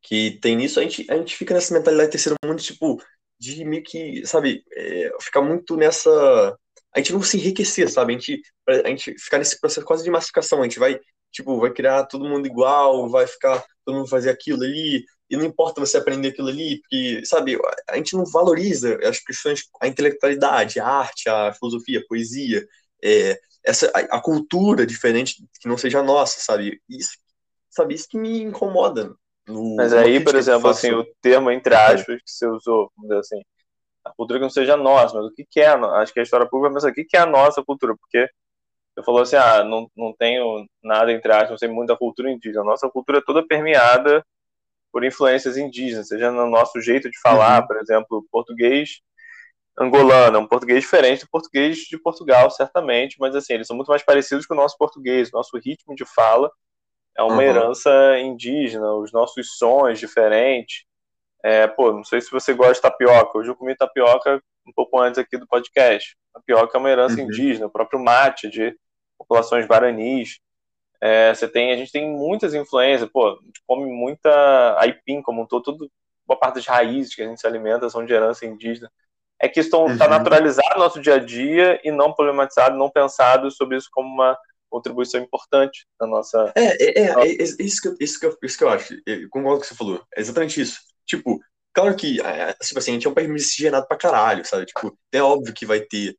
que 0.00 0.38
tem 0.40 0.56
nisso, 0.56 0.80
a 0.80 0.82
gente, 0.84 1.04
a 1.10 1.16
gente 1.16 1.36
fica 1.36 1.52
nessa 1.52 1.74
mentalidade 1.74 2.12
terceiro 2.12 2.36
mundo, 2.44 2.62
tipo, 2.62 3.02
de 3.38 3.64
meio 3.64 3.82
que, 3.82 4.26
sabe, 4.26 4.64
é, 4.72 5.12
ficar 5.20 5.42
muito 5.42 5.76
nessa. 5.76 6.10
A 6.94 6.98
gente 6.98 7.12
não 7.12 7.22
se 7.22 7.36
enriquecer, 7.36 7.90
sabe? 7.90 8.14
A 8.14 8.18
gente, 8.18 8.42
a 8.66 8.88
gente 8.88 9.18
ficar 9.18 9.38
nesse 9.38 9.60
processo 9.60 9.86
quase 9.86 10.04
de 10.04 10.10
massificação. 10.10 10.60
A 10.60 10.64
gente 10.64 10.78
vai, 10.78 10.98
tipo, 11.30 11.58
vai 11.60 11.70
criar 11.72 12.06
todo 12.06 12.28
mundo 12.28 12.46
igual, 12.46 13.08
vai 13.08 13.26
ficar 13.26 13.64
todo 13.84 13.96
mundo 13.96 14.08
fazer 14.08 14.30
aquilo 14.30 14.62
ali, 14.62 15.04
e 15.30 15.36
não 15.36 15.44
importa 15.44 15.80
você 15.80 15.96
aprender 15.96 16.28
aquilo 16.28 16.48
ali, 16.48 16.80
porque, 16.80 17.22
sabe, 17.24 17.58
a 17.88 17.96
gente 17.96 18.14
não 18.16 18.24
valoriza 18.24 18.98
as 19.06 19.18
questões, 19.18 19.62
a 19.80 19.86
intelectualidade, 19.86 20.80
a 20.80 20.86
arte, 20.86 21.28
a 21.28 21.52
filosofia, 21.52 22.00
a 22.00 22.06
poesia, 22.06 22.66
é, 23.02 23.38
essa, 23.64 23.90
a, 23.94 24.16
a, 24.16 24.20
cultura 24.20 24.86
diferente 24.86 25.36
que 25.60 25.68
não 25.68 25.76
seja 25.76 26.02
nossa, 26.02 26.40
sabe? 26.40 26.80
Isso, 26.88 27.12
sabe, 27.70 27.94
isso 27.94 28.08
que 28.08 28.18
me 28.18 28.42
incomoda. 28.42 29.14
No, 29.48 29.76
Mas 29.76 29.92
aí, 29.94 30.20
por 30.22 30.34
exemplo, 30.34 30.68
assim, 30.68 30.92
o 30.92 31.04
termo 31.22 31.50
entre 31.50 31.74
aspas 31.74 32.20
que 32.22 32.30
você 32.30 32.46
usou, 32.46 32.92
vamos 32.96 33.08
dizer 33.08 33.20
assim, 33.20 33.42
a 34.04 34.10
cultura 34.10 34.38
que 34.38 34.44
não 34.44 34.50
seja 34.50 34.76
nossa, 34.76 35.14
mas 35.14 35.26
o 35.26 35.34
que, 35.34 35.44
que 35.44 35.60
é? 35.60 35.68
Acho 35.68 36.12
que 36.12 36.20
a 36.20 36.22
história 36.22 36.46
pública 36.46 36.74
pensa, 36.74 36.88
o 36.88 36.92
que, 36.92 37.04
que 37.04 37.16
é 37.16 37.20
a 37.20 37.26
nossa 37.26 37.62
cultura? 37.64 37.96
Porque 37.96 38.28
você 38.94 39.04
falou 39.04 39.22
assim, 39.22 39.36
ah, 39.36 39.64
não, 39.64 39.90
não 39.96 40.14
tenho 40.16 40.66
nada 40.82 41.12
entre 41.12 41.32
aspas, 41.32 41.50
não 41.50 41.58
sei 41.58 41.68
muito 41.68 41.88
da 41.88 41.96
cultura 41.96 42.30
indígena. 42.30 42.62
A 42.62 42.64
nossa 42.64 42.88
cultura 42.90 43.18
é 43.18 43.22
toda 43.24 43.46
permeada 43.46 44.24
por 44.92 45.04
influências 45.04 45.56
indígenas, 45.56 46.08
seja 46.08 46.30
no 46.30 46.48
nosso 46.48 46.80
jeito 46.80 47.10
de 47.10 47.20
falar, 47.20 47.62
uhum. 47.62 47.66
por 47.66 47.76
exemplo, 47.78 48.26
português 48.30 49.00
angolano, 49.78 50.38
é 50.38 50.40
um 50.40 50.46
português 50.46 50.80
diferente 50.80 51.20
do 51.24 51.30
português 51.30 51.78
de 51.78 51.96
Portugal, 51.98 52.50
certamente, 52.50 53.16
mas 53.20 53.34
assim, 53.36 53.54
eles 53.54 53.66
são 53.66 53.76
muito 53.76 53.88
mais 53.88 54.02
parecidos 54.02 54.44
com 54.44 54.54
o 54.54 54.56
nosso 54.56 54.76
português, 54.76 55.30
nosso 55.30 55.56
ritmo 55.58 55.94
de 55.94 56.04
fala 56.04 56.50
é 57.18 57.22
uma 57.22 57.34
uhum. 57.34 57.42
herança 57.42 57.90
indígena, 58.20 58.94
os 58.94 59.12
nossos 59.12 59.58
sons 59.58 59.98
diferentes. 59.98 60.84
É, 61.42 61.66
pô, 61.66 61.92
não 61.92 62.04
sei 62.04 62.20
se 62.20 62.30
você 62.30 62.54
gosta 62.54 62.74
de 62.74 62.80
tapioca, 62.82 63.36
hoje 63.36 63.50
eu 63.50 63.56
comi 63.56 63.76
tapioca 63.76 64.40
um 64.64 64.72
pouco 64.72 65.00
antes 65.00 65.18
aqui 65.18 65.36
do 65.36 65.46
podcast. 65.46 66.16
Tapioca 66.32 66.78
é 66.78 66.80
uma 66.80 66.90
herança 66.90 67.16
uhum. 67.16 67.22
indígena, 67.22 67.66
o 67.66 67.70
próprio 67.70 67.98
mate 67.98 68.48
de 68.48 68.72
populações 69.18 69.66
guaranis. 69.66 70.38
É, 71.00 71.34
você 71.34 71.48
tem, 71.48 71.72
a 71.72 71.76
gente 71.76 71.90
tem 71.90 72.08
muitas 72.08 72.54
influências, 72.54 73.10
pô, 73.10 73.30
a 73.30 73.44
gente 73.44 73.60
come 73.66 73.86
muita 73.86 74.78
aipim 74.78 75.20
como 75.20 75.42
um 75.42 75.46
todo, 75.46 75.64
tudo, 75.64 75.90
boa 76.24 76.38
parte 76.38 76.56
das 76.56 76.66
raízes 76.66 77.16
que 77.16 77.22
a 77.22 77.26
gente 77.26 77.40
se 77.40 77.46
alimenta 77.48 77.90
são 77.90 78.04
de 78.04 78.12
herança 78.12 78.46
indígena. 78.46 78.90
É 79.40 79.48
que 79.48 79.58
está 79.58 79.76
uhum. 79.78 79.96
naturalizado 79.96 80.74
no 80.76 80.84
nosso 80.84 81.00
dia 81.00 81.14
a 81.14 81.18
dia 81.18 81.80
e 81.82 81.90
não 81.90 82.12
problematizado, 82.12 82.76
não 82.76 82.88
pensado 82.88 83.50
sobre 83.50 83.76
isso 83.76 83.88
como 83.90 84.08
uma 84.08 84.38
contribuição 84.68 85.20
importante 85.20 85.86
na 86.00 86.06
nossa. 86.06 86.52
É, 86.56 86.82
é, 86.82 87.02
é, 87.02 87.10
é, 87.10 87.42
isso, 87.42 87.80
que, 87.80 88.04
isso, 88.04 88.20
que 88.20 88.26
eu, 88.26 88.38
isso 88.42 88.58
que 88.58 88.64
eu 88.64 88.68
acho. 88.68 88.94
Eu 89.06 89.28
concordo 89.30 89.58
com 89.58 89.58
o 89.58 89.60
que 89.60 89.66
você 89.66 89.74
falou. 89.74 90.04
É 90.16 90.20
exatamente 90.20 90.60
isso. 90.60 90.78
Tipo, 91.06 91.40
claro 91.72 91.96
que 91.96 92.20
é, 92.20 92.52
tipo 92.54 92.78
assim, 92.78 92.92
a 92.92 92.94
gente 92.94 93.06
é 93.06 93.10
um 93.10 93.14
país 93.14 93.28
miscigenado 93.28 93.86
pra 93.86 93.96
caralho, 93.96 94.44
sabe? 94.44 94.66
Tipo, 94.66 94.98
é 95.12 95.22
óbvio 95.22 95.54
que 95.54 95.66
vai 95.66 95.80
ter. 95.80 96.16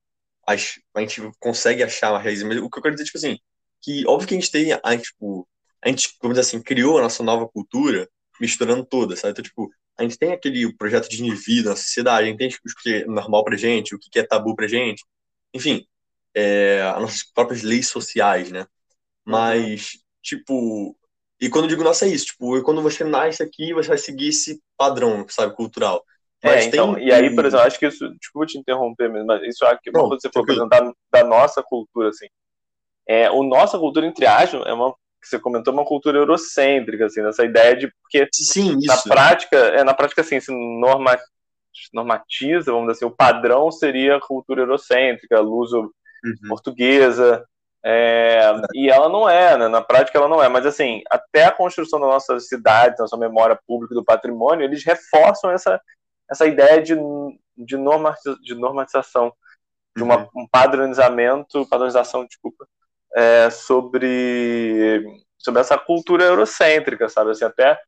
As, 0.48 0.80
a 0.96 1.02
gente 1.02 1.22
consegue 1.40 1.84
achar 1.84 2.12
uma 2.12 2.20
raiz, 2.20 2.42
mas 2.44 2.58
o 2.58 2.70
que 2.70 2.80
eu 2.80 2.84
quero 2.84 2.96
dizer, 2.96 3.06
tipo 3.06 3.18
assim, 3.18 3.38
que 3.82 4.06
óbvio 4.08 4.28
que 4.28 4.36
a 4.36 4.40
gente 4.40 4.52
tem, 4.52 4.74
a, 4.74 4.98
tipo, 4.98 5.48
a 5.84 5.90
gente, 5.90 6.16
vamos 6.22 6.38
dizer 6.38 6.48
assim, 6.48 6.62
criou 6.62 6.98
a 6.98 7.02
nossa 7.02 7.24
nova 7.24 7.48
cultura 7.48 8.10
misturando 8.40 8.86
toda, 8.86 9.16
sabe? 9.16 9.32
Então, 9.32 9.44
tipo, 9.44 9.70
a 9.98 10.04
gente 10.04 10.18
tem 10.18 10.32
aquele 10.32 10.74
projeto 10.76 11.10
de 11.10 11.36
vida 11.36 11.70
na 11.72 11.76
sociedade, 11.76 12.28
a 12.28 12.30
gente 12.30 12.38
tem 12.38 12.48
o 12.48 12.82
que 12.82 12.94
é 12.94 13.06
normal 13.06 13.44
pra 13.44 13.58
gente, 13.58 13.94
o 13.94 14.00
que 14.00 14.18
é 14.18 14.24
tabu 14.24 14.56
pra 14.56 14.68
gente, 14.68 15.04
enfim, 15.54 15.86
é, 16.40 16.82
as 16.82 17.02
nossas 17.02 17.24
próprias 17.24 17.64
leis 17.64 17.88
sociais, 17.88 18.52
né? 18.52 18.66
Mas, 19.26 20.00
tipo, 20.22 20.96
e 21.42 21.50
quando 21.50 21.66
eu 21.66 21.70
digo 21.70 21.84
nossa 21.84 22.06
é 22.06 22.10
isso, 22.10 22.28
tipo, 22.28 22.62
quando 22.64 22.82
você 22.82 23.04
nasce 23.04 23.44
aqui, 23.44 23.74
você 23.74 23.90
vai 23.90 23.98
seguir 23.98 24.30
esse 24.30 24.62
padrão, 24.78 25.26
sabe, 25.30 25.56
cultural. 25.56 26.04
É, 26.42 26.48
mas 26.48 26.66
é, 26.66 26.68
então, 26.68 26.96
tem... 26.96 27.08
e 27.08 27.12
aí, 27.12 27.34
por 27.34 27.46
exemplo, 27.46 27.66
acho 27.66 27.80
que 27.80 27.88
isso, 27.88 28.10
desculpa 28.18 28.48
te 28.48 28.58
interromper, 28.58 29.10
mas 29.10 29.42
isso 29.44 29.66
é 29.66 29.78
que 29.78 29.92
você 29.92 30.30
falou, 30.30 30.46
por 30.46 30.52
exemplo, 30.52 30.70
da, 30.70 30.94
da, 31.12 31.24
nossa 31.24 31.62
cultura, 31.62 32.10
assim. 32.10 32.28
É, 33.08 33.30
o 33.30 33.44
nossa 33.44 33.78
cultura, 33.78 34.06
entre 34.06 34.26
aspas, 34.26 34.66
é 34.66 34.74
uma, 34.74 34.94
que 35.22 35.28
você 35.28 35.40
comentou, 35.40 35.74
uma 35.74 35.86
cultura 35.86 36.18
eurocêntrica, 36.18 37.06
assim, 37.06 37.22
nessa 37.22 37.44
ideia 37.44 37.76
de, 37.76 37.92
porque 38.02 38.28
Sim, 38.34 38.78
na 38.86 38.98
prática, 38.98 39.58
é, 39.58 39.84
na 39.84 39.94
prática, 39.94 40.22
assim, 40.22 40.40
se 40.40 40.52
norma, 40.52 41.18
normatiza, 41.94 42.72
vamos 42.72 42.88
dizer 42.88 43.06
assim, 43.06 43.06
o 43.06 43.16
padrão 43.16 43.72
seria 43.72 44.18
a 44.18 44.22
cultura 44.22 44.62
eurocêntrica, 44.62 45.40
luso-portuguesa, 45.40 45.99
uhum. 46.24 46.50
É, 47.84 48.52
e 48.74 48.90
ela 48.90 49.08
não 49.08 49.30
é, 49.30 49.58
né? 49.58 49.68
na 49.70 49.82
prática 49.82 50.18
ela 50.18 50.28
não 50.28 50.44
é, 50.44 50.50
mas 50.50 50.66
assim, 50.66 51.02
até 51.10 51.46
a 51.46 51.52
construção 51.52 51.98
da 51.98 52.08
nossa 52.08 52.38
cidade, 52.40 52.98
da 52.98 53.04
nossa 53.04 53.16
memória 53.16 53.58
pública 53.66 53.96
do 53.96 54.04
patrimônio, 54.04 54.66
eles 54.66 54.84
reforçam 54.84 55.50
essa, 55.50 55.80
essa 56.30 56.46
ideia 56.46 56.82
de, 56.82 56.96
de, 57.58 57.78
normatização, 57.78 58.42
de 58.42 58.54
normatização, 58.54 59.34
de 59.96 60.04
uma, 60.04 60.18
uhum. 60.18 60.30
um 60.44 60.48
padronizamento, 60.48 61.68
padronização, 61.70 62.26
desculpa, 62.26 62.68
é, 63.16 63.50
sobre, 63.50 65.24
sobre 65.38 65.62
essa 65.62 65.78
cultura 65.78 66.26
eurocêntrica, 66.26 67.08
sabe? 67.08 67.32
Assim, 67.32 67.46
até 67.46 67.80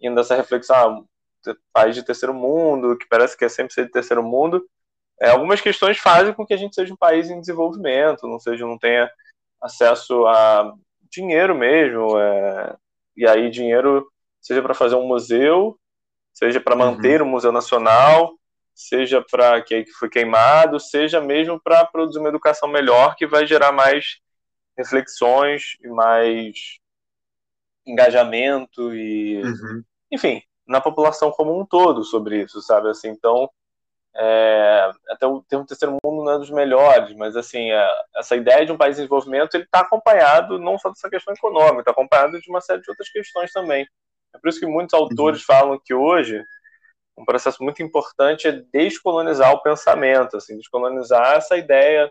indo 0.00 0.20
essa 0.20 0.36
reflexão, 0.36 1.04
ah, 1.46 1.54
país 1.72 1.94
de 1.94 2.02
terceiro 2.02 2.32
mundo, 2.32 2.96
que 2.96 3.06
parece 3.06 3.36
que 3.36 3.44
é 3.44 3.48
sempre 3.48 3.74
ser 3.74 3.86
de 3.86 3.90
terceiro 3.90 4.22
mundo, 4.22 4.64
é, 5.20 5.30
algumas 5.30 5.60
questões 5.60 5.98
fazem 5.98 6.34
com 6.34 6.46
que 6.46 6.54
a 6.54 6.56
gente 6.56 6.74
seja 6.74 6.92
um 6.92 6.96
país 6.96 7.30
em 7.30 7.40
desenvolvimento, 7.40 8.26
não 8.26 8.38
seja, 8.38 8.66
não 8.66 8.78
tenha 8.78 9.10
acesso 9.60 10.26
a 10.26 10.74
dinheiro 11.10 11.54
mesmo, 11.54 12.18
é, 12.18 12.76
e 13.16 13.26
aí 13.26 13.50
dinheiro 13.50 14.06
seja 14.40 14.60
para 14.60 14.74
fazer 14.74 14.96
um 14.96 15.06
museu, 15.06 15.78
seja 16.32 16.60
para 16.60 16.76
manter 16.76 17.22
uhum. 17.22 17.28
o 17.28 17.30
Museu 17.30 17.52
Nacional, 17.52 18.34
seja 18.74 19.24
para 19.30 19.62
que 19.62 19.86
foi 19.92 20.08
queimado, 20.08 20.80
seja 20.80 21.20
mesmo 21.20 21.60
para 21.60 21.86
produzir 21.86 22.18
uma 22.18 22.28
educação 22.28 22.68
melhor 22.68 23.14
que 23.14 23.26
vai 23.26 23.46
gerar 23.46 23.72
mais 23.72 24.18
reflexões 24.76 25.76
e 25.80 25.88
mais 25.88 26.78
engajamento 27.86 28.94
e 28.94 29.42
uhum. 29.42 29.84
enfim 30.10 30.42
na 30.66 30.80
população 30.80 31.30
como 31.30 31.58
um 31.60 31.64
todo 31.64 32.02
sobre 32.02 32.42
isso 32.42 32.60
sabe 32.62 32.88
assim 32.88 33.08
então 33.08 33.48
é, 34.16 34.90
até 35.10 35.26
o 35.26 35.42
termo 35.42 35.66
terceiro 35.66 35.96
mundo 36.04 36.24
não 36.24 36.32
é 36.32 36.38
dos 36.38 36.50
melhores, 36.50 37.14
mas 37.16 37.36
assim, 37.36 37.70
é, 37.70 37.90
essa 38.16 38.36
ideia 38.36 38.64
de 38.64 38.72
um 38.72 38.76
país 38.76 38.96
em 38.96 39.02
desenvolvimento 39.02 39.54
ele 39.54 39.64
está 39.64 39.80
acompanhado 39.80 40.58
não 40.58 40.78
só 40.78 40.88
dessa 40.88 41.10
questão 41.10 41.34
econômica, 41.34 41.80
está 41.80 41.90
acompanhado 41.90 42.40
de 42.40 42.48
uma 42.48 42.60
série 42.60 42.80
de 42.80 42.90
outras 42.90 43.08
questões 43.08 43.52
também. 43.52 43.86
É 44.34 44.38
por 44.38 44.48
isso 44.48 44.60
que 44.60 44.66
muitos 44.66 44.94
autores 44.94 45.40
uhum. 45.40 45.46
falam 45.46 45.80
que 45.84 45.92
hoje 45.92 46.42
um 47.16 47.24
processo 47.24 47.62
muito 47.62 47.82
importante 47.82 48.48
é 48.48 48.52
descolonizar 48.72 49.52
o 49.52 49.62
pensamento, 49.62 50.36
assim, 50.36 50.56
descolonizar 50.56 51.36
essa 51.36 51.56
ideia 51.56 52.10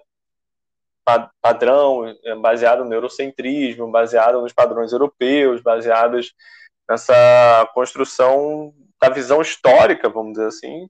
padrão, 1.42 2.06
é, 2.24 2.36
baseado 2.36 2.86
no 2.86 2.94
eurocentrismo, 2.94 3.92
baseado 3.92 4.42
nos 4.42 4.54
padrões 4.54 4.94
europeus, 4.94 5.62
baseadas 5.62 6.34
nessa 6.90 7.70
construção 7.74 8.74
da 9.02 9.10
visão 9.10 9.42
histórica, 9.42 10.10
vamos 10.10 10.34
dizer 10.34 10.48
assim, 10.48 10.88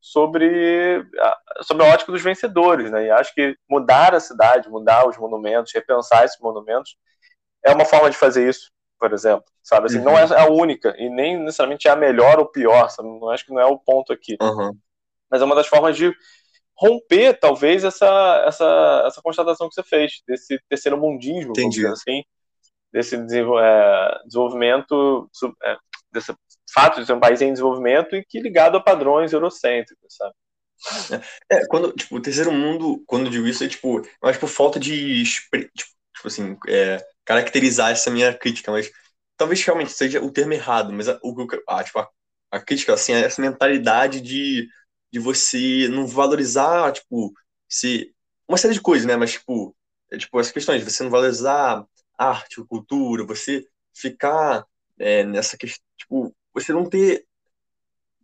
sobre 0.00 1.06
a, 1.18 1.38
sobre 1.62 1.84
a 1.84 1.92
ótica 1.92 2.10
dos 2.10 2.22
vencedores, 2.22 2.90
né? 2.90 3.06
E 3.06 3.10
acho 3.10 3.34
que 3.34 3.54
mudar 3.68 4.14
a 4.14 4.20
cidade, 4.20 4.68
mudar 4.68 5.06
os 5.06 5.18
monumentos, 5.18 5.72
repensar 5.74 6.24
esses 6.24 6.40
monumentos 6.40 6.96
é 7.62 7.72
uma 7.72 7.84
forma 7.84 8.08
de 8.08 8.16
fazer 8.16 8.48
isso, 8.48 8.70
por 8.98 9.12
exemplo, 9.12 9.44
sabe? 9.62 9.86
Assim, 9.86 9.98
uhum. 9.98 10.04
não 10.04 10.18
é 10.18 10.24
a 10.40 10.48
única 10.50 10.94
e 10.98 11.10
nem 11.10 11.38
necessariamente 11.38 11.86
é 11.86 11.90
a 11.90 11.96
melhor 11.96 12.38
ou 12.38 12.46
pior, 12.46 12.88
sabe? 12.88 13.08
Não 13.08 13.28
acho 13.28 13.44
que 13.44 13.52
não 13.52 13.60
é 13.60 13.66
o 13.66 13.78
ponto 13.78 14.12
aqui, 14.12 14.36
uhum. 14.40 14.72
mas 15.30 15.42
é 15.42 15.44
uma 15.44 15.54
das 15.54 15.66
formas 15.66 15.96
de 15.96 16.14
romper 16.74 17.38
talvez 17.38 17.84
essa 17.84 18.44
essa 18.46 19.04
essa 19.06 19.20
constatação 19.22 19.68
que 19.68 19.74
você 19.74 19.82
fez 19.82 20.22
desse 20.26 20.58
terceiro 20.66 20.96
mundismo, 20.96 21.50
Entendi. 21.50 21.86
assim, 21.86 22.24
desse 22.90 23.16
é, 23.16 24.18
desenvolvimento 24.24 25.30
é, 25.62 25.76
dessa 26.10 26.34
fato 26.72 27.00
de 27.00 27.06
ser 27.06 27.12
um 27.12 27.20
país 27.20 27.40
em 27.40 27.52
desenvolvimento 27.52 28.14
e 28.16 28.24
que 28.24 28.40
ligado 28.40 28.76
a 28.76 28.82
padrões 28.82 29.32
eurocêntricos, 29.32 30.16
sabe? 30.16 30.34
É, 31.50 31.66
quando, 31.66 31.92
tipo, 31.92 32.16
o 32.16 32.22
terceiro 32.22 32.52
mundo, 32.52 33.02
quando 33.06 33.26
eu 33.26 33.30
digo 33.30 33.46
isso, 33.46 33.62
é 33.62 33.68
tipo, 33.68 34.02
mas 34.22 34.38
por 34.38 34.48
falta 34.48 34.80
de, 34.80 35.22
tipo, 35.24 35.58
tipo 36.14 36.26
assim, 36.26 36.56
é, 36.68 37.04
caracterizar 37.24 37.90
essa 37.90 38.10
minha 38.10 38.32
crítica, 38.32 38.70
mas 38.72 38.90
talvez 39.36 39.62
realmente 39.64 39.92
seja 39.92 40.22
o 40.22 40.30
termo 40.30 40.52
errado, 40.54 40.92
mas 40.92 41.08
a, 41.08 41.18
o, 41.22 41.34
tipo, 41.84 41.98
a, 41.98 42.08
a 42.50 42.60
crítica, 42.60 42.94
assim, 42.94 43.12
é 43.12 43.20
essa 43.20 43.42
mentalidade 43.42 44.20
de, 44.20 44.68
de 45.12 45.18
você 45.18 45.88
não 45.88 46.06
valorizar, 46.06 46.92
tipo, 46.92 47.32
se, 47.68 48.14
uma 48.48 48.58
série 48.58 48.74
de 48.74 48.80
coisas, 48.80 49.06
né, 49.06 49.16
mas, 49.16 49.32
tipo, 49.32 49.76
é, 50.10 50.18
tipo, 50.18 50.40
essas 50.40 50.52
questões, 50.52 50.82
você 50.82 51.02
não 51.02 51.10
valorizar 51.10 51.84
arte, 52.18 52.62
cultura, 52.66 53.24
você 53.24 53.66
ficar 53.94 54.64
é, 54.98 55.24
nessa 55.24 55.56
questão, 55.56 55.84
tipo, 55.96 56.34
você 56.52 56.72
não 56.72 56.88
ter 56.88 57.24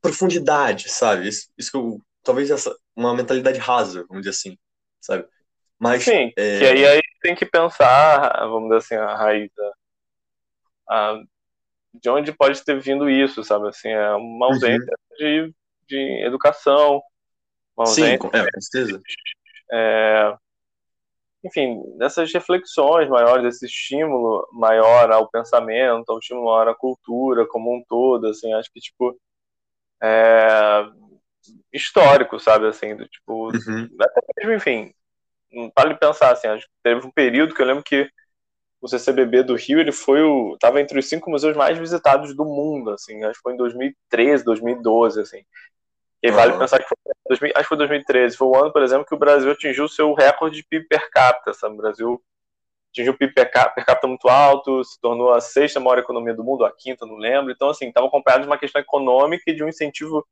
profundidade, 0.01 0.89
sabe? 0.89 1.29
Isso, 1.29 1.49
isso 1.57 1.71
que 1.71 1.77
eu, 1.77 2.01
talvez 2.23 2.51
essa 2.51 2.77
uma 2.95 3.15
mentalidade 3.15 3.59
rasa, 3.59 4.05
vamos 4.09 4.23
dizer 4.23 4.31
assim, 4.31 4.59
sabe? 5.01 5.27
Mas 5.79 6.05
sim, 6.05 6.33
é... 6.37 6.59
que 6.59 6.65
aí, 6.65 6.87
aí 6.87 7.01
tem 7.21 7.35
que 7.35 7.45
pensar, 7.45 8.31
vamos 8.47 8.69
dizer 8.69 8.77
assim, 8.77 8.95
a 8.95 9.17
raiz 9.17 9.51
da, 9.55 9.73
a, 10.89 11.21
de 11.95 12.09
onde 12.09 12.33
pode 12.33 12.65
ter 12.65 12.81
vindo 12.81 13.09
isso, 13.11 13.45
sabe? 13.45 13.69
Assim, 13.69 13.89
é 13.89 14.11
uma 14.11 14.47
uhum. 14.47 14.55
ausência 14.55 14.95
uhum. 15.11 15.17
de, 15.19 15.55
de 15.89 16.25
educação, 16.25 17.03
uma 17.77 17.87
ausência 17.87 18.11
sim, 18.11 18.15
é, 18.15 18.19
com 18.19 18.31
certeza. 18.61 19.03
É, 19.73 20.37
enfim, 21.45 21.83
dessas 21.99 22.33
reflexões 22.33 23.09
maiores, 23.09 23.45
desse 23.45 23.67
estímulo 23.67 24.47
maior 24.53 25.11
ao 25.13 25.29
pensamento, 25.29 26.11
ao 26.11 26.19
estímulo 26.19 26.47
maior 26.47 26.69
à 26.69 26.75
cultura 26.75 27.47
como 27.47 27.75
um 27.75 27.83
todo, 27.89 28.27
assim, 28.29 28.53
acho 28.53 28.71
que, 28.73 28.81
tipo, 28.81 29.19
é 30.03 30.87
histórico, 31.73 32.39
sabe, 32.41 32.67
assim, 32.67 32.97
do, 32.97 33.07
tipo, 33.07 33.47
uhum. 33.53 33.89
até 34.01 34.21
mesmo, 34.39 34.53
enfim, 34.55 34.93
para 35.75 35.95
pensar, 35.95 36.33
assim, 36.33 36.49
acho 36.49 36.65
que 36.67 36.73
teve 36.83 37.07
um 37.07 37.11
período 37.11 37.55
que 37.55 37.63
eu 37.63 37.67
lembro 37.67 37.85
que 37.85 38.11
o 38.81 38.89
CCBB 38.89 39.43
do 39.43 39.55
Rio, 39.55 39.81
ele 39.81 39.93
foi 39.93 40.23
o, 40.23 40.57
tava 40.59 40.81
entre 40.81 40.99
os 40.99 41.09
cinco 41.09 41.31
museus 41.31 41.57
mais 41.57 41.79
visitados 41.79 42.35
do 42.35 42.45
mundo, 42.45 42.91
assim, 42.91 43.23
acho 43.25 43.35
que 43.35 43.43
foi 43.43 43.55
em 43.55 43.57
2013, 43.57 44.45
2012, 44.45 45.21
assim, 45.21 45.43
e 46.23 46.31
vale 46.31 46.53
uhum. 46.53 46.59
pensar 46.59 46.79
que 46.79 46.89
foi, 46.89 46.97
2000, 47.29 47.53
acho 47.55 47.63
que 47.63 47.69
foi 47.69 47.77
2013, 47.79 48.37
foi 48.37 48.49
o 48.49 48.57
ano, 48.57 48.73
por 48.73 48.83
exemplo, 48.83 49.07
que 49.07 49.15
o 49.15 49.19
Brasil 49.19 49.51
atingiu 49.51 49.89
seu 49.89 50.13
recorde 50.15 50.57
de 50.57 50.65
PIB 50.65 50.87
per 50.89 51.11
capita. 51.11 51.53
Sabe? 51.55 51.75
O 51.75 51.79
Brasil 51.79 52.23
atingiu 52.91 53.13
o 53.13 53.17
PIB 53.17 53.35
per 53.35 53.51
capita 53.51 54.07
muito 54.07 54.29
alto, 54.29 54.85
se 54.85 55.01
tornou 55.01 55.33
a 55.33 55.41
sexta 55.41 55.81
maior 55.81 55.99
economia 55.99 56.35
do 56.35 56.45
mundo, 56.45 56.65
a 56.65 56.73
quinta, 56.73 57.07
não 57.07 57.17
lembro. 57.17 57.53
Então, 57.53 57.71
assim, 57.71 57.89
estava 57.89 58.07
acompanhado 58.07 58.43
de 58.43 58.49
uma 58.49 58.59
questão 58.59 58.81
econômica 58.81 59.45
e 59.47 59.55
de 59.55 59.63
um 59.63 59.69
incentivo 59.69 60.27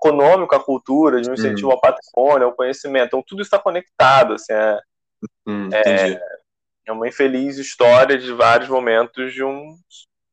econômico 0.00 0.54
à 0.54 0.60
cultura, 0.60 1.20
de 1.20 1.30
um 1.30 1.34
incentivo 1.34 1.68
hum. 1.68 1.72
ao 1.72 1.80
patrimônio, 1.80 2.46
ao 2.46 2.54
conhecimento. 2.54 3.08
Então, 3.08 3.24
tudo 3.26 3.42
está 3.42 3.58
conectado. 3.58 4.34
Assim, 4.34 4.52
é, 4.52 4.80
hum, 5.46 5.68
é, 5.72 6.20
é, 6.86 6.92
uma 6.92 7.06
infeliz 7.06 7.58
história 7.58 8.16
de 8.16 8.32
vários 8.32 8.68
momentos 8.68 9.32
de 9.34 9.44
um, 9.44 9.76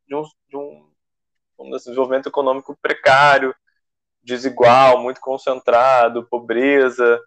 de 0.07 0.15
um, 0.15 0.23
de 0.47 0.57
um, 0.57 0.89
um 1.59 1.71
desenvolvimento 1.71 2.29
econômico 2.29 2.77
precário, 2.81 3.53
desigual, 4.27 4.99
muito 5.01 5.21
concentrado, 5.21 6.27
pobreza, 6.27 7.19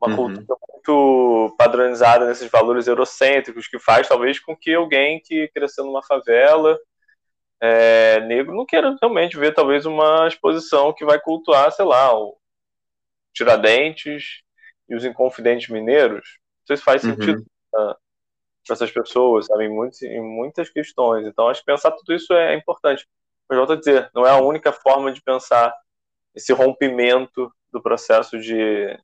uma 0.00 0.10
uhum. 0.10 0.34
cultura 0.34 0.58
muito 0.72 1.54
padronizada 1.56 2.26
nesses 2.26 2.50
valores 2.50 2.86
eurocêntricos, 2.86 3.66
que 3.66 3.78
faz 3.78 4.06
talvez 4.06 4.38
com 4.38 4.54
que 4.54 4.74
alguém 4.74 5.18
que 5.20 5.48
cresceu 5.48 5.84
numa 5.84 6.02
favela 6.02 6.78
é, 7.60 8.20
negro 8.20 8.54
não 8.54 8.66
queira 8.66 8.96
realmente 9.00 9.38
ver 9.38 9.54
talvez 9.54 9.86
uma 9.86 10.26
exposição 10.28 10.92
que 10.92 11.04
vai 11.04 11.18
cultuar, 11.18 11.72
sei 11.72 11.84
lá, 11.84 12.14
o 12.14 12.36
Tiradentes 13.32 14.42
e 14.88 14.94
os 14.94 15.04
Inconfidentes 15.04 15.68
Mineiros. 15.68 16.38
Não 16.60 16.66
sei 16.66 16.76
se 16.76 16.82
faz 16.82 17.02
uhum. 17.02 17.14
sentido 17.14 17.46
para 17.70 17.96
essas 18.68 18.90
pessoas, 18.90 19.46
sabe, 19.46 19.64
em, 19.64 19.70
muitos, 19.70 20.02
em 20.02 20.20
muitas 20.20 20.68
questões. 20.68 21.26
Então, 21.26 21.48
acho 21.48 21.60
que 21.60 21.66
pensar 21.66 21.92
tudo 21.92 22.12
isso 22.12 22.34
é 22.34 22.54
importante. 22.54 23.06
Mas 23.48 23.56
volto 23.56 23.72
a 23.72 23.76
dizer, 23.76 24.10
não 24.14 24.26
é 24.26 24.30
a 24.30 24.40
única 24.40 24.72
forma 24.72 25.12
de 25.12 25.22
pensar 25.22 25.72
esse 26.34 26.52
rompimento 26.52 27.52
do 27.72 27.82
processo 27.82 28.38
de 28.38 28.98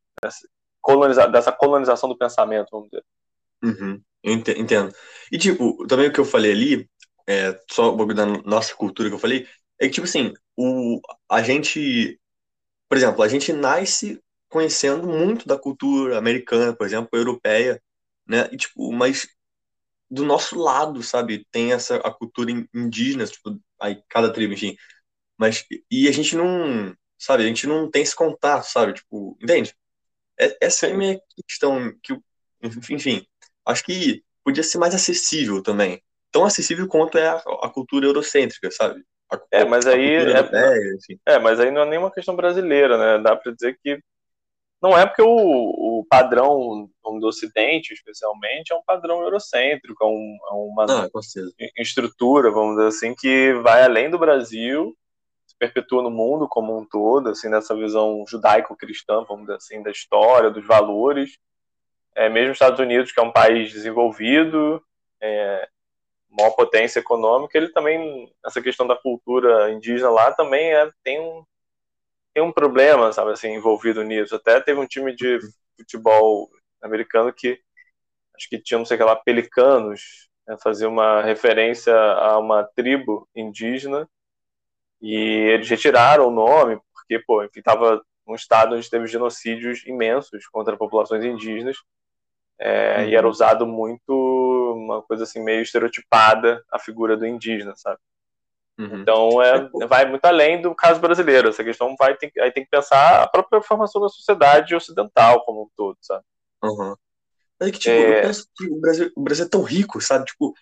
coloniza, 0.81 1.26
dessa 1.29 1.53
colonização 1.53 2.09
do 2.09 2.16
pensamento, 2.16 2.68
vamos 2.70 2.89
dizer. 2.91 3.05
Uhum, 3.62 4.03
entendo. 4.24 4.95
E, 5.31 5.39
tipo, 5.39 5.87
também 5.87 6.09
o 6.09 6.12
que 6.12 6.20
eu 6.20 6.24
falei 6.24 6.53
ali, 6.53 6.91
é, 7.26 7.59
só 7.70 7.93
o 7.93 7.97
bagulho 7.97 8.16
da 8.16 8.26
nossa 8.26 8.74
cultura 8.74 9.09
que 9.09 9.14
eu 9.14 9.18
falei, 9.18 9.47
é 9.79 9.87
que, 9.87 9.95
tipo 9.95 10.07
assim, 10.07 10.33
o, 10.57 11.01
a 11.29 11.43
gente, 11.43 12.18
por 12.89 12.99
exemplo, 12.99 13.22
a 13.22 13.29
gente 13.29 13.53
nasce 13.53 14.20
conhecendo 14.49 15.07
muito 15.07 15.47
da 15.47 15.59
cultura 15.59 16.18
americana, 16.18 16.74
por 16.74 16.87
exemplo, 16.87 17.11
europeia, 17.12 17.83
né? 18.26 18.49
E, 18.53 18.57
tipo, 18.57 18.93
mas 18.93 19.29
do 20.11 20.24
nosso 20.24 20.59
lado, 20.59 21.03
sabe? 21.03 21.47
Tem 21.51 21.72
essa 21.72 21.97
a 21.99 22.11
cultura 22.12 22.51
indígena, 22.74 23.26
tipo, 23.26 23.59
aí 23.81 24.03
cada 24.09 24.33
tribo, 24.33 24.55
enfim. 24.55 24.76
Mas 25.39 25.64
e 25.91 26.09
a 26.09 26.12
gente 26.12 26.37
não, 26.37 26.95
sabe? 27.18 27.44
A 27.44 27.46
gente 27.46 27.66
não 27.66 27.90
tem 27.90 28.02
esse 28.02 28.14
contato, 28.14 28.64
sabe? 28.64 28.94
Tipo, 28.94 29.36
entende? 29.42 29.74
É, 30.38 30.56
essa 30.60 30.86
é 30.86 30.92
a 30.92 30.96
minha 30.96 31.20
questão 31.46 31.92
que 32.02 32.14
enfim, 32.62 33.24
acho 33.66 33.84
que 33.84 34.22
podia 34.44 34.62
ser 34.62 34.78
mais 34.78 34.94
acessível 34.94 35.62
também. 35.62 36.02
Tão 36.30 36.44
acessível 36.44 36.86
quanto 36.88 37.18
é 37.18 37.28
a, 37.28 37.36
a 37.62 37.70
cultura 37.70 38.06
eurocêntrica, 38.06 38.70
sabe? 38.70 39.02
A, 39.30 39.40
é, 39.50 39.64
mas 39.64 39.86
aí 39.86 40.14
é, 40.14 40.20
europeia, 40.22 40.96
é, 41.26 41.38
mas 41.38 41.60
aí 41.60 41.70
não 41.70 41.82
é 41.82 41.86
nenhuma 41.86 42.10
questão 42.10 42.34
brasileira, 42.34 42.98
né? 42.98 43.22
Dá 43.22 43.36
para 43.36 43.52
dizer 43.52 43.78
que 43.82 44.00
não 44.80 44.96
é 44.96 45.04
porque 45.06 45.22
o, 45.22 45.28
o 45.28 46.06
padrão 46.08 46.88
do 47.02 47.26
Ocidente, 47.26 47.92
especialmente, 47.92 48.72
é 48.72 48.76
um 48.76 48.82
padrão 48.86 49.22
eurocêntrico, 49.22 50.04
é, 50.04 50.06
um, 50.06 50.38
é 50.50 50.54
uma 50.54 50.86
ah, 50.88 51.08
estrutura, 51.76 52.50
vamos 52.50 52.76
dizer 52.76 52.88
assim, 52.88 53.14
que 53.14 53.54
vai 53.54 53.82
além 53.82 54.08
do 54.08 54.18
Brasil, 54.18 54.96
perpetua 55.59 56.02
no 56.02 56.11
mundo 56.11 56.48
como 56.48 56.78
um 56.78 56.84
todo, 56.84 57.30
assim, 57.30 57.48
nessa 57.48 57.74
visão 57.74 58.24
judaico-cristã, 58.28 59.24
vamos 59.28 59.46
dizer 59.46 59.56
assim, 59.56 59.82
da 59.82 59.90
história, 59.90 60.50
dos 60.50 60.66
valores. 60.66 61.38
É, 62.14 62.28
mesmo 62.28 62.52
os 62.52 62.56
Estados 62.56 62.80
Unidos, 62.80 63.12
que 63.12 63.20
é 63.20 63.22
um 63.22 63.32
país 63.32 63.72
desenvolvido, 63.72 64.82
é, 65.20 65.68
maior 66.30 66.50
potência 66.52 67.00
econômica, 67.00 67.56
ele 67.56 67.68
também, 67.68 68.32
essa 68.44 68.62
questão 68.62 68.86
da 68.86 68.96
cultura 68.96 69.70
indígena 69.70 70.11
lá 70.11 70.32
também 70.32 70.72
é, 70.72 70.90
tem 71.02 71.20
um 71.20 71.44
tem 72.34 72.42
um 72.44 72.52
problema, 72.52 73.12
sabe, 73.12 73.32
assim, 73.32 73.48
envolvido 73.48 74.04
nisso. 74.04 74.36
Até 74.36 74.61
teve 74.61 74.78
um 74.78 74.86
time 74.86 75.12
de 75.12 75.40
futebol 75.76 76.48
americano 76.80 77.32
que 77.32 77.59
acho 78.36 78.48
que 78.48 78.61
tinha, 78.61 78.78
não 78.78 78.84
sei 78.84 78.96
o 78.96 78.98
que 78.98 79.04
lá, 79.04 79.16
pelicanos, 79.16 80.28
né, 80.46 80.56
fazia 80.62 80.88
uma 80.88 81.20
referência 81.22 81.92
a 81.94 82.38
uma 82.38 82.62
tribo 82.62 83.28
indígena 83.34 84.09
e 85.01 85.14
eles 85.14 85.68
retiraram 85.68 86.28
o 86.28 86.30
nome 86.30 86.80
porque, 86.92 87.18
pô, 87.20 87.42
enfim, 87.42 87.62
tava 87.62 88.03
um 88.26 88.34
estado 88.34 88.76
onde 88.76 88.90
teve 88.90 89.07
genocídios 89.07 89.86
imensos 89.86 90.46
contra 90.49 90.76
populações 90.76 91.24
indígenas 91.24 91.78
é, 92.59 92.99
uhum. 92.99 93.09
e 93.09 93.14
era 93.14 93.26
uhum. 93.26 93.32
usado 93.32 93.66
muito 93.66 94.12
uma 94.76 95.03
coisa 95.03 95.24
assim 95.24 95.42
meio 95.42 95.62
estereotipada 95.62 96.62
a 96.70 96.78
figura 96.78 97.16
do 97.16 97.26
indígena, 97.26 97.74
sabe? 97.76 97.99
Uhum. 98.78 99.01
Então 99.01 99.42
é, 99.42 99.68
vai 99.86 100.05
muito 100.07 100.24
além 100.24 100.61
do 100.61 100.74
caso 100.74 101.01
brasileiro. 101.01 101.49
Essa 101.49 101.64
questão 101.64 101.94
vai 101.99 102.16
ter, 102.16 102.32
aí 102.40 102.53
tem 102.53 102.64
que 102.64 102.70
pensar 102.70 103.22
a 103.22 103.28
própria 103.28 103.62
formação 103.62 104.01
da 104.01 104.09
sociedade 104.09 104.74
ocidental 104.74 105.44
como 105.44 105.62
um 105.62 105.68
todo, 105.76 105.96
sabe? 106.01 106.24
Uhum. 106.62 106.94
É 107.61 107.70
que, 107.70 107.78
tipo, 107.78 107.94
é... 107.94 108.18
eu 108.18 108.22
penso 108.22 108.49
que 108.55 108.66
o 108.66 108.80
Brasil, 108.80 109.12
o 109.16 109.22
Brasil 109.22 109.46
é 109.46 109.49
tão 109.49 109.62
rico, 109.62 110.01
sabe? 110.01 110.26
Tipo, 110.26 110.55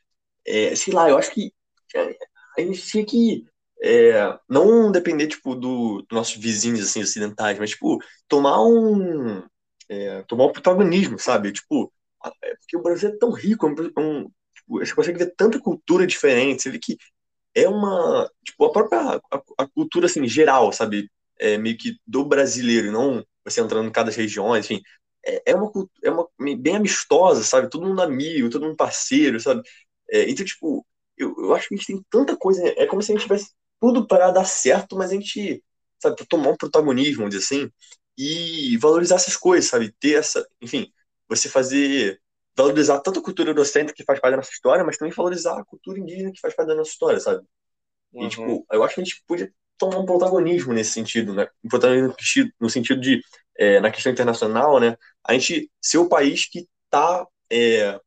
é, 0.46 0.74
sei 0.74 0.94
lá, 0.94 1.10
eu 1.10 1.18
acho 1.18 1.30
que 1.30 1.52
a 1.94 2.60
gente 2.60 2.82
tinha 2.82 3.04
que 3.04 3.44
é, 3.82 4.38
não 4.48 4.90
depender, 4.92 5.26
tipo, 5.28 5.54
do, 5.54 5.98
dos 6.02 6.16
nossos 6.16 6.36
vizinhos, 6.36 6.80
assim, 6.80 7.02
ocidentais, 7.02 7.58
mas, 7.58 7.70
tipo, 7.70 7.98
tomar 8.28 8.62
um... 8.62 9.42
É, 9.88 10.22
tomar 10.24 10.46
um 10.46 10.52
protagonismo, 10.52 11.18
sabe? 11.18 11.52
Tipo, 11.52 11.92
é, 12.42 12.56
porque 12.56 12.76
o 12.76 12.82
Brasil 12.82 13.10
é 13.10 13.16
tão 13.18 13.30
rico, 13.30 13.66
é 13.66 13.70
um, 14.00 14.24
tipo, 14.54 14.78
você 14.80 14.94
consegue 14.94 15.18
ver 15.18 15.34
tanta 15.36 15.60
cultura 15.60 16.06
diferente, 16.06 16.62
você 16.62 16.70
vê 16.70 16.78
que 16.78 16.96
é 17.54 17.68
uma, 17.68 18.30
tipo, 18.44 18.64
a 18.64 18.72
própria 18.72 19.20
a, 19.32 19.42
a 19.58 19.68
cultura, 19.68 20.06
assim, 20.06 20.26
geral, 20.28 20.72
sabe? 20.72 21.10
É 21.38 21.58
meio 21.58 21.76
que 21.78 21.98
do 22.06 22.24
brasileiro, 22.24 22.92
não 22.92 23.24
você 23.44 23.60
entrando 23.60 23.88
em 23.88 23.92
cada 23.92 24.10
região, 24.10 24.56
enfim. 24.56 24.82
É, 25.26 25.52
é 25.52 25.54
uma 25.54 25.70
é 26.04 26.10
uma 26.10 26.28
bem 26.58 26.76
amistosa, 26.76 27.42
sabe? 27.44 27.70
Todo 27.70 27.86
mundo 27.86 28.02
amigo, 28.02 28.50
todo 28.50 28.64
mundo 28.66 28.76
parceiro, 28.76 29.40
sabe? 29.40 29.62
É, 30.10 30.28
então, 30.30 30.44
tipo, 30.44 30.86
eu, 31.16 31.34
eu 31.38 31.54
acho 31.54 31.68
que 31.68 31.74
a 31.74 31.78
gente 31.78 31.86
tem 31.86 32.04
tanta 32.10 32.36
coisa, 32.36 32.62
é 32.76 32.86
como 32.86 33.02
se 33.02 33.12
a 33.12 33.14
gente 33.14 33.22
tivesse 33.24 33.50
tudo 33.80 34.06
para 34.06 34.30
dar 34.30 34.44
certo, 34.44 34.96
mas 34.96 35.10
a 35.10 35.14
gente, 35.14 35.62
sabe, 35.98 36.16
tomar 36.28 36.50
um 36.50 36.56
protagonismo, 36.56 37.18
vamos 37.18 37.34
dizer 37.34 37.44
assim, 37.44 37.70
e 38.16 38.76
valorizar 38.78 39.16
essas 39.16 39.36
coisas, 39.36 39.70
sabe? 39.70 39.94
Ter 40.00 40.18
essa, 40.18 40.46
enfim, 40.60 40.90
você 41.28 41.48
fazer 41.48 42.20
valorizar 42.56 43.00
tanto 43.00 43.20
a 43.20 43.22
cultura 43.22 43.50
eurocêntrica 43.50 43.94
que 43.94 44.04
faz 44.04 44.18
parte 44.18 44.32
da 44.32 44.38
nossa 44.38 44.50
história, 44.50 44.82
mas 44.82 44.96
também 44.96 45.12
valorizar 45.12 45.58
a 45.58 45.64
cultura 45.64 46.00
indígena 46.00 46.32
que 46.32 46.40
faz 46.40 46.54
parte 46.54 46.68
da 46.68 46.74
nossa 46.74 46.90
história, 46.90 47.20
sabe? 47.20 47.44
Uhum. 48.12 48.26
E, 48.26 48.28
tipo, 48.30 48.66
eu 48.72 48.82
acho 48.82 48.94
que 48.94 49.00
a 49.02 49.04
gente 49.04 49.22
podia 49.26 49.52
tomar 49.76 49.98
um 49.98 50.06
protagonismo 50.06 50.72
nesse 50.72 50.92
sentido, 50.92 51.34
né? 51.34 51.46
Um 51.62 51.68
protagonismo 51.68 52.14
no 52.58 52.70
sentido 52.70 53.00
de, 53.00 53.20
é, 53.58 53.78
na 53.80 53.90
questão 53.90 54.10
internacional, 54.10 54.80
né? 54.80 54.96
A 55.22 55.34
gente 55.34 55.70
ser 55.80 55.98
o 55.98 56.08
país 56.08 56.46
que 56.46 56.66
está 56.86 57.26
é, 57.52 58.00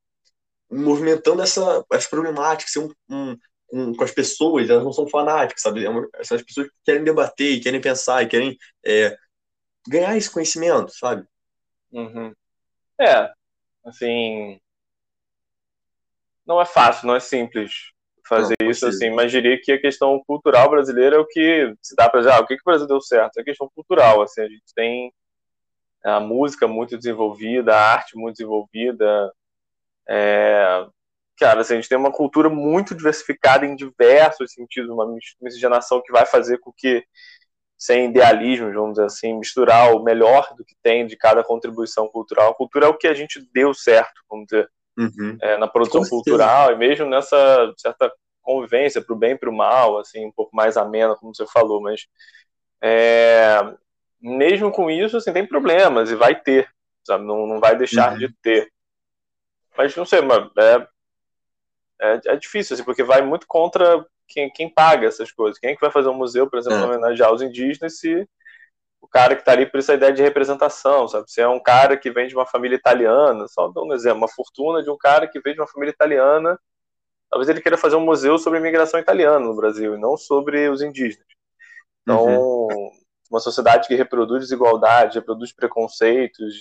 movimentando 0.70 1.44
essa, 1.44 1.86
essa 1.92 2.10
problemática, 2.10 2.72
ser 2.72 2.80
um, 2.80 2.92
um, 3.10 3.38
um, 3.72 3.94
com 3.94 4.04
as 4.04 4.12
pessoas, 4.12 4.70
elas 4.70 4.84
não 4.84 4.94
são 4.94 5.08
fanáticas, 5.08 5.62
sabe? 5.62 5.86
É 5.86 6.24
são 6.24 6.38
as 6.38 6.44
pessoas 6.44 6.68
que 6.68 6.74
querem 6.86 7.04
debater, 7.04 7.62
querem 7.62 7.82
pensar, 7.82 8.24
e 8.24 8.28
querem 8.28 8.58
é, 8.86 9.18
ganhar 9.88 10.18
esse 10.18 10.30
conhecimento, 10.30 10.92
sabe? 10.92 11.26
Uhum. 11.92 12.34
É, 13.00 13.32
assim, 13.86 14.60
não 16.46 16.62
é 16.62 16.66
fácil, 16.66 17.08
não 17.08 17.16
é 17.16 17.20
simples 17.20 17.92
fazer 18.28 18.56
não, 18.62 18.70
isso 18.70 18.86
assim, 18.86 19.10
mas 19.10 19.32
diria 19.32 19.60
que 19.60 19.72
a 19.72 19.82
questão 19.82 20.22
cultural 20.26 20.70
brasileira 20.70 21.16
é 21.16 21.20
o 21.20 21.26
que 21.26 21.74
se 21.82 21.96
dá 21.96 22.08
para 22.08 22.20
dizer, 22.20 22.32
ah, 22.34 22.40
o 22.40 22.46
que, 22.46 22.56
que 22.56 22.62
o 22.62 22.66
Brasil 22.66 22.88
deu 22.88 23.02
certo? 23.02 23.38
É 23.38 23.42
a 23.42 23.46
questão 23.46 23.70
cultural, 23.74 24.22
assim, 24.22 24.42
a 24.42 24.48
gente 24.48 24.74
tem 24.76 25.12
a 26.04 26.20
música 26.20 26.68
muito 26.68 26.96
desenvolvida, 26.96 27.76
a 27.76 27.94
arte 27.94 28.16
muito 28.16 28.38
desenvolvida, 28.38 29.34
é, 30.08 30.88
cara, 31.40 31.62
assim, 31.62 31.74
a 31.74 31.76
gente 31.78 31.90
tem 31.90 31.98
uma 31.98 32.12
cultura 32.12 32.50
muito 32.50 32.94
diversificada 32.94 33.66
em 33.66 33.76
diversos 33.76 34.52
sentidos, 34.52 34.90
uma 34.90 35.08
miscigenação 35.42 36.02
que 36.02 36.12
vai 36.12 36.26
fazer 36.26 36.60
com 36.60 36.72
que 36.76 37.04
sem 37.78 38.10
idealismo, 38.10 38.72
vamos 38.74 38.96
dizer 38.96 39.06
assim, 39.06 39.40
misturar 39.40 39.96
o 39.96 40.04
melhor 40.04 40.54
do 40.58 40.66
que 40.66 40.76
tem 40.84 41.08
de 41.08 41.16
cada 41.16 41.42
contribuição 41.44 42.10
cultural. 42.10 42.52
A 42.52 42.56
cultura 42.56 42.88
é 42.88 42.90
o 42.90 42.98
que 42.98 43.08
a 43.08 43.14
gente 43.14 43.40
deu 43.54 43.74
certo, 43.74 44.22
vamos 44.30 44.48
dizer, 44.48 44.70
uhum. 44.98 45.38
é, 45.42 45.58
na 45.58 45.68
produção 45.68 46.04
cultural 46.04 46.74
e 46.74 46.76
mesmo 46.76 47.06
nessa 47.06 47.74
certa 47.78 48.12
convivência 48.42 49.02
para 49.02 49.16
o 49.16 49.18
bem 49.18 49.32
e 49.32 49.38
para 49.38 49.50
o 49.50 49.56
mal, 49.56 49.98
assim, 49.98 50.26
um 50.26 50.32
pouco 50.32 50.54
mais 50.54 50.76
amena, 50.76 51.16
como 51.16 51.34
você 51.34 51.48
falou, 51.48 51.82
mas 51.82 52.06
é, 52.82 53.60
mesmo 54.22 54.72
com 54.72 54.92
isso, 54.92 55.16
assim, 55.16 55.32
tem 55.32 55.48
problemas 55.48 56.12
e 56.12 56.16
vai 56.16 56.36
ter, 56.36 56.70
sabe? 57.06 57.26
Não, 57.26 57.48
não 57.48 57.60
vai 57.62 57.78
deixar 57.78 58.12
uhum. 58.12 58.20
de 58.20 58.34
ter. 58.42 58.70
Mas 59.78 59.96
não 59.96 60.06
sei, 60.06 60.22
mas 60.22 60.50
é, 60.58 60.86
é, 62.02 62.20
é 62.28 62.36
difícil, 62.36 62.74
assim, 62.74 62.84
porque 62.84 63.04
vai 63.04 63.22
muito 63.22 63.46
contra 63.48 64.06
quem, 64.28 64.50
quem 64.50 64.70
paga 64.70 65.08
essas 65.08 65.32
coisas? 65.32 65.60
Quem 65.60 65.72
é 65.72 65.76
que 65.76 65.82
vai 65.82 65.92
fazer 65.92 66.08
um 66.10 66.14
museu, 66.14 66.50
por 66.50 66.60
exemplo, 66.60 66.80
é. 66.80 66.86
homenagear 66.86 67.34
os 67.34 67.42
indígenas 67.42 68.00
se 68.00 68.28
o 69.02 69.08
cara 69.08 69.36
que 69.36 69.42
está 69.42 69.54
ali 69.54 69.66
por 69.66 69.80
essa 69.80 69.94
ideia 69.94 70.14
de 70.14 70.22
representação, 70.22 71.08
sabe? 71.08 71.32
Se 71.32 71.42
é 71.42 71.48
um 71.48 71.60
cara 71.60 71.98
que 71.98 72.12
vem 72.12 72.28
de 72.28 72.36
uma 72.36 72.46
família 72.46 72.76
italiana, 72.76 73.48
só 73.48 73.72
um 73.76 73.94
exemplo, 73.94 74.20
uma 74.20 74.28
fortuna 74.28 74.84
de 74.84 74.90
um 74.90 74.98
cara 74.98 75.28
que 75.28 75.40
vem 75.40 75.54
de 75.54 75.62
uma 75.62 75.68
família 75.68 75.92
italiana, 75.92 76.60
talvez 77.30 77.50
ele 77.50 77.62
queira 77.62 77.78
fazer 77.78 77.96
um 77.96 78.06
museu 78.06 78.38
sobre 78.38 78.60
a 78.60 78.62
imigração 78.62 79.00
italiana 79.00 79.40
no 79.40 79.56
Brasil 79.56 79.96
e 79.96 80.00
não 80.00 80.18
sobre 80.18 80.68
os 80.70 80.82
indígenas. 80.82 81.26
Então, 82.02 82.26
uhum. 82.26 82.92
uma 83.32 83.40
sociedade 83.40 83.88
que 83.88 83.96
reproduz 83.96 84.42
desigualdade, 84.42 85.18
reproduz 85.18 85.54
preconceitos 85.54 86.56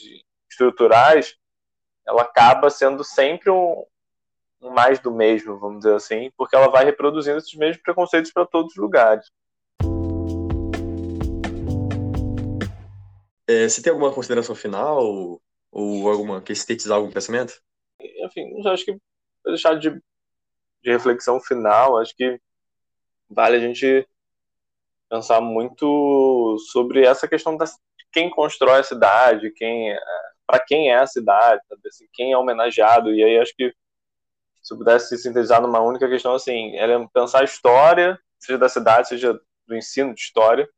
estruturais, 0.48 1.36
ela 2.06 2.22
acaba 2.22 2.70
sendo 2.70 3.02
sempre 3.02 3.50
um, 3.50 3.84
mais 4.60 4.98
do 4.98 5.12
mesmo, 5.12 5.58
vamos 5.58 5.78
dizer 5.78 5.94
assim, 5.94 6.30
porque 6.36 6.56
ela 6.56 6.68
vai 6.68 6.84
reproduzindo 6.84 7.38
esses 7.38 7.54
mesmos 7.54 7.82
preconceitos 7.82 8.32
para 8.32 8.46
todos 8.46 8.72
os 8.72 8.76
lugares. 8.76 9.30
É, 13.46 13.68
você 13.68 13.82
tem 13.82 13.90
alguma 13.90 14.12
consideração 14.12 14.54
final 14.54 15.40
ou 15.70 16.08
alguma 16.08 16.42
que 16.42 16.54
sintetizar 16.54 16.98
algum 16.98 17.10
pensamento? 17.10 17.60
Enfim, 18.00 18.52
acho 18.66 18.84
que 18.84 18.98
para 19.42 19.52
deixar 19.52 19.74
de, 19.74 19.90
de 19.90 20.90
reflexão 20.90 21.40
final, 21.40 21.98
acho 21.98 22.14
que 22.14 22.40
vale 23.28 23.56
a 23.56 23.60
gente 23.60 24.06
pensar 25.08 25.40
muito 25.40 26.56
sobre 26.70 27.04
essa 27.06 27.26
questão 27.26 27.56
da 27.56 27.64
quem 28.12 28.30
constrói 28.30 28.80
a 28.80 28.84
cidade, 28.84 29.50
quem 29.52 29.92
é, 29.92 29.98
para 30.46 30.60
quem 30.60 30.90
é 30.90 30.96
a 30.96 31.06
cidade, 31.06 31.60
assim, 31.86 32.06
quem 32.12 32.32
é 32.32 32.38
homenageado 32.38 33.14
e 33.14 33.22
aí 33.22 33.38
acho 33.38 33.54
que 33.54 33.72
se 34.68 34.74
eu 34.74 34.78
pudesse 34.78 35.16
sintetizar 35.16 35.62
numa 35.62 35.80
única 35.80 36.06
questão, 36.06 36.34
assim, 36.34 36.76
é 36.76 36.86
pensar 37.08 37.40
a 37.40 37.44
história, 37.44 38.20
seja 38.38 38.58
da 38.58 38.68
cidade, 38.68 39.08
seja 39.08 39.32
do 39.66 39.74
ensino 39.74 40.14
de 40.14 40.20
história. 40.20 40.68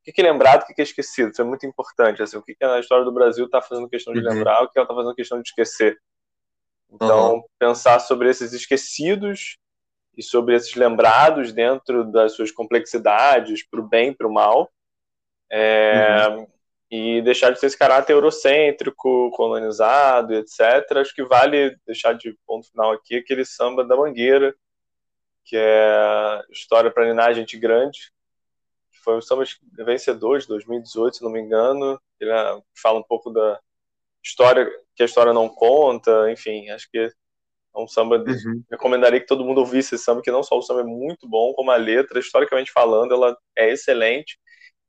O 0.00 0.12
que 0.12 0.20
é 0.20 0.24
lembrado, 0.24 0.62
o 0.62 0.66
que 0.66 0.80
é 0.80 0.82
esquecido? 0.82 1.30
Isso 1.30 1.40
é 1.40 1.44
muito 1.44 1.64
importante. 1.64 2.20
Assim, 2.20 2.36
o 2.36 2.42
que 2.42 2.56
a 2.60 2.80
história 2.80 3.04
do 3.04 3.12
Brasil 3.12 3.44
está 3.44 3.62
fazendo 3.62 3.88
questão 3.88 4.12
de 4.12 4.18
uhum. 4.18 4.34
lembrar, 4.34 4.64
o 4.64 4.68
que 4.68 4.76
ela 4.76 4.84
está 4.84 4.94
fazendo 4.96 5.14
questão 5.14 5.40
de 5.40 5.48
esquecer. 5.48 5.96
Então, 6.90 7.34
uhum. 7.34 7.42
pensar 7.56 8.00
sobre 8.00 8.28
esses 8.28 8.52
esquecidos 8.52 9.56
e 10.16 10.22
sobre 10.24 10.56
esses 10.56 10.74
lembrados 10.74 11.52
dentro 11.52 12.10
das 12.10 12.32
suas 12.32 12.50
complexidades, 12.50 13.64
para 13.64 13.80
o 13.80 13.88
bem 13.88 14.10
e 14.10 14.14
para 14.16 14.26
o 14.26 14.32
mal. 14.32 14.68
É, 15.48 16.26
uhum. 16.30 16.46
E 16.90 17.22
deixar 17.22 17.52
de 17.52 17.60
ter 17.60 17.66
esse 17.66 17.78
caráter 17.78 18.14
eurocêntrico, 18.14 19.30
colonizado, 19.30 20.34
etc. 20.34 20.60
Acho 20.96 21.14
que 21.14 21.22
vale 21.22 21.76
deixar 21.86 22.14
de 22.14 22.36
ponto 22.44 22.68
final 22.68 22.90
aqui 22.90 23.16
aquele 23.16 23.44
samba 23.44 23.84
da 23.84 23.96
Mangueira, 23.96 24.52
que 25.44 25.56
é 25.56 26.42
História 26.50 26.90
para 26.90 27.06
Ninar 27.06 27.32
Gente 27.32 27.56
Grande, 27.56 28.12
que 28.90 28.98
foi 29.04 29.16
um 29.16 29.20
samba 29.20 29.44
vencedor 29.84 30.40
de 30.40 30.48
2018, 30.48 31.18
se 31.18 31.22
não 31.22 31.30
me 31.30 31.40
engano. 31.40 32.00
Ele 32.18 32.32
é, 32.32 32.60
fala 32.74 32.98
um 32.98 33.04
pouco 33.04 33.30
da 33.30 33.60
história 34.22 34.68
que 34.96 35.04
a 35.04 35.06
história 35.06 35.32
não 35.32 35.48
conta, 35.48 36.30
enfim, 36.30 36.70
acho 36.70 36.90
que 36.90 36.98
é 36.98 37.10
um 37.76 37.86
samba. 37.86 38.16
Uhum. 38.16 38.64
Recomendaria 38.68 39.20
que 39.20 39.28
todo 39.28 39.44
mundo 39.44 39.58
ouvisse 39.58 39.94
esse 39.94 40.02
samba, 40.02 40.22
que 40.22 40.30
não 40.32 40.42
só 40.42 40.58
o 40.58 40.62
samba 40.62 40.80
é 40.80 40.84
muito 40.84 41.28
bom, 41.28 41.52
como 41.52 41.70
a 41.70 41.76
letra, 41.76 42.18
historicamente 42.18 42.72
falando, 42.72 43.14
ela 43.14 43.38
é 43.56 43.70
excelente 43.70 44.40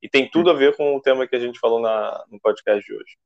e 0.01 0.09
tem 0.09 0.29
tudo 0.29 0.49
a 0.49 0.53
ver 0.53 0.75
com 0.75 0.95
o 0.95 1.01
tema 1.01 1.27
que 1.27 1.35
a 1.35 1.39
gente 1.39 1.59
falou 1.59 1.79
na, 1.79 2.25
no 2.29 2.39
podcast 2.39 2.85
de 2.85 2.93
hoje. 2.93 3.17